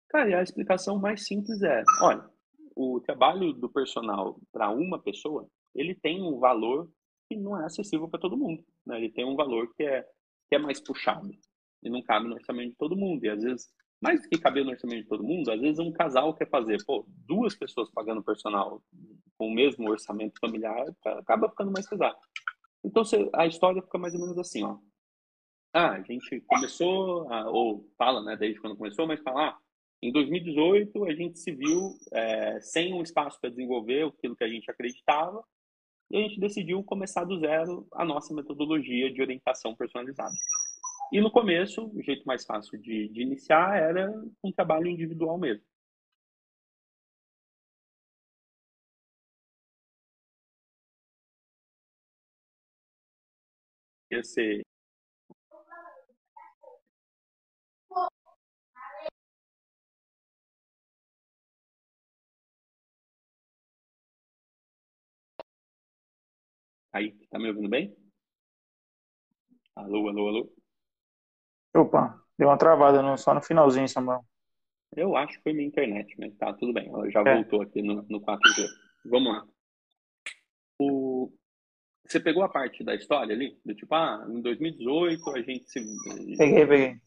Cara, 0.08 0.28
e 0.28 0.34
a 0.34 0.42
explicação 0.42 0.98
mais 0.98 1.24
simples 1.24 1.62
é, 1.62 1.84
olha, 2.02 2.28
o 2.74 3.00
trabalho 3.00 3.52
do 3.52 3.68
personal 3.68 4.40
para 4.52 4.70
uma 4.70 5.00
pessoa, 5.00 5.48
ele 5.74 5.94
tem 5.94 6.20
um 6.20 6.38
valor 6.38 6.90
que 7.30 7.36
não 7.36 7.60
é 7.60 7.64
acessível 7.64 8.08
para 8.08 8.18
todo 8.18 8.36
mundo. 8.36 8.64
Né? 8.84 8.96
Ele 8.98 9.12
tem 9.12 9.24
um 9.24 9.36
valor 9.36 9.72
que 9.76 9.84
é, 9.84 10.02
que 10.48 10.56
é 10.56 10.58
mais 10.58 10.80
puxado 10.80 11.30
e 11.82 11.88
não 11.88 12.02
cabe 12.02 12.26
no 12.26 12.34
orçamento 12.34 12.70
de 12.70 12.76
todo 12.76 12.96
mundo. 12.96 13.24
E 13.24 13.30
às 13.30 13.40
vezes 13.40 13.72
mais 14.00 14.22
do 14.22 14.28
que 14.28 14.38
caber 14.38 14.64
no 14.64 14.70
orçamento 14.70 15.02
de 15.02 15.08
todo 15.08 15.22
mundo, 15.22 15.50
às 15.50 15.60
vezes 15.60 15.78
um 15.78 15.92
casal 15.92 16.34
quer 16.34 16.48
fazer, 16.48 16.82
pô, 16.86 17.04
duas 17.26 17.54
pessoas 17.54 17.90
pagando 17.90 18.22
personal 18.22 18.82
com 19.36 19.48
o 19.48 19.54
mesmo 19.54 19.88
orçamento 19.90 20.40
familiar, 20.40 20.86
acaba 21.04 21.50
ficando 21.50 21.70
mais 21.70 21.86
pesado. 21.88 22.16
Então 22.82 23.02
a 23.34 23.46
história 23.46 23.82
fica 23.82 23.98
mais 23.98 24.14
ou 24.14 24.20
menos 24.20 24.38
assim, 24.38 24.64
ó. 24.64 24.78
Ah, 25.72 25.90
a 25.90 26.02
gente 26.02 26.40
começou, 26.48 27.30
a, 27.30 27.48
ou 27.48 27.86
fala, 27.96 28.22
né, 28.22 28.36
desde 28.36 28.60
quando 28.60 28.76
começou, 28.76 29.06
mas 29.06 29.20
fala, 29.20 29.50
ah, 29.50 29.58
em 30.02 30.10
2018 30.10 31.04
a 31.04 31.14
gente 31.14 31.38
se 31.38 31.52
viu 31.52 31.92
é, 32.12 32.58
sem 32.60 32.94
um 32.94 33.02
espaço 33.02 33.38
para 33.38 33.50
desenvolver 33.50 34.06
aquilo 34.06 34.34
que 34.34 34.44
a 34.44 34.48
gente 34.48 34.70
acreditava 34.70 35.44
e 36.10 36.16
a 36.18 36.22
gente 36.22 36.40
decidiu 36.40 36.82
começar 36.84 37.24
do 37.24 37.38
zero 37.38 37.86
a 37.92 38.04
nossa 38.04 38.34
metodologia 38.34 39.12
de 39.12 39.22
orientação 39.22 39.74
personalizada. 39.76 40.34
E 41.12 41.20
no 41.20 41.30
começo, 41.30 41.86
o 41.94 42.02
jeito 42.02 42.24
mais 42.26 42.44
fácil 42.44 42.78
de, 42.80 43.08
de 43.08 43.22
iniciar 43.22 43.76
era 43.76 44.10
um 44.44 44.52
trabalho 44.52 44.86
individual 44.88 45.38
mesmo. 45.38 45.64
Ia 54.10 54.22
ser 54.22 54.62
Aí, 66.92 67.12
tá 67.30 67.38
me 67.38 67.48
ouvindo 67.48 67.68
bem? 67.68 67.96
Alô, 69.76 70.08
alô, 70.08 70.28
alô. 70.28 70.52
Opa, 71.74 72.20
deu 72.36 72.48
uma 72.48 72.58
travada 72.58 73.00
no, 73.00 73.16
só 73.16 73.32
no 73.32 73.40
finalzinho, 73.40 73.88
Samuel. 73.88 74.24
Eu 74.96 75.16
acho 75.16 75.36
que 75.36 75.42
foi 75.44 75.52
minha 75.52 75.68
internet, 75.68 76.14
mas 76.18 76.36
tá 76.36 76.52
tudo 76.52 76.72
bem. 76.72 76.88
Ela 76.88 77.08
já 77.10 77.20
é. 77.20 77.34
voltou 77.34 77.62
aqui 77.62 77.80
no, 77.80 78.02
no 78.08 78.20
4G. 78.20 78.66
Vamos 79.06 79.32
lá. 79.32 79.46
O... 80.80 81.32
Você 82.04 82.18
pegou 82.18 82.42
a 82.42 82.48
parte 82.48 82.82
da 82.82 82.94
história 82.94 83.34
ali? 83.34 83.56
Do 83.64 83.72
tipo, 83.72 83.94
ah, 83.94 84.26
em 84.28 84.40
2018 84.40 85.30
a 85.30 85.42
gente 85.42 85.70
se. 85.70 85.80
Peguei, 86.36 86.66
peguei. 86.66 87.00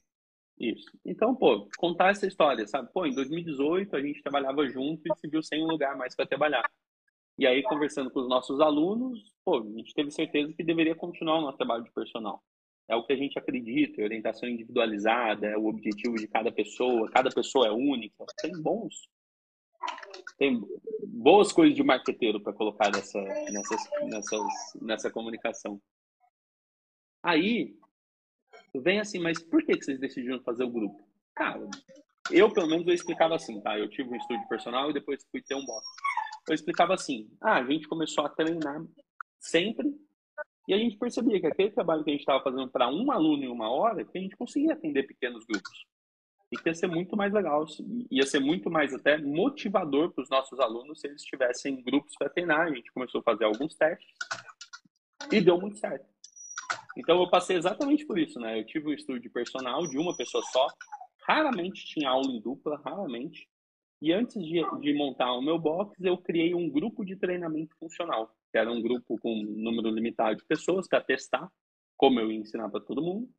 Isso. 0.58 0.98
Então, 1.04 1.36
pô, 1.36 1.68
contar 1.78 2.12
essa 2.12 2.26
história, 2.26 2.66
sabe? 2.66 2.90
Pô, 2.94 3.06
em 3.06 3.14
2018 3.14 3.96
a 3.98 4.02
gente 4.02 4.22
trabalhava 4.22 4.66
junto 4.70 5.02
e 5.06 5.18
se 5.18 5.28
viu 5.28 5.44
sem 5.44 5.62
um 5.62 5.68
lugar 5.68 5.98
mais 5.98 6.16
para 6.16 6.26
trabalhar. 6.26 6.64
E 7.44 7.48
aí, 7.48 7.62
conversando 7.62 8.10
com 8.10 8.22
os 8.22 8.30
nossos 8.30 8.62
alunos, 8.62 9.20
pô, 9.44 9.60
a 9.60 9.78
gente 9.78 9.94
teve 9.94 10.10
certeza 10.12 10.54
que 10.54 10.64
deveria 10.64 10.96
continuar 10.96 11.40
o 11.40 11.42
nosso 11.42 11.58
trabalho 11.58 11.84
de 11.84 11.92
personal 11.92 12.42
é 12.88 12.96
o 12.96 13.04
que 13.04 13.12
a 13.12 13.18
gente 13.18 13.38
acredita, 13.38 14.02
é 14.02 14.06
orientação 14.06 14.48
individualizada, 14.48 15.48
é 15.48 15.58
o 15.58 15.66
objetivo 15.66 16.16
de 16.16 16.28
cada 16.28 16.52
pessoa, 16.52 17.10
cada 17.12 17.30
pessoa 17.30 17.68
é 17.68 17.72
única. 17.72 18.26
Tem 18.42 18.52
bons, 18.62 19.10
tem 20.38 20.62
boas 21.06 21.52
coisas 21.52 21.76
de 21.76 21.84
marqueteiro 21.84 22.42
para 22.42 22.54
colocar 22.54 22.90
nessa, 22.92 23.22
nessas, 23.22 23.90
nessas, 24.04 24.42
nessa 24.82 25.12
comunicação. 25.12 25.82
Aí, 27.22 27.76
vem 28.74 29.02
assim, 29.02 29.20
mas 29.20 29.42
por 29.44 29.66
que, 29.66 29.76
vocês 29.76 30.00
decidiram 30.00 30.42
fazer 30.44 30.64
o 30.64 30.72
grupo? 30.72 31.06
Cara, 31.36 31.62
eu, 32.32 32.50
pelo 32.54 32.68
menos, 32.68 32.88
eu 32.88 32.94
explicava 32.94 33.36
assim, 33.36 33.60
tá? 33.60 33.78
Eu 33.78 33.90
tive 33.90 34.10
um 34.10 34.16
estúdio 34.16 34.48
personal 34.48 34.90
e 34.90 34.94
depois 34.94 35.26
fui 35.30 35.42
ter 35.42 35.56
um 35.56 35.66
box. 35.66 35.86
Eu 36.48 36.56
explicava 36.56 36.94
assim, 36.94 37.30
ah, 37.42 37.58
a 37.58 37.66
gente 37.66 37.88
começou 37.88 38.26
a 38.26 38.30
treinar 38.30 38.84
sempre 39.40 39.94
e 40.68 40.74
a 40.74 40.78
gente 40.78 40.98
percebia 40.98 41.40
que 41.40 41.48
aquele 41.48 41.72
trabalho 41.72 42.04
que 42.04 42.10
a 42.10 42.14
gente 42.14 42.22
estava 42.22 42.44
fazendo 42.44 42.70
para 42.70 42.90
um 42.90 43.12
aluno 43.12 43.44
em 43.44 43.50
uma 43.50 43.70
hora, 43.70 44.04
que 44.06 44.18
a 44.18 44.22
gente 44.22 44.36
conseguia 44.36 44.74
atender 44.74 45.04
pequenos 45.04 45.46
grupos. 45.46 45.86
E 46.52 46.58
que 46.58 46.70
ia 46.70 46.76
ser 46.76 46.88
muito 46.88 47.18
mais 47.18 47.34
legal, 47.34 47.66
ia 48.12 48.26
ser 48.26 48.40
muito 48.40 48.70
mais 48.70 48.94
até 48.94 49.18
motivador 49.18 50.12
para 50.12 50.22
os 50.22 50.30
nossos 50.30 50.60
alunos 50.60 51.00
se 51.00 51.08
eles 51.08 51.24
tivessem 51.24 51.82
grupos 51.82 52.14
para 52.18 52.30
treinar. 52.30 52.68
A 52.68 52.72
gente 52.72 52.94
começou 52.94 53.22
a 53.22 53.24
fazer 53.24 53.46
alguns 53.46 53.76
testes 53.76 54.08
e 55.32 55.42
deu 55.42 55.60
muito 55.60 55.78
certo. 55.78 56.06
Então 56.96 57.20
eu 57.20 57.30
passei 57.30 57.58
exatamente 57.58 58.06
por 58.06 58.20
isso, 58.20 58.40
né? 58.40 58.60
Eu 58.60 58.66
tive 58.66 58.88
um 58.90 58.94
estúdio 58.94 59.32
personal 59.32 59.88
de 59.88 59.98
uma 59.98 60.16
pessoa 60.16 60.44
só, 60.52 60.68
raramente 61.28 61.86
tinha 61.86 62.10
aula 62.10 62.32
em 62.32 62.40
dupla, 62.40 62.80
raramente. 62.86 63.50
E 64.04 64.12
antes 64.12 64.34
de, 64.34 64.62
de 64.82 64.94
montar 64.94 65.32
o 65.32 65.42
meu 65.42 65.58
box, 65.58 65.96
eu 66.04 66.18
criei 66.18 66.54
um 66.54 66.70
grupo 66.70 67.06
de 67.06 67.16
treinamento 67.16 67.74
funcional, 67.78 68.36
que 68.52 68.58
era 68.58 68.70
um 68.70 68.82
grupo 68.82 69.18
com 69.18 69.34
um 69.34 69.46
número 69.46 69.90
limitado 69.90 70.36
de 70.36 70.46
pessoas 70.46 70.90
para 70.90 71.02
testar 71.02 71.50
como 71.96 72.20
eu 72.20 72.30
ia 72.30 72.38
ensinar 72.38 72.70
para 72.70 72.82
todo 72.82 73.02
mundo. 73.02 73.30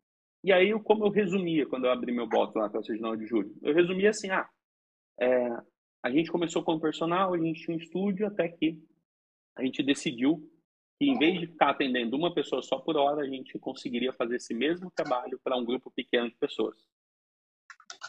E 0.42 0.50
aí, 0.54 0.72
como 0.82 1.04
eu 1.04 1.10
resumia 1.10 1.66
quando 1.66 1.84
eu 1.84 1.90
abri 1.90 2.12
meu 2.12 2.26
box 2.26 2.54
lá 2.56 2.70
para 2.70 2.80
o 2.80 2.82
final 2.82 3.14
de 3.14 3.26
julho? 3.26 3.54
Eu 3.60 3.74
resumia 3.74 4.08
assim, 4.08 4.30
ah, 4.30 4.48
é, 5.20 5.50
a 6.02 6.10
gente 6.10 6.32
começou 6.32 6.64
com 6.64 6.76
o 6.76 6.80
personal, 6.80 7.34
a 7.34 7.38
gente 7.38 7.62
tinha 7.62 7.76
um 7.76 7.78
estúdio, 7.78 8.26
até 8.26 8.48
que 8.48 8.82
a 9.58 9.62
gente 9.62 9.82
decidiu 9.82 10.50
que 10.98 11.04
em 11.04 11.18
vez 11.18 11.40
de 11.40 11.46
ficar 11.48 11.72
atendendo 11.72 12.16
uma 12.16 12.32
pessoa 12.32 12.62
só 12.62 12.78
por 12.78 12.96
hora, 12.96 13.20
a 13.20 13.28
gente 13.28 13.58
conseguiria 13.58 14.14
fazer 14.14 14.36
esse 14.36 14.54
mesmo 14.54 14.90
trabalho 14.90 15.38
para 15.44 15.58
um 15.58 15.64
grupo 15.64 15.90
pequeno 15.90 16.30
de 16.30 16.36
pessoas. 16.36 16.78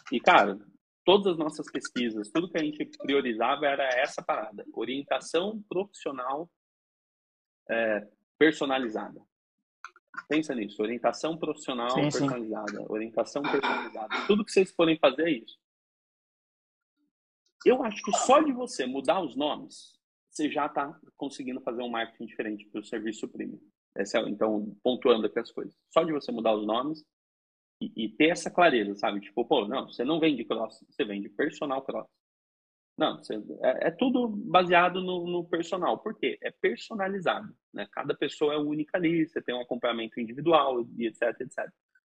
E, 0.09 0.21
cara, 0.21 0.57
todas 1.05 1.33
as 1.33 1.37
nossas 1.37 1.71
pesquisas, 1.71 2.29
tudo 2.29 2.49
que 2.49 2.57
a 2.57 2.63
gente 2.63 2.85
priorizava 2.97 3.65
era 3.65 3.87
essa 3.99 4.21
parada: 4.21 4.65
orientação 4.73 5.63
profissional 5.69 6.49
é, 7.69 8.07
personalizada. 8.37 9.21
Pensa 10.27 10.55
nisso, 10.55 10.81
orientação 10.81 11.37
profissional 11.37 11.89
sim, 11.91 12.01
personalizada, 12.01 12.77
sim. 12.77 12.85
orientação 12.89 13.41
personalizada. 13.43 14.27
Tudo 14.27 14.45
que 14.45 14.51
vocês 14.51 14.71
forem 14.71 14.97
fazer 14.97 15.23
é 15.23 15.31
isso. 15.31 15.57
Eu 17.65 17.83
acho 17.83 18.01
que 18.03 18.11
só 18.19 18.41
de 18.41 18.51
você 18.51 18.85
mudar 18.85 19.21
os 19.21 19.35
nomes, 19.35 19.99
você 20.29 20.49
já 20.49 20.67
está 20.67 20.99
conseguindo 21.17 21.61
fazer 21.61 21.81
um 21.81 21.89
marketing 21.89 22.25
diferente 22.25 22.65
para 22.69 22.81
o 22.81 22.85
serviço 22.85 23.27
premium. 23.27 23.59
É, 23.97 24.03
então, 24.27 24.75
pontuando 24.83 25.25
aqui 25.25 25.39
as 25.39 25.51
coisas. 25.51 25.75
Só 25.91 26.03
de 26.03 26.11
você 26.11 26.31
mudar 26.31 26.53
os 26.53 26.65
nomes 26.65 27.05
e, 27.95 28.05
e, 28.05 28.09
ter 28.09 28.29
essa 28.29 28.49
clareza, 28.49 28.95
sabe? 28.95 29.19
Tipo, 29.19 29.45
pô, 29.45 29.67
não, 29.67 29.87
você 29.87 30.03
não 30.03 30.19
vende 30.19 30.43
cross, 30.43 30.83
você 30.89 31.03
vende 31.03 31.29
personal 31.29 31.81
cross. 31.81 32.07
Não, 32.97 33.17
você, 33.17 33.35
é, 33.61 33.87
é, 33.87 33.91
tudo 33.91 34.27
baseado 34.27 35.01
no, 35.01 35.27
no, 35.27 35.43
personal. 35.43 35.97
Por 35.97 36.17
quê? 36.17 36.37
É 36.41 36.49
personalizado. 36.49 37.53
Né? 37.73 37.85
Cada 37.91 38.15
pessoa 38.15 38.53
é 38.53 38.57
única 38.57 38.97
ali, 38.97 39.27
você 39.27 39.41
tem 39.41 39.53
um 39.53 39.61
acompanhamento 39.61 40.19
individual 40.19 40.85
e 40.97 41.07
etc, 41.07 41.23
etc. 41.41 41.69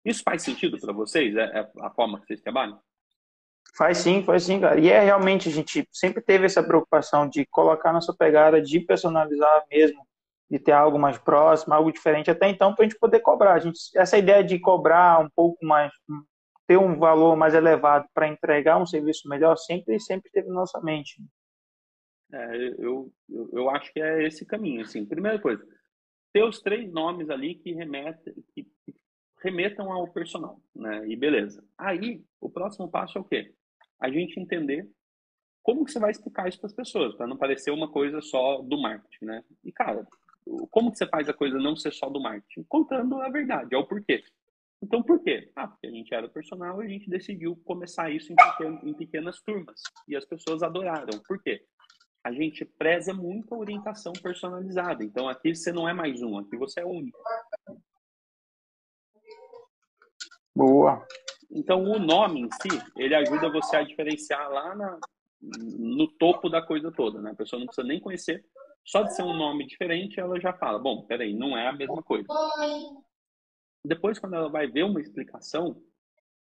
Isso 0.04 0.22
faz 0.22 0.42
sentido 0.42 0.78
para 0.78 0.92
vocês? 0.92 1.34
É, 1.36 1.42
é 1.42 1.70
a 1.80 1.90
forma 1.90 2.20
que 2.20 2.26
vocês 2.26 2.40
trabalham? 2.40 2.80
Faz 3.76 3.98
sim, 3.98 4.22
faz 4.22 4.44
sim, 4.44 4.60
cara. 4.60 4.80
E 4.80 4.88
é 4.88 5.00
realmente, 5.00 5.48
a 5.48 5.52
gente 5.52 5.86
sempre 5.92 6.22
teve 6.22 6.46
essa 6.46 6.62
preocupação 6.62 7.28
de 7.28 7.44
colocar 7.46 7.92
nossa 7.92 8.14
pegada, 8.14 8.62
de 8.62 8.80
personalizar 8.80 9.64
mesmo, 9.70 10.06
de 10.50 10.58
ter 10.58 10.72
algo 10.72 10.98
mais 10.98 11.18
próximo, 11.18 11.74
algo 11.74 11.92
diferente, 11.92 12.30
até 12.30 12.48
então, 12.48 12.74
para 12.74 12.84
a 12.84 12.88
gente 12.88 12.98
poder 12.98 13.20
cobrar. 13.20 13.54
A 13.54 13.58
gente, 13.58 13.78
essa 13.94 14.16
ideia 14.16 14.42
de 14.42 14.58
cobrar 14.58 15.20
um 15.20 15.28
pouco 15.30 15.64
mais, 15.64 15.92
ter 16.66 16.78
um 16.78 16.98
valor 16.98 17.36
mais 17.36 17.54
elevado 17.54 18.06
para 18.14 18.28
entregar 18.28 18.78
um 18.78 18.86
serviço 18.86 19.28
melhor, 19.28 19.56
sempre, 19.56 19.98
sempre 20.00 20.30
teve 20.30 20.48
na 20.48 20.54
nossa 20.54 20.80
mente. 20.80 21.20
É, 22.32 22.56
eu, 22.78 23.10
eu, 23.28 23.50
eu 23.52 23.70
acho 23.70 23.92
que 23.92 24.00
é 24.00 24.26
esse 24.26 24.46
caminho, 24.46 24.82
assim. 24.82 25.04
Primeira 25.04 25.38
coisa, 25.38 25.64
ter 26.32 26.42
os 26.44 26.60
três 26.60 26.90
nomes 26.90 27.30
ali 27.30 27.54
que 27.54 27.72
remetem, 27.72 28.34
que 28.54 28.66
remetam 29.42 29.90
ao 29.92 30.08
personal, 30.08 30.60
né? 30.74 31.06
E 31.06 31.16
beleza. 31.16 31.64
Aí, 31.76 32.22
o 32.40 32.50
próximo 32.50 32.90
passo 32.90 33.18
é 33.18 33.20
o 33.20 33.24
quê? 33.24 33.54
a 34.00 34.10
gente 34.10 34.38
entender 34.38 34.88
como 35.62 35.84
que 35.84 35.92
você 35.92 35.98
vai 35.98 36.10
explicar 36.10 36.48
isso 36.48 36.58
para 36.58 36.68
as 36.68 36.74
pessoas, 36.74 37.14
para 37.14 37.26
não 37.26 37.36
parecer 37.36 37.70
uma 37.70 37.90
coisa 37.90 38.20
só 38.20 38.62
do 38.62 38.80
marketing, 38.80 39.24
né? 39.24 39.44
E, 39.64 39.72
cara, 39.72 40.06
como 40.70 40.90
que 40.90 40.98
você 40.98 41.06
faz 41.06 41.28
a 41.28 41.34
coisa 41.34 41.58
não 41.58 41.76
ser 41.76 41.92
só 41.92 42.08
do 42.08 42.20
marketing? 42.20 42.64
Contando 42.68 43.20
a 43.20 43.28
verdade, 43.28 43.74
é 43.74 43.78
o 43.78 43.86
porquê. 43.86 44.22
Então, 44.82 45.02
por 45.02 45.20
quê? 45.22 45.50
Ah, 45.56 45.66
porque 45.66 45.88
a 45.88 45.90
gente 45.90 46.14
era 46.14 46.28
personal 46.28 46.82
e 46.82 46.86
a 46.86 46.88
gente 46.88 47.10
decidiu 47.10 47.56
começar 47.64 48.10
isso 48.10 48.32
em, 48.32 48.36
pequeno, 48.36 48.80
em 48.84 48.94
pequenas 48.94 49.40
turmas. 49.42 49.80
E 50.06 50.16
as 50.16 50.24
pessoas 50.24 50.62
adoraram. 50.62 51.18
Por 51.26 51.42
quê? 51.42 51.64
A 52.24 52.32
gente 52.32 52.64
preza 52.64 53.12
muito 53.12 53.54
a 53.54 53.58
orientação 53.58 54.12
personalizada. 54.12 55.04
Então, 55.04 55.28
aqui 55.28 55.54
você 55.54 55.72
não 55.72 55.88
é 55.88 55.92
mais 55.92 56.22
um, 56.22 56.38
aqui 56.38 56.56
você 56.56 56.80
é 56.80 56.84
único. 56.84 57.18
Boa. 60.54 61.04
Então, 61.50 61.82
o 61.82 61.98
nome 61.98 62.42
em 62.42 62.48
si, 62.50 62.82
ele 62.96 63.14
ajuda 63.14 63.50
você 63.50 63.76
a 63.76 63.82
diferenciar 63.82 64.48
lá 64.50 64.74
na, 64.76 64.98
no 65.40 66.06
topo 66.18 66.48
da 66.48 66.62
coisa 66.62 66.92
toda, 66.92 67.20
né? 67.20 67.30
A 67.30 67.36
pessoa 67.36 67.58
não 67.58 67.66
precisa 67.66 67.86
nem 67.86 68.00
conhecer. 68.00 68.44
Só 68.88 69.02
de 69.02 69.14
ser 69.14 69.22
um 69.22 69.36
nome 69.36 69.66
diferente, 69.66 70.18
ela 70.18 70.40
já 70.40 70.50
fala, 70.50 70.78
bom, 70.78 71.04
peraí, 71.04 71.34
não 71.34 71.54
é 71.54 71.68
a 71.68 71.72
mesma 71.74 72.02
coisa. 72.02 72.26
Depois, 73.84 74.18
quando 74.18 74.34
ela 74.34 74.48
vai 74.48 74.66
ver 74.66 74.84
uma 74.84 74.98
explicação, 74.98 75.78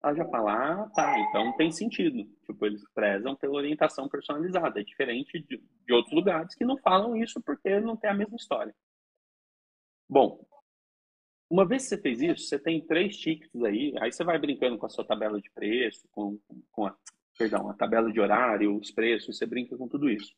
ela 0.03 0.15
já 0.15 0.25
fala, 0.25 0.55
ah, 0.55 0.91
tá, 0.95 1.19
então 1.21 1.55
tem 1.59 1.71
sentido. 1.71 2.25
Tipo, 2.47 2.65
eles 2.65 2.83
prezam 2.95 3.37
pela 3.37 3.53
orientação 3.53 4.09
personalizada. 4.09 4.81
É 4.81 4.83
diferente 4.83 5.41
de, 5.41 5.59
de 5.59 5.93
outros 5.93 6.15
lugares 6.15 6.55
que 6.55 6.65
não 6.65 6.79
falam 6.79 7.15
isso 7.15 7.39
porque 7.43 7.79
não 7.81 7.99
tem 7.99 8.09
a 8.09 8.15
mesma 8.15 8.37
história. 8.37 8.75
Bom, 10.09 10.43
uma 11.51 11.69
vez 11.69 11.83
que 11.83 11.91
você 11.91 12.01
fez 12.01 12.23
isso, 12.23 12.49
você 12.49 12.59
tem 12.59 12.81
três 12.81 13.15
tickets 13.15 13.63
aí, 13.63 13.93
aí 14.01 14.11
você 14.11 14.25
vai 14.25 14.39
brincando 14.39 14.79
com 14.79 14.87
a 14.87 14.89
sua 14.91 15.05
tabela 15.05 15.39
de 15.39 15.51
preço, 15.51 16.09
com, 16.11 16.41
com 16.71 16.87
a, 16.87 16.97
perdão, 17.37 17.69
a 17.69 17.75
tabela 17.75 18.11
de 18.11 18.19
horário, 18.19 18.75
os 18.75 18.91
preços, 18.91 19.37
você 19.37 19.45
brinca 19.45 19.77
com 19.77 19.87
tudo 19.87 20.09
isso. 20.09 20.35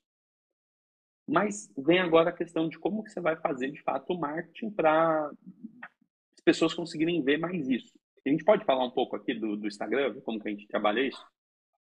Mas 1.26 1.72
vem 1.76 2.00
agora 2.00 2.30
a 2.30 2.36
questão 2.36 2.68
de 2.68 2.78
como 2.78 3.02
que 3.02 3.10
você 3.10 3.20
vai 3.20 3.36
fazer, 3.36 3.70
de 3.70 3.82
fato, 3.82 4.12
o 4.12 4.18
marketing 4.18 4.70
para 4.70 5.30
as 5.30 6.40
pessoas 6.44 6.74
conseguirem 6.74 7.22
ver 7.22 7.38
mais 7.38 7.68
isso. 7.68 7.98
A 8.26 8.28
gente 8.28 8.44
pode 8.44 8.64
falar 8.64 8.84
um 8.84 8.90
pouco 8.90 9.16
aqui 9.16 9.34
do, 9.34 9.56
do 9.56 9.66
Instagram, 9.66 10.20
como 10.20 10.40
que 10.40 10.48
a 10.48 10.50
gente 10.50 10.66
trabalha 10.66 11.00
isso? 11.00 11.24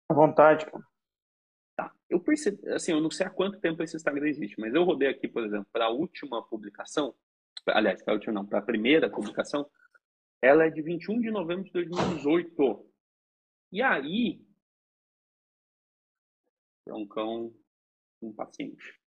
À 0.10 0.14
vontade. 0.14 0.66
Tá. 1.76 1.94
Eu 2.10 2.20
percebi, 2.20 2.66
assim, 2.70 2.92
eu 2.92 3.02
não 3.02 3.12
sei 3.12 3.26
há 3.26 3.30
quanto 3.30 3.60
tempo 3.60 3.84
esse 3.84 3.96
Instagram 3.96 4.28
existe, 4.28 4.60
mas 4.60 4.74
eu 4.74 4.84
rodei 4.84 5.10
aqui, 5.10 5.28
por 5.28 5.44
exemplo, 5.44 5.68
para 5.72 5.86
a 5.86 5.90
última 5.90 6.42
publicação, 6.44 7.14
aliás, 7.68 8.02
para 8.02 8.14
a 8.14 8.16
última 8.16 8.34
não, 8.34 8.46
para 8.46 8.60
a 8.60 8.62
primeira 8.62 9.10
publicação, 9.10 9.70
ela 10.42 10.66
é 10.66 10.70
de 10.70 10.82
21 10.82 11.20
de 11.20 11.32
novembro 11.32 11.64
de 11.64 11.72
2018. 11.72 12.86
E 13.72 13.82
aí, 13.82 14.42
é 16.88 16.94
um 16.94 17.08
cão 17.08 17.54
impaciente. 18.22 19.00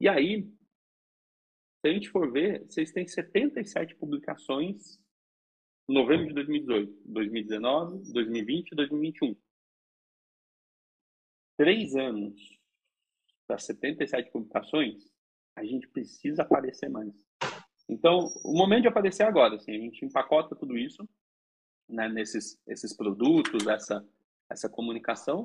E 0.00 0.08
aí, 0.08 0.42
se 1.80 1.88
a 1.88 1.92
gente 1.92 2.08
for 2.10 2.30
ver, 2.32 2.64
vocês 2.64 2.92
têm 2.92 3.06
77 3.06 3.94
publicações 3.96 4.98
em 5.88 5.94
novembro 5.94 6.28
de 6.28 6.34
2018, 6.34 7.02
2019, 7.04 8.12
2020 8.12 8.72
e 8.72 8.74
2021. 8.74 9.36
Três 11.56 11.94
anos 11.94 12.58
para 13.46 13.58
77 13.58 14.30
publicações, 14.30 15.12
a 15.56 15.64
gente 15.64 15.86
precisa 15.88 16.42
aparecer 16.42 16.88
mais. 16.88 17.12
Então, 17.88 18.28
o 18.42 18.56
momento 18.56 18.82
de 18.82 18.88
aparecer 18.88 19.24
é 19.24 19.26
agora, 19.26 19.56
assim, 19.56 19.72
a 19.72 19.78
gente 19.78 20.04
empacota 20.04 20.56
tudo 20.56 20.76
isso, 20.76 21.06
né, 21.88 22.08
nesses 22.08 22.58
esses 22.66 22.96
produtos, 22.96 23.66
essa 23.66 24.06
essa 24.50 24.68
comunicação, 24.68 25.44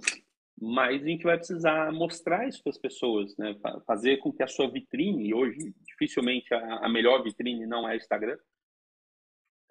mas 0.62 1.02
a 1.02 1.06
gente 1.06 1.24
vai 1.24 1.38
precisar 1.38 1.92
mostrar 1.92 2.48
isso 2.48 2.62
para 2.62 2.72
as 2.72 2.78
pessoas, 2.78 3.36
né, 3.38 3.56
fazer 3.86 4.18
com 4.18 4.32
que 4.32 4.44
a 4.44 4.48
sua 4.48 4.70
vitrine, 4.70 5.34
hoje 5.34 5.74
dificilmente 5.86 6.54
a, 6.54 6.86
a 6.86 6.90
melhor 6.90 7.24
vitrine 7.24 7.66
não 7.66 7.88
é 7.88 7.96
Instagram, 7.96 8.38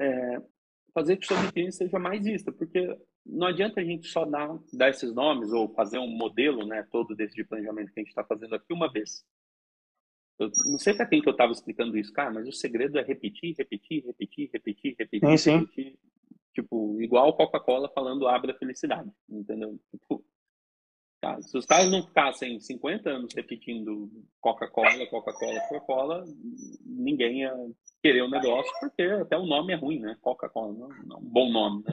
é, 0.01 0.43
fazer 0.95 1.16
que 1.16 1.24
a 1.24 1.28
sua 1.28 1.43
vitrine 1.45 1.72
seja 1.72 1.99
mais 1.99 2.24
vista, 2.24 2.51
porque 2.51 2.97
não 3.24 3.49
adianta 3.49 3.80
a 3.80 3.84
gente 3.84 4.09
só 4.09 4.24
dar, 4.24 4.59
dar 4.72 4.89
esses 4.89 5.12
nomes 5.14 5.53
ou 5.53 5.74
fazer 5.74 5.99
um 5.99 6.09
modelo, 6.09 6.66
né, 6.66 6.86
todo 6.91 7.14
desse 7.14 7.45
planejamento 7.45 7.93
que 7.93 8.01
a 8.01 8.03
gente 8.03 8.11
está 8.11 8.24
fazendo 8.24 8.55
aqui 8.55 8.72
uma 8.72 8.91
vez. 8.91 9.24
Eu 10.39 10.51
não 10.70 10.78
sei 10.78 10.95
para 10.95 11.05
quem 11.05 11.20
que 11.20 11.28
eu 11.28 11.32
estava 11.32 11.53
explicando 11.53 11.99
isso, 11.99 12.12
cara, 12.12 12.30
mas 12.30 12.47
o 12.49 12.53
segredo 12.53 12.99
é 12.99 13.03
repetir, 13.03 13.55
repetir, 13.59 14.05
repetir, 14.07 14.49
repetir, 14.53 14.97
repetir. 14.99 15.28
Sim, 15.30 15.36
sim. 15.36 15.59
Repetir. 15.59 15.99
Tipo, 16.55 17.01
igual 17.03 17.36
Coca-Cola 17.36 17.91
falando 17.91 18.26
abre 18.26 18.53
a 18.53 18.59
felicidade, 18.59 19.11
entendeu? 19.28 19.78
Tipo, 19.91 20.24
tá, 21.21 21.41
se 21.43 21.57
os 21.57 21.66
caras 21.66 21.91
não 21.91 22.03
ficassem 22.03 22.61
50 22.61 23.11
anos 23.11 23.35
repetindo 23.35 24.11
Coca-Cola, 24.41 25.07
Coca-Cola, 25.07 25.61
Coca-Cola, 25.69 26.25
ninguém 26.85 27.41
ia 27.41 27.55
querer 28.03 28.23
o 28.23 28.31
negócio, 28.31 28.73
porque 28.81 29.03
até 29.03 29.37
o 29.37 29.47
nome 29.47 29.73
é 29.73 29.77
ruim, 29.77 30.01
né? 30.01 30.16
Coca-Cola, 30.21 30.89
é 30.95 31.16
um 31.16 31.21
bom 31.21 31.51
nome, 31.51 31.83
né? 31.85 31.93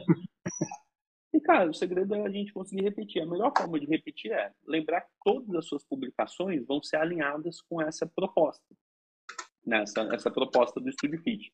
cara, 1.45 1.69
o 1.69 1.73
segredo 1.73 2.15
é 2.15 2.25
a 2.25 2.29
gente 2.29 2.51
conseguir 2.51 2.83
repetir. 2.83 3.21
A 3.21 3.25
melhor 3.25 3.53
forma 3.55 3.79
de 3.79 3.85
repetir 3.85 4.31
é 4.31 4.51
lembrar 4.67 5.01
que 5.01 5.11
todas 5.23 5.55
as 5.55 5.67
suas 5.67 5.83
publicações 5.83 6.65
vão 6.65 6.81
ser 6.81 6.97
alinhadas 6.97 7.61
com 7.61 7.81
essa 7.81 8.05
proposta, 8.07 8.65
nessa 9.65 10.01
essa 10.13 10.31
proposta 10.31 10.81
do 10.81 10.91
Studio 10.91 11.21
Fit. 11.21 11.53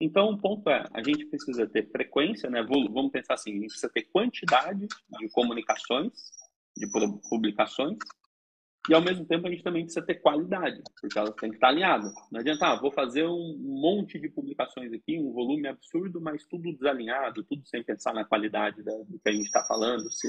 Então, 0.00 0.30
o 0.30 0.38
ponto 0.38 0.68
é, 0.68 0.84
a 0.92 1.02
gente 1.02 1.24
precisa 1.26 1.66
ter 1.66 1.90
frequência, 1.90 2.50
né? 2.50 2.62
Vamos 2.62 3.10
pensar 3.10 3.34
assim, 3.34 3.50
a 3.50 3.54
gente 3.54 3.68
precisa 3.68 3.90
ter 3.90 4.02
quantidade 4.04 4.86
de 4.86 5.28
comunicações, 5.30 6.12
de 6.76 6.86
publicações, 7.30 7.96
e 8.88 8.94
ao 8.94 9.02
mesmo 9.02 9.26
tempo 9.26 9.46
a 9.46 9.50
gente 9.50 9.64
também 9.64 9.82
precisa 9.82 10.04
ter 10.04 10.16
qualidade, 10.16 10.80
porque 11.00 11.18
elas 11.18 11.34
têm 11.36 11.50
que 11.50 11.56
estar 11.56 11.68
alinhadas. 11.68 12.12
Não 12.30 12.40
adianta, 12.40 12.66
ah, 12.66 12.80
vou 12.80 12.92
fazer 12.92 13.24
um 13.26 13.56
monte 13.58 14.18
de 14.18 14.28
publicações 14.28 14.92
aqui, 14.92 15.18
um 15.18 15.32
volume 15.32 15.66
absurdo, 15.66 16.20
mas 16.20 16.46
tudo 16.46 16.72
desalinhado, 16.72 17.42
tudo 17.44 17.66
sem 17.66 17.82
pensar 17.82 18.12
na 18.12 18.24
qualidade 18.24 18.82
do 18.82 19.18
que 19.18 19.28
a 19.28 19.32
gente 19.32 19.46
está 19.46 19.64
falando, 19.64 20.10
se 20.12 20.28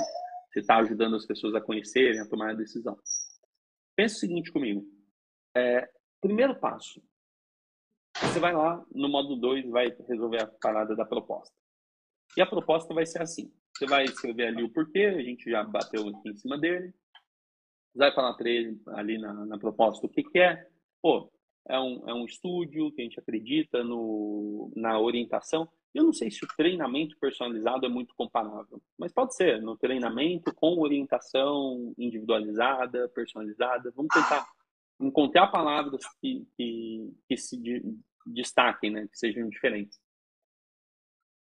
está 0.55 0.77
ajudando 0.77 1.15
as 1.15 1.25
pessoas 1.25 1.53
a 1.53 1.61
conhecerem, 1.61 2.19
a 2.19 2.27
tomar 2.27 2.51
a 2.51 2.55
decisão. 2.55 2.97
Pensa 3.95 4.15
o 4.15 4.19
seguinte 4.19 4.51
comigo. 4.51 4.83
É, 5.55 5.87
primeiro 6.19 6.55
passo, 6.59 7.01
você 8.21 8.39
vai 8.39 8.53
lá 8.53 8.83
no 8.93 9.09
módulo 9.09 9.35
2 9.37 9.65
e 9.65 9.69
vai 9.69 9.95
resolver 10.07 10.41
a 10.41 10.47
parada 10.47 10.95
da 10.95 11.05
proposta. 11.05 11.53
E 12.35 12.41
a 12.41 12.45
proposta 12.45 12.93
vai 12.93 13.05
ser 13.05 13.21
assim. 13.21 13.51
Você 13.75 13.85
vai 13.85 14.05
escrever 14.05 14.47
ali 14.47 14.63
o 14.63 14.71
porquê, 14.71 15.05
a 15.05 15.21
gente 15.21 15.49
já 15.49 15.63
bateu 15.63 16.07
aqui 16.07 16.29
em 16.29 16.37
cima 16.37 16.57
dele 16.57 16.93
vai 17.97 18.13
falar 18.13 18.33
para 18.35 18.49
ele 18.49 18.79
ali 18.89 19.17
na, 19.17 19.33
na 19.45 19.57
proposta 19.57 20.05
o 20.05 20.09
que, 20.09 20.23
que 20.23 20.39
é. 20.39 20.67
Pô, 21.01 21.29
é 21.67 21.79
um, 21.79 22.07
é 22.07 22.13
um 22.13 22.25
estúdio 22.25 22.91
que 22.91 23.01
a 23.01 23.03
gente 23.03 23.19
acredita 23.19 23.83
no, 23.83 24.71
na 24.75 24.99
orientação. 24.99 25.67
Eu 25.93 26.03
não 26.03 26.13
sei 26.13 26.29
se 26.29 26.45
o 26.45 26.47
treinamento 26.55 27.17
personalizado 27.19 27.85
é 27.85 27.89
muito 27.89 28.13
comparável, 28.15 28.79
mas 28.97 29.11
pode 29.11 29.35
ser 29.35 29.61
no 29.61 29.75
treinamento 29.75 30.53
com 30.53 30.79
orientação 30.79 31.93
individualizada, 31.97 33.09
personalizada. 33.09 33.91
Vamos 33.95 34.13
tentar 34.13 34.47
encontrar 34.99 35.47
palavras 35.47 36.01
que, 36.19 36.47
que, 36.55 37.13
que 37.27 37.37
se 37.37 37.57
destaquem, 38.25 38.91
né, 38.91 39.07
que 39.07 39.17
sejam 39.17 39.47
diferentes. 39.49 39.99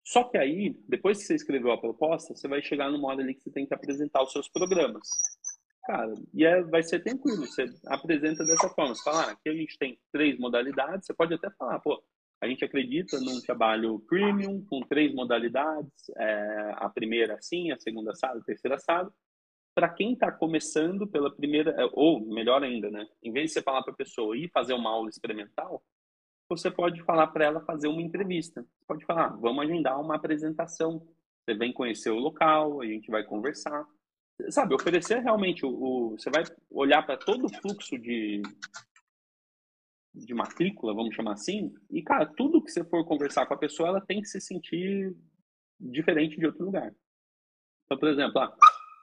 Só 0.04 0.24
que 0.24 0.38
aí, 0.38 0.74
depois 0.88 1.18
que 1.18 1.24
você 1.24 1.34
escreveu 1.34 1.72
a 1.72 1.80
proposta, 1.80 2.34
você 2.34 2.48
vai 2.48 2.62
chegar 2.62 2.90
no 2.90 2.98
modo 2.98 3.20
ali 3.20 3.34
que 3.34 3.42
você 3.42 3.50
tem 3.50 3.66
que 3.66 3.74
apresentar 3.74 4.22
os 4.22 4.32
seus 4.32 4.48
programas 4.48 5.06
cara, 5.88 6.12
e 6.34 6.44
é, 6.44 6.62
vai 6.62 6.82
ser 6.82 7.00
tranquilo. 7.02 7.46
Você 7.46 7.64
apresenta 7.86 8.44
dessa 8.44 8.68
forma. 8.68 8.94
Você 8.94 9.02
fala, 9.02 9.22
ah, 9.22 9.30
aqui 9.30 9.48
a 9.48 9.54
gente 9.54 9.78
tem 9.78 9.98
três 10.12 10.38
modalidades. 10.38 11.06
Você 11.06 11.14
pode 11.14 11.32
até 11.32 11.50
falar, 11.52 11.78
pô, 11.80 12.02
a 12.42 12.46
gente 12.46 12.62
acredita 12.62 13.18
num 13.18 13.40
trabalho 13.40 13.98
premium 14.00 14.62
com 14.66 14.82
três 14.82 15.14
modalidades. 15.14 16.10
É, 16.14 16.74
a 16.76 16.90
primeira 16.90 17.34
assim, 17.36 17.72
a 17.72 17.78
segunda 17.78 18.12
assado, 18.12 18.40
a 18.40 18.44
terceira 18.44 18.76
assado. 18.76 19.12
Para 19.78 19.88
quem 19.88 20.14
está 20.14 20.32
começando 20.32 21.06
pela 21.06 21.30
primeira, 21.30 21.70
é, 21.70 21.88
ou 21.92 22.20
melhor 22.20 22.64
ainda, 22.64 22.90
né? 22.90 23.06
Em 23.22 23.30
vez 23.30 23.46
de 23.46 23.52
você 23.52 23.62
falar 23.62 23.82
para 23.82 23.92
a 23.92 23.96
pessoa 23.96 24.36
ir 24.36 24.50
fazer 24.50 24.74
uma 24.74 24.90
aula 24.90 25.08
experimental, 25.08 25.80
você 26.48 26.68
pode 26.68 27.00
falar 27.04 27.28
para 27.28 27.44
ela 27.44 27.60
fazer 27.60 27.86
uma 27.86 28.02
entrevista. 28.02 28.62
Você 28.62 28.84
pode 28.86 29.04
falar, 29.04 29.26
ah, 29.26 29.36
vamos 29.36 29.64
agendar 29.64 30.00
uma 30.00 30.16
apresentação. 30.16 31.06
Você 31.44 31.54
vem 31.54 31.72
conhecer 31.72 32.10
o 32.10 32.18
local, 32.18 32.80
a 32.80 32.86
gente 32.86 33.08
vai 33.08 33.22
conversar 33.22 33.86
sabe, 34.50 34.74
oferecer 34.74 35.20
realmente 35.20 35.66
o, 35.66 35.70
o 35.70 36.10
você 36.18 36.30
vai 36.30 36.44
olhar 36.70 37.04
para 37.04 37.16
todo 37.16 37.46
o 37.46 37.54
fluxo 37.60 37.98
de 37.98 38.42
de 40.14 40.34
matrícula, 40.34 40.94
vamos 40.94 41.14
chamar 41.14 41.34
assim, 41.34 41.72
e 41.88 42.02
cara, 42.02 42.26
tudo 42.26 42.62
que 42.62 42.72
você 42.72 42.82
for 42.82 43.04
conversar 43.04 43.46
com 43.46 43.54
a 43.54 43.58
pessoa, 43.58 43.88
ela 43.88 44.00
tem 44.00 44.20
que 44.20 44.26
se 44.26 44.40
sentir 44.40 45.14
diferente 45.78 46.36
de 46.36 46.46
outro 46.46 46.64
lugar. 46.64 46.92
Então, 47.84 47.96
por 47.96 48.08
exemplo, 48.08 48.40
ah, 48.40 48.56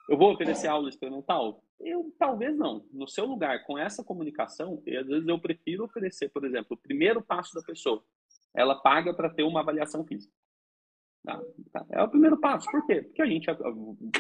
eu 0.08 0.18
vou 0.18 0.34
oferecer 0.34 0.68
aula 0.68 0.89
experimental? 0.89 1.64
Eu 1.80 2.14
talvez 2.18 2.56
não. 2.58 2.86
No 2.91 3.08
seu 3.08 3.26
lugar, 3.26 3.64
com 3.66 3.78
essa 3.78 4.03
comunicação, 4.03 4.82
e 4.86 4.95
às 4.95 5.08
vezes 5.08 5.28
eu 5.28 5.39
prefiro 5.39 5.84
oferecer, 5.84 6.30
por 6.30 6.45
exemplo, 6.45 6.76
o 6.76 6.78
primeiro 6.78 7.22
passo 7.22 7.53
da 7.56 7.62
pessoa. 7.62 8.03
Ela 8.56 8.76
paga 8.82 9.14
para 9.14 9.30
ter 9.30 9.43
uma 9.43 9.62
avaliação 9.62 10.06
física. 10.06 10.34
Tá? 11.26 11.41
tá? 11.72 11.86
É 11.89 12.03
o 12.03 12.10
primeiro 12.10 12.39
passo. 12.39 12.70
Por 12.70 12.86
quê? 12.86 13.01
Porque 13.01 13.22
a 13.22 13.26
gente, 13.26 13.47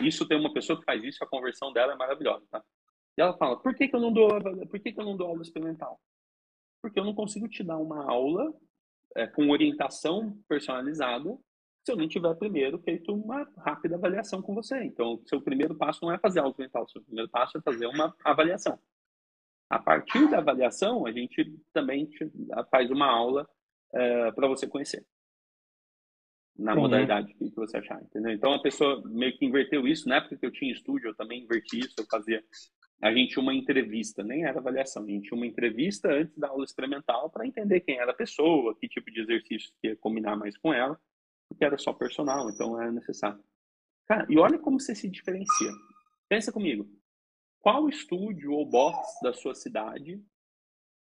isso 0.01 0.27
tem 0.27 0.39
uma 0.39 0.51
pessoa 0.51 0.77
que 0.79 0.85
faz 0.85 1.03
isso, 1.03 1.23
a 1.23 1.27
conversão 1.27 1.71
dela 1.71 1.93
é 1.93 1.95
maravilhosa, 1.95 2.45
tá? 2.49 2.63
E 3.17 3.21
ela 3.21 3.37
fala, 3.37 3.57
por 3.57 3.73
que, 3.75 3.87
que 3.87 3.95
eu 3.95 4.01
não 4.01 4.11
dou, 4.11 4.27
por 4.69 4.79
que, 4.79 4.91
que 4.91 4.99
eu 4.99 5.05
não 5.05 5.15
dou 5.15 5.27
aula 5.27 5.41
experimental? 5.41 6.01
Porque 6.81 6.99
eu 6.99 7.05
não 7.05 7.13
consigo 7.13 7.47
te 7.47 7.63
dar 7.63 7.77
uma 7.77 8.03
aula 8.03 8.53
é, 9.15 9.25
com 9.27 9.49
orientação 9.49 10.37
personalizada 10.47 11.37
se 11.85 11.91
eu 11.91 11.95
não 11.95 12.07
tiver 12.07 12.33
primeiro 12.35 12.79
feito 12.79 13.13
uma 13.13 13.47
rápida 13.57 13.95
avaliação 13.95 14.41
com 14.41 14.55
você. 14.55 14.83
Então, 14.83 15.21
seu 15.27 15.39
primeiro 15.39 15.75
passo 15.75 16.03
não 16.03 16.11
é 16.11 16.17
fazer 16.17 16.39
aula 16.39 16.49
experimental, 16.49 16.89
seu 16.89 17.01
primeiro 17.03 17.29
passo 17.29 17.59
é 17.59 17.61
fazer 17.61 17.85
uma 17.85 18.15
avaliação. 18.23 18.79
A 19.69 19.77
partir 19.77 20.27
da 20.29 20.39
avaliação, 20.39 21.05
a 21.05 21.11
gente 21.11 21.55
também 21.71 22.09
faz 22.71 22.89
uma 22.89 23.05
aula 23.05 23.47
é, 23.93 24.31
para 24.31 24.47
você 24.47 24.67
conhecer 24.67 25.05
na 26.57 26.73
modalidade 26.73 27.33
que, 27.33 27.49
você 27.53 27.77
achar, 27.77 28.01
entendeu? 28.01 28.31
Então 28.31 28.53
a 28.53 28.61
pessoa 28.61 29.03
meio 29.05 29.37
que 29.37 29.45
inverteu 29.45 29.85
isso, 29.87 30.07
na 30.07 30.15
época 30.15 30.37
que 30.37 30.45
eu 30.45 30.51
tinha 30.51 30.71
estúdio, 30.71 31.09
eu 31.09 31.15
também 31.15 31.43
inverti 31.43 31.79
isso, 31.79 31.93
eu 31.97 32.05
fazia 32.09 32.43
a 33.01 33.13
gente 33.13 33.33
tinha 33.33 33.43
uma 33.43 33.53
entrevista, 33.53 34.23
nem 34.23 34.45
era 34.45 34.57
avaliação, 34.57 35.03
a 35.03 35.07
gente 35.07 35.27
tinha 35.27 35.37
uma 35.37 35.45
entrevista 35.45 36.09
antes 36.11 36.35
da 36.37 36.47
aula 36.47 36.63
experimental 36.63 37.29
para 37.29 37.45
entender 37.45 37.81
quem 37.81 37.97
era 37.97 38.11
a 38.11 38.15
pessoa, 38.15 38.73
que 38.79 38.87
tipo 38.87 39.11
de 39.11 39.21
exercício 39.21 39.69
que 39.81 39.89
ia 39.89 39.97
combinar 39.97 40.37
mais 40.37 40.57
com 40.57 40.73
ela, 40.73 40.97
porque 41.55 41.65
era 41.65 41.77
só 41.77 41.93
personal, 41.93 42.49
então 42.49 42.79
era 42.79 42.91
necessário. 42.91 43.41
Cara, 44.05 44.25
e 44.29 44.37
olha 44.37 44.59
como 44.59 44.79
você 44.79 44.93
se 44.93 45.09
diferencia. 45.09 45.71
Pensa 46.29 46.51
comigo. 46.51 46.87
Qual 47.61 47.89
estúdio 47.89 48.51
ou 48.51 48.69
box 48.69 49.19
da 49.23 49.33
sua 49.33 49.55
cidade 49.55 50.21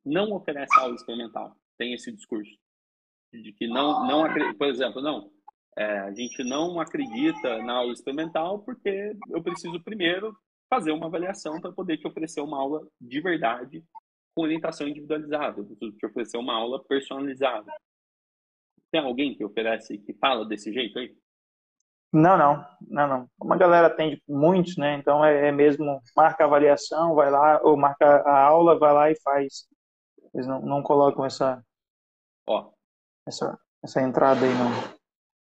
não 0.05 0.33
oferece 0.33 0.77
aula 0.79 0.95
experimental? 0.95 1.55
Tem 1.79 1.95
esse 1.95 2.11
discurso 2.11 2.51
de 3.33 3.53
que 3.53 3.69
não, 3.69 4.07
não 4.09 4.25
por 4.57 4.67
exemplo, 4.67 5.01
não, 5.01 5.31
é, 5.79 6.01
a 6.01 6.13
gente 6.13 6.43
não 6.43 6.81
acredita 6.81 7.63
na 7.63 7.75
aula 7.75 7.93
experimental 7.93 8.59
porque 8.65 9.17
eu 9.29 9.41
preciso 9.41 9.81
primeiro 9.85 10.37
fazer 10.69 10.91
uma 10.91 11.07
avaliação 11.07 11.61
para 11.61 11.71
poder 11.71 11.99
te 11.99 12.09
oferecer 12.09 12.41
uma 12.41 12.59
aula 12.59 12.85
de 13.01 13.21
verdade 13.21 13.85
com 14.35 14.43
orientação 14.43 14.89
individualizada, 14.89 15.63
preciso 15.63 15.93
te 15.93 16.07
oferecer 16.07 16.39
uma 16.39 16.55
aula 16.55 16.83
personalizada. 16.85 17.71
Tem 18.91 19.01
alguém 19.01 19.35
que 19.35 19.45
oferece, 19.45 19.99
que 19.99 20.13
fala 20.15 20.45
desse 20.47 20.73
jeito 20.73 20.99
aí? 20.99 21.15
Não, 22.13 22.37
não, 22.37 22.67
não, 22.89 23.07
não. 23.07 23.31
Como 23.39 23.55
a 23.55 23.57
galera 23.57 23.87
atende 23.87 24.21
muitos, 24.29 24.77
né? 24.77 24.97
Então 24.99 25.25
é, 25.25 25.49
é 25.49 25.53
mesmo 25.53 26.01
marca 26.17 26.43
a 26.43 26.47
avaliação, 26.47 27.15
vai 27.15 27.31
lá, 27.31 27.61
ou 27.63 27.77
marca 27.77 28.05
a 28.23 28.43
aula, 28.43 28.79
vai 28.79 28.93
lá 28.93 29.11
e 29.11 29.21
faz. 29.23 29.69
Eles 30.35 30.47
não, 30.47 30.61
não 30.61 30.83
colocam 30.83 31.25
essa. 31.25 31.65
Ó, 32.49 32.73
essa, 33.27 33.57
essa 33.83 34.03
entrada 34.03 34.45
aí 34.45 34.53
não. 34.55 35.01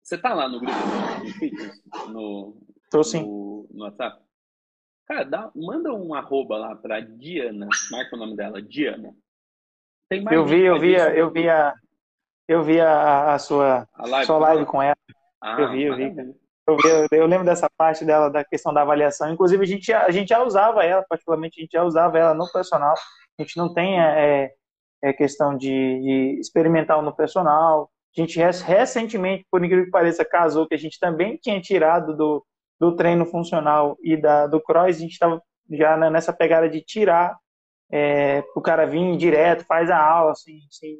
Você 0.03 0.17
tá 0.19 0.35
lá 0.35 0.49
no 0.49 0.61
grupo 0.61 0.77
de 1.25 1.33
fitness? 1.33 1.83
No, 2.09 2.57
Tô 2.91 3.03
sim. 3.03 3.23
No, 3.23 3.67
no 3.73 3.85
WhatsApp? 3.85 4.23
Cara, 5.07 5.25
dá, 5.25 5.51
manda 5.55 5.93
um 5.93 6.15
arroba 6.15 6.57
lá 6.59 6.77
pra 6.77 7.01
Diana. 7.01 7.69
Marca 7.91 8.15
o 8.15 8.19
nome 8.19 8.37
dela, 8.37 8.63
Diana. 8.63 9.15
Tem 10.09 10.23
mais 10.23 10.37
eu 10.37 10.45
vi, 10.45 10.61
eu 10.61 10.79
vi, 10.79 10.95
eu 10.95 11.31
vi 11.31 11.49
a, 11.49 11.75
eu 12.49 12.63
vi 12.63 12.81
a, 12.81 13.35
a 13.35 13.39
sua, 13.39 13.89
a 13.95 14.07
live, 14.07 14.27
sua 14.27 14.39
live 14.39 14.67
com 14.67 14.83
ela. 14.83 14.97
Ah, 15.41 15.61
eu 15.61 15.71
vi, 15.71 15.83
eu 15.85 15.97
vi. 15.97 16.15
Eu, 16.67 16.77
vi, 16.77 17.17
eu, 17.17 17.27
lembro 17.27 17.45
dessa 17.45 17.69
parte 17.77 18.05
dela, 18.05 18.31
da 18.31 18.45
questão 18.45 18.73
da 18.73 18.83
avaliação. 18.83 19.33
Inclusive, 19.33 19.63
a 19.63 19.67
gente, 19.67 19.93
a 19.93 20.11
gente 20.11 20.29
já 20.29 20.43
usava 20.43 20.85
ela, 20.85 21.05
particularmente, 21.09 21.59
a 21.59 21.63
gente 21.63 21.73
já 21.73 21.83
usava 21.83 22.19
ela 22.19 22.35
no 22.35 22.51
personal. 22.53 22.95
A 23.39 23.43
gente 23.43 23.57
não 23.57 23.73
tem 23.73 24.01
é, 24.01 24.53
é 25.03 25.13
questão 25.13 25.57
de, 25.57 25.69
de 25.69 26.39
experimental 26.41 27.03
no 27.03 27.15
personal. 27.15 27.91
A 28.17 28.21
gente 28.21 28.39
recentemente, 28.39 29.47
por 29.51 29.65
incrível 29.65 29.87
que 29.87 29.91
pareça, 29.91 30.25
casou, 30.25 30.69
que 30.69 30.75
a 30.75 30.79
gente 30.79 30.99
também 31.01 31.37
tinha 31.37 31.61
tirado 31.61 32.17
do, 32.17 32.45
do 32.79 32.95
treino 32.95 33.25
funcional 33.27 33.97
e 34.03 34.17
da, 34.17 34.47
do 34.47 34.61
cross, 34.61 34.97
a 34.97 35.01
gente 35.01 35.13
estava 35.13 35.43
já 35.71 35.97
nessa 36.11 36.33
pegada 36.33 36.69
de 36.69 36.83
tirar 36.83 37.37
é, 37.91 38.43
o 38.55 38.61
cara 38.61 38.87
vir 38.87 39.17
direto, 39.17 39.65
faz 39.65 39.91
a 39.91 39.99
aula 39.99 40.35
sem, 40.35 40.61
sem, 40.71 40.97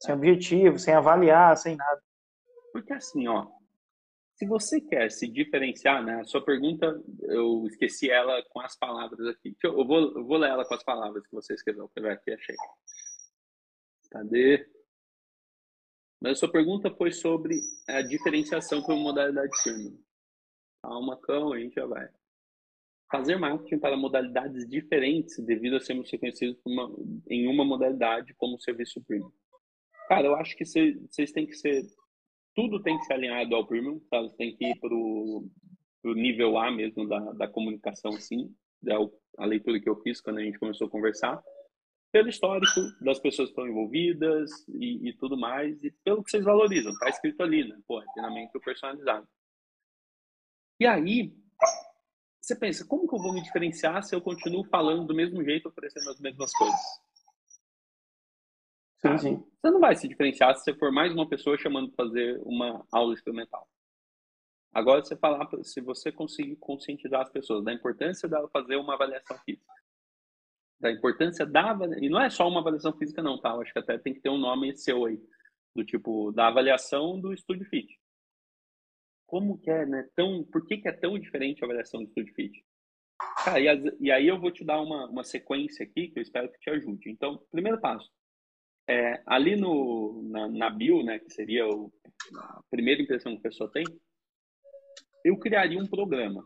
sem 0.00 0.14
objetivo, 0.14 0.78
sem 0.78 0.94
avaliar, 0.94 1.56
sem 1.56 1.76
nada. 1.76 2.02
Porque 2.72 2.92
assim, 2.92 3.28
ó, 3.28 3.46
se 4.40 4.46
você 4.46 4.80
quer 4.80 5.10
se 5.10 5.28
diferenciar, 5.28 6.02
né? 6.02 6.20
A 6.20 6.24
sua 6.24 6.42
pergunta, 6.42 6.98
eu 7.24 7.66
esqueci 7.66 8.10
ela 8.10 8.42
com 8.48 8.60
as 8.60 8.74
palavras 8.74 9.26
aqui. 9.26 9.54
Eu 9.62 9.86
vou, 9.86 10.16
eu 10.16 10.24
vou 10.24 10.38
ler 10.38 10.48
ela 10.48 10.64
com 10.64 10.74
as 10.74 10.82
palavras 10.82 11.26
que 11.26 11.34
você 11.34 11.52
escreveu, 11.52 11.90
que 11.90 12.00
eu 12.00 12.10
aqui 12.10 12.32
achei. 12.32 12.56
Cadê? 14.10 14.66
Mas 16.22 16.32
a 16.32 16.34
sua 16.36 16.50
pergunta 16.50 16.90
foi 16.90 17.12
sobre 17.12 17.60
a 17.86 18.00
diferenciação 18.00 18.80
como 18.80 19.02
modalidade 19.02 19.50
firme. 19.62 20.02
Calma, 20.82 21.20
cão, 21.20 21.52
a 21.52 21.58
gente 21.58 21.74
já 21.74 21.84
vai. 21.84 22.08
Fazer 23.10 23.36
marketing 23.36 23.78
para 23.78 23.96
modalidades 23.96 24.66
diferentes 24.66 25.38
devido 25.44 25.76
a 25.76 25.80
sermos 25.80 26.10
reconhecidos 26.10 26.58
uma, 26.64 26.90
em 27.28 27.46
uma 27.46 27.64
modalidade 27.64 28.32
como 28.34 28.60
serviço 28.60 29.02
premium. 29.04 29.32
Cara, 30.10 30.26
eu 30.26 30.34
acho 30.34 30.56
que 30.56 30.64
vocês 30.64 31.30
têm 31.30 31.46
que 31.46 31.54
ser 31.54 31.86
tudo 32.52 32.82
tem 32.82 32.98
que 32.98 33.04
ser 33.04 33.12
alinhado 33.12 33.54
ao 33.54 33.64
premium, 33.64 34.00
sabe? 34.10 34.28
Você 34.28 34.36
tem 34.36 34.56
que 34.56 34.64
ir 34.66 34.80
para 34.80 34.92
o 34.92 35.48
nível 36.02 36.58
A 36.58 36.68
mesmo 36.68 37.06
da, 37.06 37.20
da 37.34 37.46
comunicação, 37.46 38.10
sim. 38.14 38.52
É 38.88 38.94
a 39.38 39.46
leitura 39.46 39.78
que 39.78 39.88
eu 39.88 39.94
fiz 40.02 40.20
quando 40.20 40.38
a 40.38 40.42
gente 40.42 40.58
começou 40.58 40.88
a 40.88 40.90
conversar. 40.90 41.40
Pelo 42.10 42.28
histórico 42.28 42.80
das 43.00 43.20
pessoas 43.20 43.50
que 43.50 43.52
estão 43.52 43.68
envolvidas 43.68 44.50
e, 44.70 45.10
e 45.10 45.12
tudo 45.16 45.38
mais, 45.38 45.80
e 45.84 45.92
pelo 46.02 46.24
que 46.24 46.30
vocês 46.32 46.44
valorizam. 46.44 46.90
Está 46.90 47.08
escrito 47.08 47.40
ali, 47.44 47.68
né? 47.68 47.78
Pô, 47.86 48.02
é 48.02 48.04
treinamento 48.12 48.58
personalizado. 48.58 49.28
E 50.80 50.86
aí, 50.86 51.32
você 52.40 52.56
pensa, 52.56 52.84
como 52.84 53.06
que 53.06 53.14
eu 53.14 53.22
vou 53.22 53.32
me 53.32 53.44
diferenciar 53.44 54.02
se 54.02 54.12
eu 54.12 54.20
continuo 54.20 54.64
falando 54.64 55.06
do 55.06 55.14
mesmo 55.14 55.44
jeito, 55.44 55.68
oferecendo 55.68 56.10
as 56.10 56.18
mesmas 56.18 56.52
coisas? 56.52 56.80
Sim, 58.98 59.18
sim. 59.18 59.49
Você 59.60 59.70
não 59.70 59.80
vai 59.80 59.94
se 59.94 60.08
diferenciar 60.08 60.56
se 60.56 60.64
você 60.64 60.74
for 60.74 60.90
mais 60.90 61.12
uma 61.12 61.28
pessoa 61.28 61.58
chamando 61.58 61.90
para 61.90 62.06
fazer 62.06 62.40
uma 62.44 62.82
aula 62.90 63.12
experimental. 63.12 63.68
Agora, 64.72 65.04
você 65.04 65.14
falar, 65.16 65.46
se 65.62 65.82
você 65.82 66.10
conseguir 66.10 66.56
conscientizar 66.56 67.20
as 67.20 67.30
pessoas 67.30 67.62
da 67.62 67.72
importância 67.72 68.26
dela 68.26 68.48
fazer 68.48 68.76
uma 68.76 68.94
avaliação 68.94 69.36
física, 69.40 69.70
da 70.80 70.90
importância 70.90 71.44
da 71.44 71.76
e 72.00 72.08
não 72.08 72.22
é 72.22 72.30
só 72.30 72.48
uma 72.48 72.60
avaliação 72.60 72.96
física 72.96 73.22
não, 73.22 73.38
tá? 73.38 73.50
Eu 73.50 73.60
acho 73.60 73.72
que 73.72 73.78
até 73.78 73.98
tem 73.98 74.14
que 74.14 74.20
ter 74.20 74.30
um 74.30 74.38
nome 74.38 74.74
seu 74.78 75.04
aí, 75.04 75.20
do 75.74 75.84
tipo 75.84 76.32
da 76.32 76.48
avaliação 76.48 77.20
do 77.20 77.36
Studio 77.36 77.66
Fit. 77.66 78.00
Como 79.26 79.58
que 79.58 79.70
é, 79.70 79.84
né? 79.84 80.08
Tão, 80.16 80.42
por 80.44 80.66
que, 80.66 80.78
que 80.78 80.88
é 80.88 80.92
tão 80.92 81.18
diferente 81.18 81.62
a 81.62 81.66
avaliação 81.66 82.02
do 82.02 82.10
Studio 82.10 82.34
Fit? 82.34 82.64
Cara, 83.44 83.60
e, 83.60 83.68
as, 83.68 83.80
e 84.00 84.10
aí 84.10 84.26
eu 84.26 84.40
vou 84.40 84.50
te 84.50 84.64
dar 84.64 84.80
uma, 84.80 85.06
uma 85.06 85.22
sequência 85.22 85.84
aqui 85.84 86.08
que 86.08 86.18
eu 86.18 86.22
espero 86.22 86.50
que 86.50 86.58
te 86.58 86.70
ajude. 86.70 87.10
Então, 87.10 87.36
primeiro 87.50 87.78
passo, 87.78 88.10
é, 88.90 89.22
ali 89.24 89.54
no, 89.54 90.20
na, 90.24 90.48
na 90.48 90.68
bio, 90.68 91.04
né, 91.04 91.20
que 91.20 91.30
seria 91.30 91.64
o, 91.68 91.92
a 92.34 92.60
primeira 92.68 93.00
impressão 93.00 93.32
que 93.32 93.38
a 93.38 93.50
pessoa 93.50 93.70
tem, 93.70 93.84
eu 95.24 95.38
criaria 95.38 95.78
um 95.78 95.86
programa. 95.86 96.44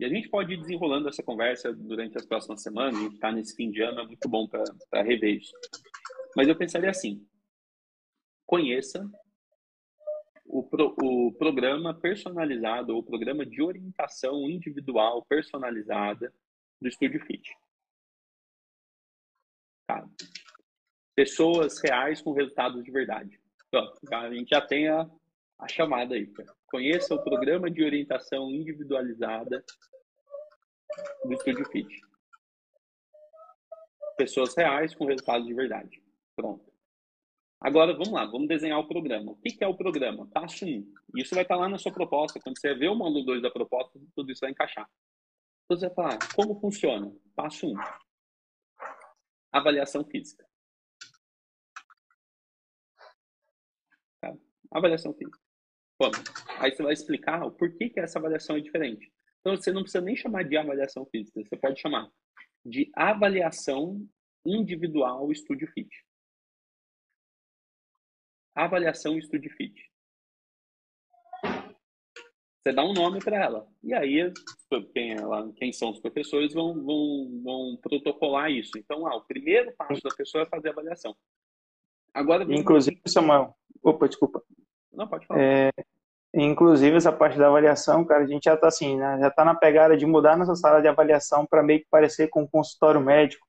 E 0.00 0.04
a 0.06 0.08
gente 0.08 0.30
pode 0.30 0.54
ir 0.54 0.56
desenrolando 0.56 1.08
essa 1.08 1.22
conversa 1.22 1.70
durante 1.72 2.16
as 2.16 2.24
próximas 2.24 2.62
semanas, 2.62 2.98
a 2.98 3.06
está 3.08 3.30
nesse 3.30 3.54
fim 3.54 3.70
de 3.70 3.82
ano, 3.82 4.00
é 4.00 4.06
muito 4.06 4.26
bom 4.26 4.48
para 4.48 5.02
rever 5.02 5.36
isso. 5.36 5.52
Mas 6.34 6.48
eu 6.48 6.56
pensaria 6.56 6.88
assim: 6.88 7.24
conheça 8.46 9.06
o, 10.46 10.62
pro, 10.62 10.96
o 11.02 11.32
programa 11.34 11.92
personalizado, 11.92 12.94
ou 12.94 13.00
o 13.00 13.04
programa 13.04 13.44
de 13.44 13.60
orientação 13.60 14.48
individual 14.48 15.24
personalizada 15.26 16.32
do 16.80 16.90
Studio 16.90 17.20
Fit. 17.26 17.54
Tá. 19.86 20.08
Pessoas 21.14 21.80
reais 21.80 22.20
com 22.22 22.32
resultados 22.32 22.82
de 22.82 22.90
verdade. 22.90 23.40
Pronto, 23.70 23.98
a 24.12 24.32
gente 24.32 24.50
já 24.50 24.60
tem 24.60 24.88
a, 24.88 25.08
a 25.58 25.68
chamada 25.68 26.14
aí. 26.14 26.30
Conheça 26.66 27.14
o 27.14 27.22
programa 27.22 27.70
de 27.70 27.84
orientação 27.84 28.50
individualizada 28.50 29.64
do 31.24 31.38
Studio 31.40 31.64
Fit. 31.70 32.00
Pessoas 34.16 34.54
reais 34.56 34.94
com 34.94 35.06
resultados 35.06 35.46
de 35.46 35.54
verdade. 35.54 36.02
Pronto. 36.36 36.72
Agora, 37.62 37.92
vamos 37.92 38.10
lá, 38.10 38.26
vamos 38.26 38.48
desenhar 38.48 38.80
o 38.80 38.88
programa. 38.88 39.32
O 39.32 39.36
que 39.36 39.62
é 39.62 39.68
o 39.68 39.76
programa? 39.76 40.26
Passo 40.26 40.64
1. 40.64 40.92
Isso 41.14 41.32
vai 41.32 41.44
estar 41.44 41.54
lá 41.54 41.68
na 41.68 41.78
sua 41.78 41.92
proposta. 41.92 42.40
Quando 42.40 42.58
você 42.58 42.74
ver 42.74 42.88
o 42.88 42.96
módulo 42.96 43.24
2 43.24 43.40
da 43.40 43.52
proposta, 43.52 44.00
tudo 44.16 44.32
isso 44.32 44.40
vai 44.40 44.50
encaixar. 44.50 44.88
Então, 45.64 45.78
você 45.78 45.86
vai 45.86 45.94
falar, 45.94 46.18
como 46.34 46.58
funciona? 46.60 47.14
Passo 47.36 47.68
1. 47.68 47.74
Avaliação 49.52 50.04
física. 50.04 50.44
Tá? 54.20 54.34
Avaliação 54.72 55.14
física. 55.14 55.38
Vamos. 56.00 56.18
Aí 56.58 56.74
você 56.74 56.82
vai 56.82 56.92
explicar 56.92 57.44
o 57.44 57.52
porquê 57.52 57.88
que 57.88 58.00
essa 58.00 58.18
avaliação 58.18 58.56
é 58.56 58.60
diferente. 58.60 59.12
Então, 59.40 59.56
você 59.56 59.72
não 59.72 59.82
precisa 59.82 60.02
nem 60.02 60.16
chamar 60.16 60.44
de 60.44 60.56
avaliação 60.56 61.04
física, 61.06 61.42
você 61.42 61.56
pode 61.56 61.80
chamar 61.80 62.10
de 62.64 62.90
avaliação 62.94 64.08
individual 64.46 65.32
Studio 65.34 65.68
Fit. 65.72 65.90
Avaliação 68.54 69.20
Studio 69.20 69.50
Fit. 69.56 69.74
Você 72.62 72.72
dá 72.72 72.84
um 72.84 72.92
nome 72.92 73.18
para 73.18 73.36
ela. 73.36 73.68
E 73.82 73.92
aí, 73.92 74.32
quem, 74.94 75.12
ela, 75.12 75.52
quem 75.54 75.72
são 75.72 75.90
os 75.90 75.98
professores 75.98 76.54
vão, 76.54 76.74
vão, 76.84 77.42
vão 77.42 77.76
protocolar 77.82 78.52
isso. 78.52 78.70
Então, 78.78 79.04
ah, 79.06 79.16
o 79.16 79.24
primeiro 79.24 79.74
passo 79.76 80.00
da 80.00 80.14
pessoa 80.14 80.44
é 80.44 80.46
fazer 80.48 80.68
a 80.68 80.72
avaliação. 80.72 81.16
Agora, 82.14 82.44
Inclusive, 82.44 83.00
Samuel. 83.08 83.56
Opa, 83.82 84.06
desculpa. 84.06 84.44
Não, 84.92 85.08
pode 85.08 85.26
falar. 85.26 85.40
É, 85.40 85.70
inclusive, 86.34 86.96
essa 86.96 87.12
parte 87.12 87.38
da 87.38 87.48
avaliação, 87.48 88.04
cara, 88.04 88.24
a 88.24 88.26
gente 88.26 88.44
já 88.44 88.54
está 88.54 88.68
assim, 88.68 88.96
né? 88.96 89.18
Já 89.20 89.28
está 89.28 89.44
na 89.44 89.54
pegada 89.54 89.96
de 89.96 90.06
mudar 90.06 90.36
nossa 90.36 90.54
sala 90.54 90.80
de 90.80 90.88
avaliação 90.88 91.46
para 91.46 91.62
meio 91.62 91.80
que 91.80 91.86
parecer 91.90 92.28
com 92.28 92.42
um 92.42 92.46
consultório 92.46 93.00
médico. 93.00 93.46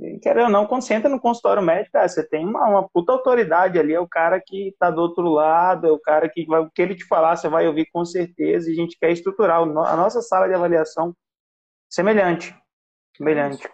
E, 0.00 0.18
querendo 0.18 0.46
ou 0.46 0.50
não, 0.50 0.66
quando 0.66 0.82
você 0.82 0.94
entra 0.94 1.08
no 1.08 1.20
consultório 1.20 1.62
médico, 1.62 1.92
cara, 1.92 2.08
você 2.08 2.26
tem 2.26 2.44
uma, 2.44 2.66
uma 2.66 2.88
puta 2.88 3.12
autoridade 3.12 3.78
ali, 3.78 3.94
é 3.94 4.00
o 4.00 4.08
cara 4.08 4.40
que 4.40 4.68
está 4.68 4.90
do 4.90 5.00
outro 5.00 5.28
lado, 5.28 5.86
é 5.86 5.90
o 5.90 6.00
cara 6.00 6.28
que 6.28 6.44
vai, 6.46 6.60
o 6.60 6.70
que 6.70 6.82
ele 6.82 6.96
te 6.96 7.06
falar, 7.06 7.36
você 7.36 7.48
vai 7.48 7.66
ouvir 7.68 7.86
com 7.92 8.04
certeza, 8.04 8.68
e 8.68 8.72
a 8.72 8.76
gente 8.76 8.98
quer 8.98 9.12
estruturar 9.12 9.60
a 9.60 9.96
nossa 9.96 10.20
sala 10.20 10.48
de 10.48 10.54
avaliação 10.54 11.14
semelhante. 11.88 12.56
Semelhante. 13.16 13.68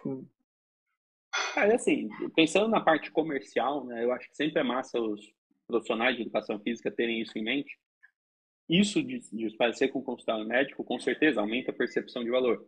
Cara, 1.55 1.75
assim, 1.75 2.07
pensando 2.35 2.67
na 2.67 2.81
parte 2.81 3.11
comercial, 3.11 3.83
né, 3.85 4.03
eu 4.03 4.11
acho 4.11 4.29
que 4.29 4.35
sempre 4.35 4.59
é 4.59 4.63
massa 4.63 4.99
os 4.99 5.21
profissionais 5.71 6.15
de 6.15 6.21
educação 6.21 6.59
física 6.59 6.91
terem 6.91 7.21
isso 7.21 7.37
em 7.37 7.43
mente. 7.43 7.75
Isso 8.69 9.01
de, 9.01 9.19
de 9.31 9.55
parecer 9.57 9.87
com 9.89 9.99
o 9.99 10.03
consultório 10.03 10.45
médico, 10.45 10.83
com 10.83 10.99
certeza, 10.99 11.41
aumenta 11.41 11.71
a 11.71 11.75
percepção 11.75 12.23
de 12.23 12.29
valor. 12.29 12.65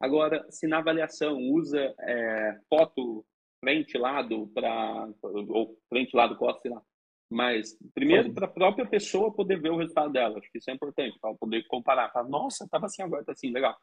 Agora, 0.00 0.46
se 0.50 0.66
na 0.66 0.78
avaliação 0.78 1.38
usa 1.38 1.94
é, 2.00 2.58
foto 2.68 3.24
frente, 3.60 3.96
lado, 3.96 4.48
para 4.48 5.08
ou 5.22 5.76
frente, 5.88 6.16
lado, 6.16 6.36
costa, 6.36 6.60
sei 6.62 6.70
lá. 6.70 6.82
Mas, 7.30 7.78
primeiro, 7.94 8.32
para 8.34 8.46
a 8.46 8.50
própria 8.50 8.86
pessoa 8.86 9.32
poder 9.32 9.60
ver 9.60 9.70
o 9.70 9.76
resultado 9.76 10.12
dela. 10.12 10.38
Acho 10.38 10.50
que 10.50 10.58
isso 10.58 10.70
é 10.70 10.74
importante, 10.74 11.18
para 11.20 11.34
poder 11.34 11.64
comparar. 11.66 12.10
Falar, 12.10 12.28
Nossa, 12.28 12.64
estava 12.64 12.86
assim 12.86 13.02
agora, 13.02 13.22
está 13.22 13.32
assim, 13.32 13.50
legal. 13.50 13.76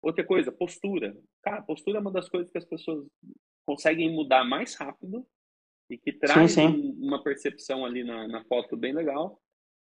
Outra 0.00 0.24
coisa, 0.24 0.52
postura. 0.52 1.16
Cara, 1.42 1.62
postura 1.62 1.98
é 1.98 2.00
uma 2.00 2.12
das 2.12 2.28
coisas 2.28 2.50
que 2.50 2.58
as 2.58 2.64
pessoas 2.64 3.06
conseguem 3.66 4.10
mudar 4.10 4.44
mais 4.44 4.74
rápido 4.76 5.26
e 5.88 5.96
que 5.96 6.12
traz 6.12 6.52
sim, 6.52 6.72
sim. 6.72 6.96
uma 7.00 7.22
percepção 7.22 7.84
ali 7.84 8.02
na, 8.02 8.26
na, 8.28 8.44
foto 8.44 8.76
bem 8.76 8.92
legal. 8.92 9.40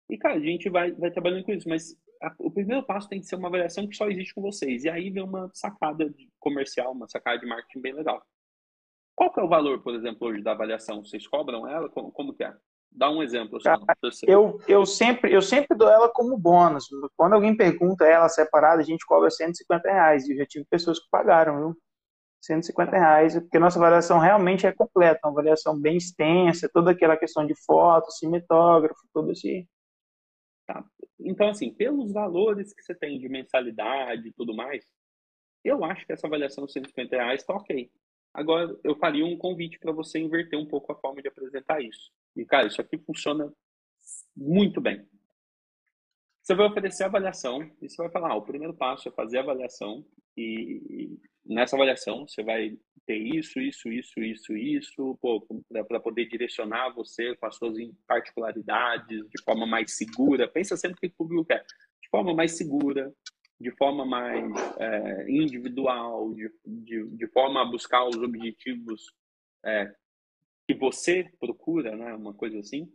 E, 0.08 0.16
cara, 0.16 0.34
a 0.34 0.40
gente 0.40 0.68
vai, 0.68 0.92
vai 0.92 1.10
trabalhando 1.10 1.44
com 1.44 1.52
isso, 1.52 1.68
mas 1.68 1.96
a, 2.22 2.34
o 2.38 2.50
primeiro 2.50 2.84
passo 2.84 3.08
tem 3.08 3.20
que 3.20 3.26
ser 3.26 3.36
uma 3.36 3.48
avaliação 3.48 3.88
que 3.88 3.96
só 3.96 4.08
existe 4.08 4.34
com 4.34 4.42
vocês. 4.42 4.84
E 4.84 4.90
aí 4.90 5.10
vem 5.10 5.22
uma 5.22 5.50
sacada 5.54 6.12
comercial, 6.38 6.92
uma 6.92 7.08
sacada 7.08 7.38
de 7.38 7.46
marketing 7.46 7.80
bem 7.80 7.94
legal. 7.94 8.22
Qual 9.14 9.32
que 9.32 9.40
é 9.40 9.42
o 9.42 9.48
valor, 9.48 9.82
por 9.82 9.94
exemplo, 9.94 10.28
hoje 10.28 10.42
da 10.42 10.52
avaliação? 10.52 11.02
Vocês 11.02 11.26
cobram 11.26 11.66
ela? 11.66 11.88
Como, 11.88 12.12
como 12.12 12.34
que 12.34 12.44
é? 12.44 12.54
Dá 12.92 13.10
um 13.10 13.22
exemplo. 13.22 13.58
Assim, 14.02 14.26
eu, 14.28 14.60
eu, 14.68 14.86
sempre, 14.86 15.32
eu 15.32 15.42
sempre 15.42 15.76
dou 15.76 15.88
ela 15.88 16.08
como 16.08 16.38
bônus. 16.38 16.86
Quando 17.16 17.34
alguém 17.34 17.56
pergunta 17.56 18.06
ela 18.06 18.28
separada, 18.28 18.80
a 18.80 18.84
gente 18.84 19.04
cobra 19.06 19.30
150 19.30 19.90
reais. 19.90 20.26
E 20.26 20.32
eu 20.32 20.38
já 20.38 20.46
tive 20.46 20.64
pessoas 20.66 20.98
que 20.98 21.08
pagaram, 21.10 21.58
viu? 21.58 21.76
150 22.46 22.90
reais, 22.92 23.38
porque 23.38 23.58
nossa 23.58 23.78
avaliação 23.78 24.18
realmente 24.18 24.66
é 24.66 24.72
completa, 24.72 25.20
uma 25.24 25.32
avaliação 25.32 25.78
bem 25.78 25.96
extensa, 25.96 26.70
toda 26.72 26.92
aquela 26.92 27.16
questão 27.16 27.46
de 27.46 27.54
foto, 27.64 28.10
cinetógrafo, 28.10 29.00
tudo 29.12 29.32
esse. 29.32 29.68
Tá. 30.66 30.84
Então, 31.20 31.48
assim, 31.48 31.72
pelos 31.72 32.12
valores 32.12 32.74
que 32.74 32.82
você 32.82 32.94
tem 32.94 33.18
de 33.18 33.28
mensalidade 33.28 34.28
e 34.28 34.32
tudo 34.32 34.54
mais, 34.54 34.84
eu 35.64 35.84
acho 35.84 36.06
que 36.06 36.12
essa 36.12 36.26
avaliação 36.26 36.66
de 36.66 36.72
150 36.72 37.16
reais 37.16 37.40
está 37.40 37.54
ok. 37.54 37.90
Agora, 38.32 38.76
eu 38.84 38.94
faria 38.96 39.24
um 39.24 39.36
convite 39.36 39.78
para 39.78 39.92
você 39.92 40.18
inverter 40.18 40.58
um 40.58 40.66
pouco 40.66 40.92
a 40.92 40.96
forma 40.96 41.22
de 41.22 41.28
apresentar 41.28 41.80
isso. 41.82 42.10
E, 42.36 42.44
cara, 42.44 42.66
isso 42.66 42.80
aqui 42.80 42.98
funciona 42.98 43.52
muito 44.36 44.80
bem. 44.80 45.06
Você 46.42 46.54
vai 46.54 46.66
oferecer 46.66 47.02
a 47.02 47.06
avaliação 47.06 47.62
e 47.80 47.88
você 47.88 47.96
vai 47.96 48.10
falar: 48.10 48.30
ah, 48.30 48.36
o 48.36 48.42
primeiro 48.42 48.74
passo 48.74 49.08
é 49.08 49.12
fazer 49.12 49.38
a 49.38 49.40
avaliação 49.40 50.04
e, 50.36 51.18
nessa 51.46 51.76
avaliação 51.76 52.26
você 52.26 52.42
vai 52.42 52.76
ter 53.06 53.16
isso, 53.16 53.60
isso, 53.60 53.88
isso, 53.88 54.20
isso, 54.20 54.56
isso, 54.56 55.18
para 55.88 56.00
poder 56.00 56.26
direcionar 56.26 56.90
você 56.90 57.36
com 57.36 57.46
as 57.46 57.56
suas 57.56 57.76
particularidades 58.06 59.28
de 59.28 59.42
forma 59.44 59.66
mais 59.66 59.96
segura. 59.96 60.48
Pensa 60.48 60.76
sempre 60.76 61.00
que 61.00 61.06
o 61.06 61.16
público 61.16 61.44
quer, 61.44 61.64
de 62.02 62.08
forma 62.10 62.34
mais 62.34 62.56
segura, 62.56 63.14
de 63.60 63.70
forma 63.76 64.04
mais 64.04 64.44
é, 64.78 65.30
individual, 65.30 66.34
de, 66.34 66.52
de, 66.64 67.06
de, 67.10 67.26
forma 67.28 67.62
a 67.62 67.64
buscar 67.64 68.04
os 68.06 68.16
objetivos 68.16 69.14
é, 69.64 69.94
que 70.68 70.74
você 70.74 71.30
procura, 71.38 71.96
né? 71.96 72.12
Uma 72.14 72.34
coisa 72.34 72.58
assim. 72.58 72.92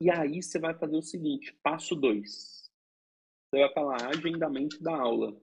E 0.00 0.10
aí 0.10 0.42
você 0.42 0.58
vai 0.58 0.74
fazer 0.74 0.96
o 0.96 1.02
seguinte, 1.02 1.56
passo 1.62 1.94
dois. 1.94 2.70
Você 3.48 3.60
vai 3.60 3.72
falar 3.72 4.08
agendamento 4.08 4.82
da 4.82 4.94
aula. 4.94 5.40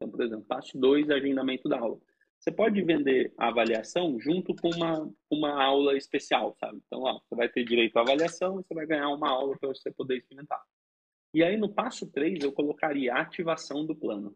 Então, 0.00 0.10
por 0.10 0.22
exemplo, 0.22 0.46
passo 0.46 0.78
2, 0.78 1.10
agendamento 1.10 1.68
da 1.68 1.78
aula. 1.78 2.00
Você 2.38 2.50
pode 2.50 2.80
vender 2.80 3.34
a 3.36 3.48
avaliação 3.48 4.18
junto 4.18 4.56
com 4.56 4.70
uma, 4.70 5.12
uma 5.30 5.62
aula 5.62 5.94
especial, 5.94 6.56
sabe? 6.58 6.80
Então, 6.86 7.02
ó, 7.02 7.20
você 7.20 7.34
vai 7.34 7.50
ter 7.50 7.64
direito 7.64 7.98
à 7.98 8.00
avaliação 8.00 8.58
e 8.58 8.64
você 8.64 8.72
vai 8.72 8.86
ganhar 8.86 9.10
uma 9.10 9.28
aula 9.28 9.58
para 9.58 9.68
você 9.68 9.92
poder 9.92 10.16
experimentar. 10.16 10.62
E 11.34 11.44
aí, 11.44 11.58
no 11.58 11.74
passo 11.74 12.10
3, 12.10 12.42
eu 12.42 12.50
colocaria 12.50 13.12
a 13.12 13.20
ativação 13.20 13.84
do 13.84 13.94
plano. 13.94 14.34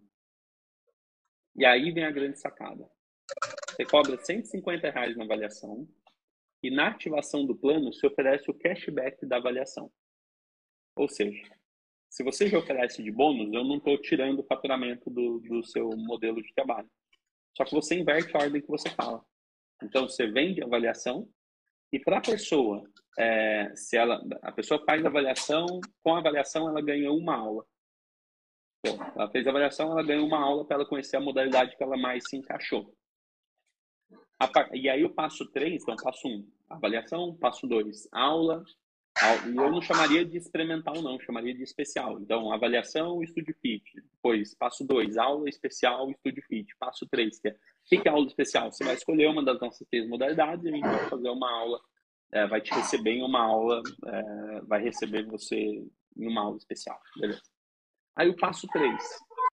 E 1.57 1.65
aí 1.65 1.91
vem 1.93 2.05
a 2.05 2.11
grande 2.11 2.39
sacada. 2.39 2.87
Você 3.71 3.87
cobra 3.87 4.23
150 4.23 4.91
reais 4.91 5.17
na 5.17 5.25
avaliação 5.25 5.89
e 6.63 6.71
na 6.71 6.89
ativação 6.89 7.47
do 7.47 7.57
plano 7.57 7.91
se 7.91 8.07
oferece 8.07 8.51
o 8.51 8.55
cashback 8.55 9.25
da 9.25 9.39
avaliação. 9.39 9.91
Ou 10.95 11.09
seja, 11.09 11.43
se 12.15 12.23
você 12.23 12.47
já 12.47 12.57
oferece 12.57 13.03
de 13.03 13.11
bônus, 13.11 13.53
eu 13.53 13.65
não 13.65 13.79
estou 13.79 13.99
tirando 13.99 14.39
o 14.39 14.45
faturamento 14.45 15.11
do, 15.11 15.41
do 15.41 15.65
seu 15.65 15.91
modelo 15.97 16.41
de 16.41 16.55
trabalho. 16.55 16.89
Só 17.57 17.65
que 17.65 17.75
você 17.75 17.97
inverte 17.97 18.37
a 18.37 18.41
ordem 18.41 18.63
que 18.63 18.69
você 18.69 18.89
fala. 18.89 19.21
Então, 19.83 20.09
você 20.09 20.29
vende 20.29 20.63
a 20.63 20.65
avaliação 20.65 21.29
e 21.93 21.99
para 21.99 22.19
a 22.19 22.21
pessoa, 22.21 22.89
é, 23.19 23.75
se 23.75 23.97
ela, 23.97 24.25
a 24.43 24.53
pessoa 24.53 24.81
faz 24.85 25.05
a 25.05 25.09
avaliação, 25.09 25.67
com 26.05 26.15
a 26.15 26.19
avaliação 26.19 26.69
ela 26.69 26.81
ganha 26.81 27.11
uma 27.11 27.35
aula. 27.35 27.67
Bom, 28.87 28.97
ela 29.17 29.29
fez 29.33 29.45
a 29.45 29.51
avaliação, 29.51 29.91
ela 29.91 30.03
ganha 30.05 30.23
uma 30.23 30.39
aula 30.39 30.65
para 30.65 30.77
ela 30.77 30.87
conhecer 30.87 31.17
a 31.17 31.21
modalidade 31.21 31.77
que 31.77 31.83
ela 31.83 31.97
mais 31.97 32.29
se 32.29 32.37
encaixou. 32.37 32.97
E 34.73 34.89
aí 34.89 35.05
o 35.05 35.13
passo 35.13 35.51
3, 35.51 35.83
então 35.83 35.97
passo 35.97 36.29
1, 36.29 36.31
um, 36.31 36.49
avaliação, 36.71 37.37
passo 37.39 37.67
2, 37.67 38.07
aula, 38.13 38.65
e 39.47 39.57
eu 39.57 39.71
não 39.71 39.81
chamaria 39.81 40.25
de 40.25 40.37
experimental, 40.37 41.01
não, 41.01 41.21
chamaria 41.21 41.55
de 41.55 41.63
especial. 41.63 42.21
Então, 42.21 42.53
avaliação, 42.53 43.23
estúdio 43.23 43.55
fit. 43.63 43.85
Depois, 43.95 44.55
passo 44.55 44.85
2, 44.85 45.17
aula 45.17 45.49
especial, 45.49 46.11
estúdio 46.11 46.43
fit. 46.49 46.75
Passo 46.79 47.07
3, 47.07 47.39
que 47.39 47.49
é 47.49 47.53
o 47.53 48.03
que 48.03 48.09
é 48.09 48.11
aula 48.11 48.27
especial? 48.27 48.73
Você 48.73 48.83
vai 48.83 48.95
escolher 48.95 49.29
uma 49.29 49.45
das 49.45 49.61
nossas 49.61 49.87
três 49.89 50.09
modalidades 50.09 50.65
e 50.65 50.69
a 50.69 50.73
gente 50.73 50.83
vai 50.83 51.09
fazer 51.09 51.29
uma 51.29 51.51
aula, 51.51 51.81
é, 52.33 52.47
vai 52.47 52.61
te 52.61 52.75
receber 52.75 53.13
em 53.13 53.23
uma 53.23 53.41
aula, 53.41 53.83
é, 54.07 54.61
vai 54.63 54.83
receber 54.83 55.25
você 55.27 55.57
em 55.57 56.27
uma 56.27 56.43
aula 56.43 56.57
especial. 56.57 56.99
Beleza. 57.17 57.43
Aí 58.17 58.29
o 58.29 58.37
passo 58.37 58.67
3, 58.69 58.95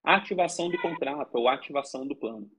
ativação 0.03 0.69
do 0.69 0.81
contrato 0.81 1.35
ou 1.35 1.47
ativação 1.47 2.07
do 2.07 2.15
plano. 2.15 2.49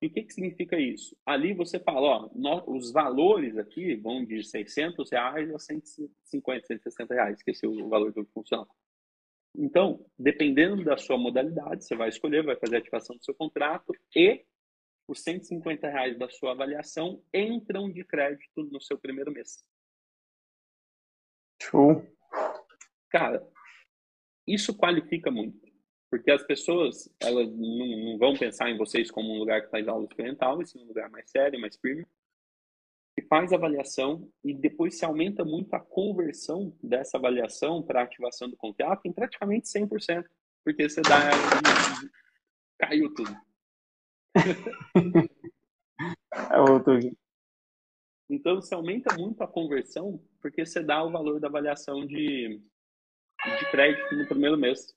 E 0.00 0.06
o 0.06 0.10
que, 0.10 0.22
que 0.22 0.32
significa 0.32 0.78
isso? 0.78 1.16
Ali 1.26 1.52
você 1.52 1.80
fala, 1.80 2.30
ó, 2.34 2.64
os 2.68 2.92
valores 2.92 3.56
aqui 3.58 3.96
vão 3.96 4.24
de 4.24 4.44
600 4.44 5.10
reais 5.10 5.52
a 5.52 5.58
150, 5.58 6.66
160 6.66 7.14
reais, 7.14 7.40
é 7.46 7.66
o 7.66 7.88
valor 7.88 8.12
do 8.12 8.24
funcional. 8.26 8.68
Então, 9.56 10.06
dependendo 10.16 10.84
da 10.84 10.96
sua 10.96 11.18
modalidade, 11.18 11.84
você 11.84 11.96
vai 11.96 12.08
escolher, 12.08 12.44
vai 12.44 12.56
fazer 12.56 12.76
a 12.76 12.78
ativação 12.78 13.16
do 13.16 13.24
seu 13.24 13.34
contrato 13.34 13.92
e 14.14 14.44
os 15.08 15.20
150 15.22 15.88
reais 15.88 16.16
da 16.16 16.28
sua 16.28 16.52
avaliação 16.52 17.20
entram 17.34 17.90
de 17.90 18.04
crédito 18.04 18.62
no 18.70 18.80
seu 18.80 18.96
primeiro 18.98 19.32
mês. 19.32 19.64
Show. 21.60 22.06
Cara, 23.08 23.44
isso 24.46 24.76
qualifica 24.76 25.30
muito. 25.30 25.67
Porque 26.10 26.30
as 26.30 26.42
pessoas, 26.42 27.08
elas 27.20 27.50
não, 27.52 27.86
não 28.12 28.18
vão 28.18 28.34
pensar 28.34 28.70
em 28.70 28.78
vocês 28.78 29.10
como 29.10 29.32
um 29.32 29.38
lugar 29.38 29.62
que 29.62 29.70
faz 29.70 29.86
aula 29.86 30.04
experimental, 30.04 30.62
esse 30.62 30.78
é 30.78 30.80
um 30.80 30.86
lugar 30.86 31.10
mais 31.10 31.30
sério, 31.30 31.60
mais 31.60 31.76
firme, 31.76 32.06
que 33.14 33.26
faz 33.26 33.52
avaliação 33.52 34.30
e 34.44 34.54
depois 34.54 34.96
se 34.96 35.04
aumenta 35.04 35.44
muito 35.44 35.74
a 35.74 35.80
conversão 35.80 36.72
dessa 36.82 37.18
avaliação 37.18 37.82
para 37.82 38.02
ativação 38.02 38.48
do 38.48 38.56
contrato 38.56 39.02
em 39.04 39.12
praticamente 39.12 39.68
100%, 39.68 40.24
porque 40.64 40.88
você 40.88 41.02
dá... 41.02 41.30
caiu 42.78 43.12
tudo. 43.14 43.36
é 46.32 46.60
outro. 46.60 46.98
Então, 48.30 48.56
você 48.56 48.74
aumenta 48.74 49.16
muito 49.16 49.42
a 49.42 49.48
conversão 49.48 50.22
porque 50.40 50.64
você 50.64 50.82
dá 50.82 51.02
o 51.02 51.10
valor 51.10 51.40
da 51.40 51.48
avaliação 51.48 52.06
de, 52.06 52.60
de 53.58 53.70
crédito 53.70 54.14
no 54.14 54.26
primeiro 54.26 54.56
mês. 54.56 54.94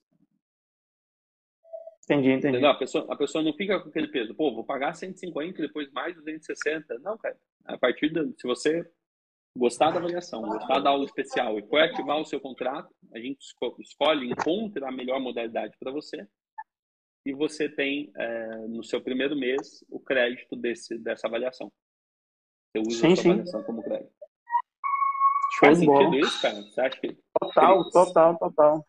Entendi, 2.03 2.29
entendi. 2.29 2.47
Entendeu? 2.49 2.69
A 2.69 2.75
pessoa, 2.75 3.05
a 3.09 3.15
pessoa 3.15 3.43
não 3.43 3.53
fica 3.53 3.79
com 3.79 3.89
aquele 3.89 4.07
peso, 4.07 4.33
pô, 4.33 4.53
vou 4.53 4.63
pagar 4.63 4.93
150 4.93 5.61
depois 5.61 5.91
mais 5.91 6.15
260. 6.15 6.99
Não, 6.99 7.17
cara. 7.17 7.37
A 7.65 7.77
partir 7.77 8.09
de, 8.09 8.33
se 8.39 8.47
você 8.47 8.83
gostar 9.57 9.91
da 9.91 9.99
avaliação, 9.99 10.41
gostar 10.41 10.79
da 10.79 10.89
aula 10.89 11.05
especial 11.05 11.59
e 11.59 11.67
for 11.67 11.79
ativar 11.79 12.19
o 12.19 12.25
seu 12.25 12.39
contrato, 12.39 12.89
a 13.13 13.19
gente 13.19 13.39
escolhe, 13.79 14.29
encontra 14.29 14.87
a 14.87 14.91
melhor 14.91 15.19
modalidade 15.19 15.75
para 15.79 15.91
você 15.91 16.27
e 17.25 17.33
você 17.33 17.69
tem 17.69 18.11
é, 18.15 18.67
no 18.67 18.83
seu 18.83 19.01
primeiro 19.01 19.35
mês 19.35 19.83
o 19.89 19.99
crédito 19.99 20.55
desse, 20.55 20.97
dessa 20.97 21.27
avaliação. 21.27 21.71
Você 22.75 22.83
usa 22.87 22.99
sim, 22.99 23.13
a 23.13 23.15
sua 23.15 23.31
avaliação 23.31 23.63
como 23.63 23.83
crédito. 23.83 24.11
Show 25.53 25.67
Faz 25.67 25.77
sentido 25.77 26.15
isso, 26.17 26.41
cara? 26.41 26.61
Você 26.61 26.81
acha 26.81 26.99
que... 26.99 27.17
Total, 27.39 27.89
total, 27.91 28.37
total. 28.37 28.85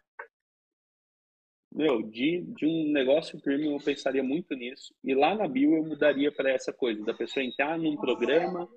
Meu, 1.75 2.03
de, 2.03 2.43
de 2.43 2.67
um 2.67 2.93
negócio 2.93 3.41
premium 3.41 3.73
eu 3.73 3.83
pensaria 3.83 4.23
muito 4.23 4.55
nisso. 4.55 4.95
E 5.03 5.15
lá 5.15 5.35
na 5.35 5.49
bio 5.49 5.75
eu 5.77 5.85
mudaria 5.85 6.31
para 6.31 6.51
essa 6.51 6.73
coisa, 6.73 7.03
da 7.03 7.15
pessoa 7.15 7.45
entrar 7.45 7.79
num 7.79 7.97
programa 7.97 8.69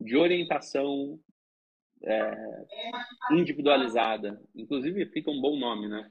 de 0.00 0.16
orientação 0.16 1.18
é, 2.04 2.36
individualizada. 3.32 4.40
Inclusive 4.54 5.06
fica 5.06 5.30
um 5.30 5.40
bom 5.40 5.58
nome, 5.58 5.88
né? 5.88 6.08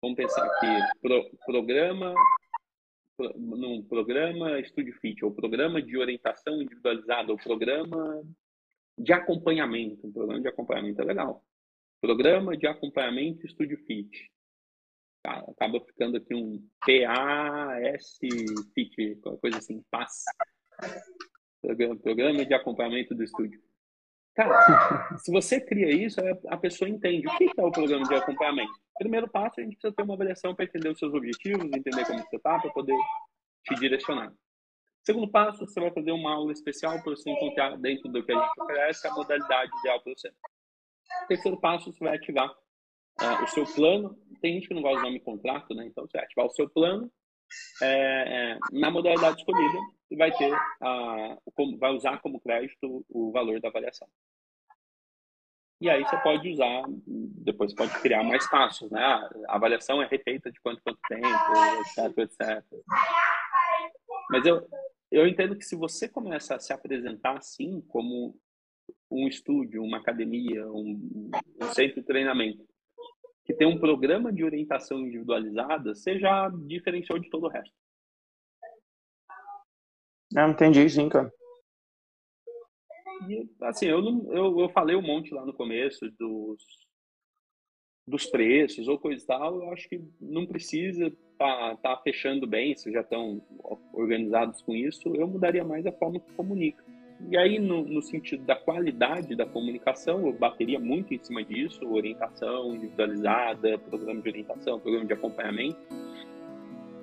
Vamos 0.00 0.16
pensar 0.16 0.46
aqui, 0.46 1.00
pro, 1.00 1.28
programa, 1.44 2.14
pro, 3.16 3.36
num 3.36 3.82
programa 3.82 4.62
Studio 4.62 4.94
Fit, 5.00 5.24
ou 5.24 5.34
programa 5.34 5.82
de 5.82 5.98
orientação 5.98 6.62
individualizada, 6.62 7.32
ou 7.32 7.38
programa 7.38 8.22
de 8.96 9.12
acompanhamento. 9.12 10.06
Um 10.06 10.12
programa 10.12 10.40
de 10.40 10.48
acompanhamento 10.48 11.02
é 11.02 11.04
legal. 11.04 11.44
Programa 12.00 12.56
de 12.56 12.68
acompanhamento 12.68 13.48
Studio 13.48 13.78
Fit 13.78 14.30
acaba 15.26 15.80
ficando 15.80 16.16
aqui 16.16 16.34
um 16.34 16.62
PAS 16.80 18.18
FIT, 18.74 19.20
coisa 19.40 19.58
assim, 19.58 19.82
PAS. 19.90 20.24
Programa, 21.60 21.96
programa 21.96 22.46
de 22.46 22.54
acompanhamento 22.54 23.14
do 23.14 23.24
estúdio. 23.24 23.60
Cara, 24.34 24.54
se 25.18 25.32
você 25.32 25.60
cria 25.60 25.90
isso, 25.90 26.20
a 26.48 26.56
pessoa 26.56 26.88
entende 26.88 27.26
o 27.26 27.36
que 27.36 27.50
é 27.56 27.64
o 27.64 27.70
programa 27.70 28.04
de 28.04 28.14
acompanhamento. 28.14 28.72
Primeiro 28.98 29.28
passo, 29.28 29.60
a 29.60 29.62
gente 29.62 29.76
precisa 29.76 29.94
ter 29.94 30.02
uma 30.02 30.14
avaliação 30.14 30.54
para 30.54 30.64
entender 30.64 30.90
os 30.90 30.98
seus 30.98 31.12
objetivos, 31.12 31.64
entender 31.64 32.04
como 32.06 32.18
você 32.18 32.36
está, 32.36 32.58
para 32.58 32.70
poder 32.70 32.96
te 33.64 33.74
direcionar. 33.76 34.32
Segundo 35.04 35.30
passo, 35.30 35.66
você 35.66 35.80
vai 35.80 35.90
fazer 35.92 36.12
uma 36.12 36.34
aula 36.34 36.52
especial 36.52 37.00
para 37.02 37.12
você 37.12 37.30
encontrar 37.30 37.76
dentro 37.78 38.10
do 38.10 38.24
que 38.24 38.32
a 38.32 38.34
gente 38.34 38.60
oferece 38.60 39.06
a 39.06 39.12
modalidade 39.12 39.70
ideal 39.80 40.00
para 40.02 40.12
você. 40.12 40.32
Terceiro 41.28 41.60
passo, 41.60 41.92
você 41.92 42.04
vai 42.04 42.16
ativar 42.16 42.52
uh, 43.22 43.44
o 43.44 43.48
seu 43.48 43.64
plano. 43.64 44.16
Tem 44.40 44.54
gente 44.54 44.68
que 44.68 44.74
não 44.74 44.82
gosta 44.82 44.98
do 44.98 45.04
nome 45.04 45.20
contrato, 45.20 45.74
né? 45.74 45.86
Então 45.86 46.06
você 46.06 46.18
vai 46.18 46.24
ativar 46.24 46.46
o 46.46 46.50
seu 46.50 46.68
plano 46.68 47.10
é, 47.82 47.86
é, 47.86 48.58
na 48.72 48.90
modalidade 48.90 49.38
escolhida 49.38 49.78
e 50.10 50.16
vai 50.16 50.32
ter 50.32 50.52
a, 50.80 51.38
vai 51.78 51.92
usar 51.92 52.20
como 52.20 52.40
crédito 52.40 53.04
o 53.08 53.30
valor 53.32 53.60
da 53.60 53.68
avaliação. 53.68 54.08
E 55.80 55.90
aí 55.90 56.02
você 56.02 56.16
pode 56.18 56.48
usar, 56.50 56.84
depois 57.06 57.74
pode 57.74 58.00
criar 58.00 58.22
mais 58.22 58.48
passos, 58.48 58.90
né? 58.90 59.02
A 59.46 59.56
avaliação 59.56 60.00
é 60.00 60.06
refeita 60.06 60.50
de 60.50 60.58
quanto 60.60 60.82
quanto 60.82 60.98
tempo, 61.06 61.26
etc, 61.80 62.18
etc. 62.18 62.64
Mas 64.30 64.46
eu, 64.46 64.66
eu 65.10 65.26
entendo 65.26 65.54
que 65.54 65.64
se 65.64 65.76
você 65.76 66.08
começa 66.08 66.54
a 66.54 66.58
se 66.58 66.72
apresentar 66.72 67.36
assim, 67.36 67.82
como 67.88 68.34
um 69.10 69.28
estúdio, 69.28 69.82
uma 69.82 69.98
academia, 69.98 70.66
um, 70.66 71.30
um 71.60 71.66
centro 71.74 72.00
de 72.00 72.06
treinamento, 72.06 72.66
que 73.46 73.54
tem 73.54 73.66
um 73.66 73.78
programa 73.78 74.32
de 74.32 74.44
orientação 74.44 74.98
individualizada, 74.98 75.94
você 75.94 76.18
já 76.18 76.48
diferenciou 76.66 77.18
de 77.18 77.30
todo 77.30 77.46
o 77.46 77.48
resto. 77.48 77.74
Não, 80.32 80.50
entendi, 80.50 80.90
sim, 80.90 81.08
cara. 81.08 81.32
E, 83.28 83.48
assim, 83.62 83.86
eu, 83.86 84.02
não, 84.02 84.32
eu, 84.34 84.60
eu 84.60 84.68
falei 84.70 84.96
um 84.96 85.02
monte 85.02 85.32
lá 85.32 85.46
no 85.46 85.54
começo 85.54 86.10
dos, 86.18 86.62
dos 88.06 88.26
preços 88.26 88.88
ou 88.88 88.98
coisa 88.98 89.22
e 89.22 89.26
tal, 89.26 89.62
eu 89.62 89.70
acho 89.70 89.88
que 89.88 90.04
não 90.20 90.44
precisa 90.44 91.10
tá, 91.38 91.76
tá 91.76 91.96
fechando 91.98 92.46
bem, 92.46 92.76
se 92.76 92.90
já 92.90 93.00
estão 93.00 93.40
organizados 93.92 94.60
com 94.60 94.74
isso, 94.74 95.14
eu 95.14 95.26
mudaria 95.28 95.64
mais 95.64 95.86
a 95.86 95.92
forma 95.92 96.18
que 96.18 96.32
comunica. 96.32 96.84
E 97.28 97.36
aí, 97.36 97.58
no, 97.58 97.82
no, 97.82 98.02
sentido 98.02 98.44
da 98.44 98.54
qualidade 98.54 99.34
da 99.34 99.46
comunicação, 99.46 100.26
eu 100.26 100.32
bateria 100.32 100.78
muito 100.78 101.14
em 101.14 101.18
cima 101.18 101.42
disso, 101.42 101.80
orientação 101.88 102.74
individualizada, 102.74 103.78
programa 103.78 104.20
de 104.20 104.28
orientação, 104.28 104.78
programa 104.78 105.06
de 105.06 105.12
acompanhamento. 105.14 105.78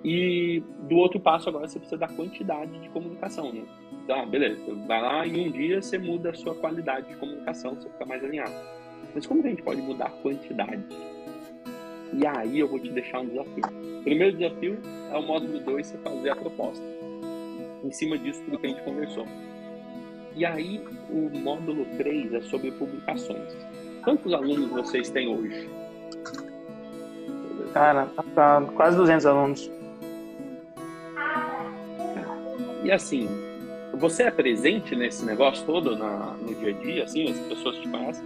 E 0.03 0.61
do 0.88 0.97
outro 0.97 1.20
passo 1.20 1.49
agora 1.49 1.68
você 1.68 1.80
precisa 1.80 1.97
da 1.97 2.07
quantidade 2.07 2.78
de 2.80 2.89
comunicação, 2.89 3.51
né? 3.51 3.64
Então, 4.03 4.20
ah, 4.20 4.26
beleza, 4.26 4.59
vai 4.86 5.01
lá 5.01 5.26
em 5.26 5.47
um 5.47 5.51
dia 5.51 5.82
você 5.82 5.97
muda 5.97 6.32
a 6.32 6.34
sua 6.34 6.53
qualidade 6.55 7.07
de 7.07 7.16
comunicação, 7.16 7.74
você 7.76 7.89
fica 7.89 8.05
mais 8.05 8.24
alinhado. 8.24 8.53
Mas 9.16 9.26
como 9.26 9.41
que 9.41 9.47
a 9.47 9.49
gente 9.51 9.64
pode 9.64 9.82
mudar 9.82 10.07
a 10.07 10.09
quantidade? 10.09 10.84
E 12.14 12.28
aí 12.28 12.59
eu 12.59 12.68
vou 12.68 12.80
te 12.80 12.91
deixar 12.91 13.22
um 13.22 13.28
desafio. 13.28 13.64
Primeiro 14.03 14.38
desafio 14.38 14.78
é 15.11 15.18
o 15.18 15.24
módulo 15.24 15.59
2, 15.59 15.88
você 15.88 15.97
fazer 15.97 16.30
a 16.30 16.36
proposta. 16.36 16.84
em 17.84 17.91
cima 17.91 18.18
disso 18.18 18.41
tudo 18.45 18.59
que 18.59 18.68
a 18.68 18.70
gente 18.70 18.84
conversou. 18.84 19.26
E 20.36 20.45
aí, 20.45 20.84
o 21.09 21.29
módulo 21.38 21.86
3 21.97 22.34
é 22.34 22.41
sobre 22.41 22.71
publicações. 22.71 23.55
Quantos 24.03 24.34
alunos 24.34 24.69
vocês 24.69 25.09
têm 25.09 25.27
hoje? 25.27 25.69
Cara, 27.73 28.07
tá 28.36 28.61
quase 28.75 28.97
200 28.97 29.25
alunos. 29.25 29.71
E 32.84 32.91
assim, 32.91 33.29
você 33.93 34.23
é 34.23 34.31
presente 34.31 34.95
nesse 34.95 35.23
negócio 35.23 35.65
todo 35.65 35.95
na, 35.95 36.36
no 36.41 36.53
dia 36.55 36.69
a 36.69 36.84
dia, 36.84 37.03
assim, 37.03 37.29
as 37.29 37.39
pessoas 37.39 37.77
te 37.77 37.88
conhecem? 37.88 38.23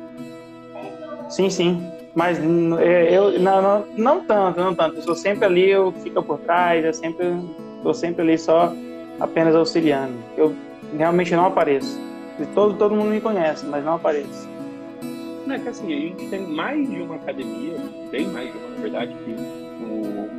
Sim, 1.29 1.49
sim. 1.49 1.91
Mas 2.15 2.39
é, 2.79 3.15
eu 3.15 3.39
não, 3.39 3.61
não, 3.61 3.85
não 3.97 4.25
tanto, 4.25 4.59
não 4.59 4.73
tanto. 4.73 4.95
Eu 4.95 5.03
sou 5.03 5.15
sempre 5.15 5.45
ali, 5.45 5.69
eu 5.69 5.91
fico 5.91 6.23
por 6.23 6.39
trás, 6.39 6.83
eu 6.83 6.93
sempre 6.93 7.27
estou 7.77 7.93
sempre 7.93 8.21
ali 8.23 8.37
só 8.37 8.73
apenas 9.19 9.55
auxiliando. 9.55 10.15
Eu 10.35 10.55
realmente 10.95 11.35
não 11.35 11.45
apareço. 11.45 11.99
Todo, 12.53 12.77
todo 12.77 12.95
mundo 12.95 13.09
me 13.09 13.19
conhece, 13.19 13.65
mas 13.65 13.83
não 13.83 13.95
apareço. 13.95 14.47
Não, 15.45 15.55
é 15.55 15.59
que 15.59 15.69
assim, 15.69 15.93
a 15.93 15.97
gente 15.97 16.29
tem 16.29 16.41
mais 16.41 16.87
de 16.89 17.01
uma 17.01 17.15
academia, 17.15 17.77
bem 18.11 18.27
mais 18.27 18.51
de 18.51 18.57
uma, 18.57 18.69
na 18.69 18.81
verdade, 18.81 19.15
que 19.25 19.31
o, 19.83 20.29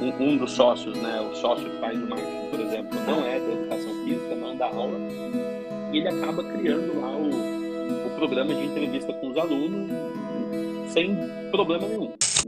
um, 0.00 0.22
um 0.22 0.36
dos 0.36 0.52
sócios, 0.52 0.96
né, 0.98 1.20
o 1.20 1.34
sócio 1.34 1.68
que 1.68 1.80
faz 1.80 1.96
o 1.96 2.06
marketing, 2.06 2.50
por 2.50 2.60
exemplo, 2.60 3.00
não 3.06 3.24
é 3.24 3.40
da 3.40 3.52
educação 3.52 4.04
física, 4.04 4.34
não 4.34 4.54
dá 4.56 4.66
aula, 4.66 4.98
e 5.92 5.98
ele 5.98 6.08
acaba 6.08 6.44
criando 6.44 7.00
lá 7.00 7.10
o, 7.10 8.06
o 8.06 8.10
programa 8.16 8.54
de 8.54 8.66
entrevista 8.66 9.12
com 9.14 9.30
os 9.30 9.36
alunos 9.38 9.90
sem 10.92 11.16
problema 11.50 11.86
nenhum. 11.86 12.12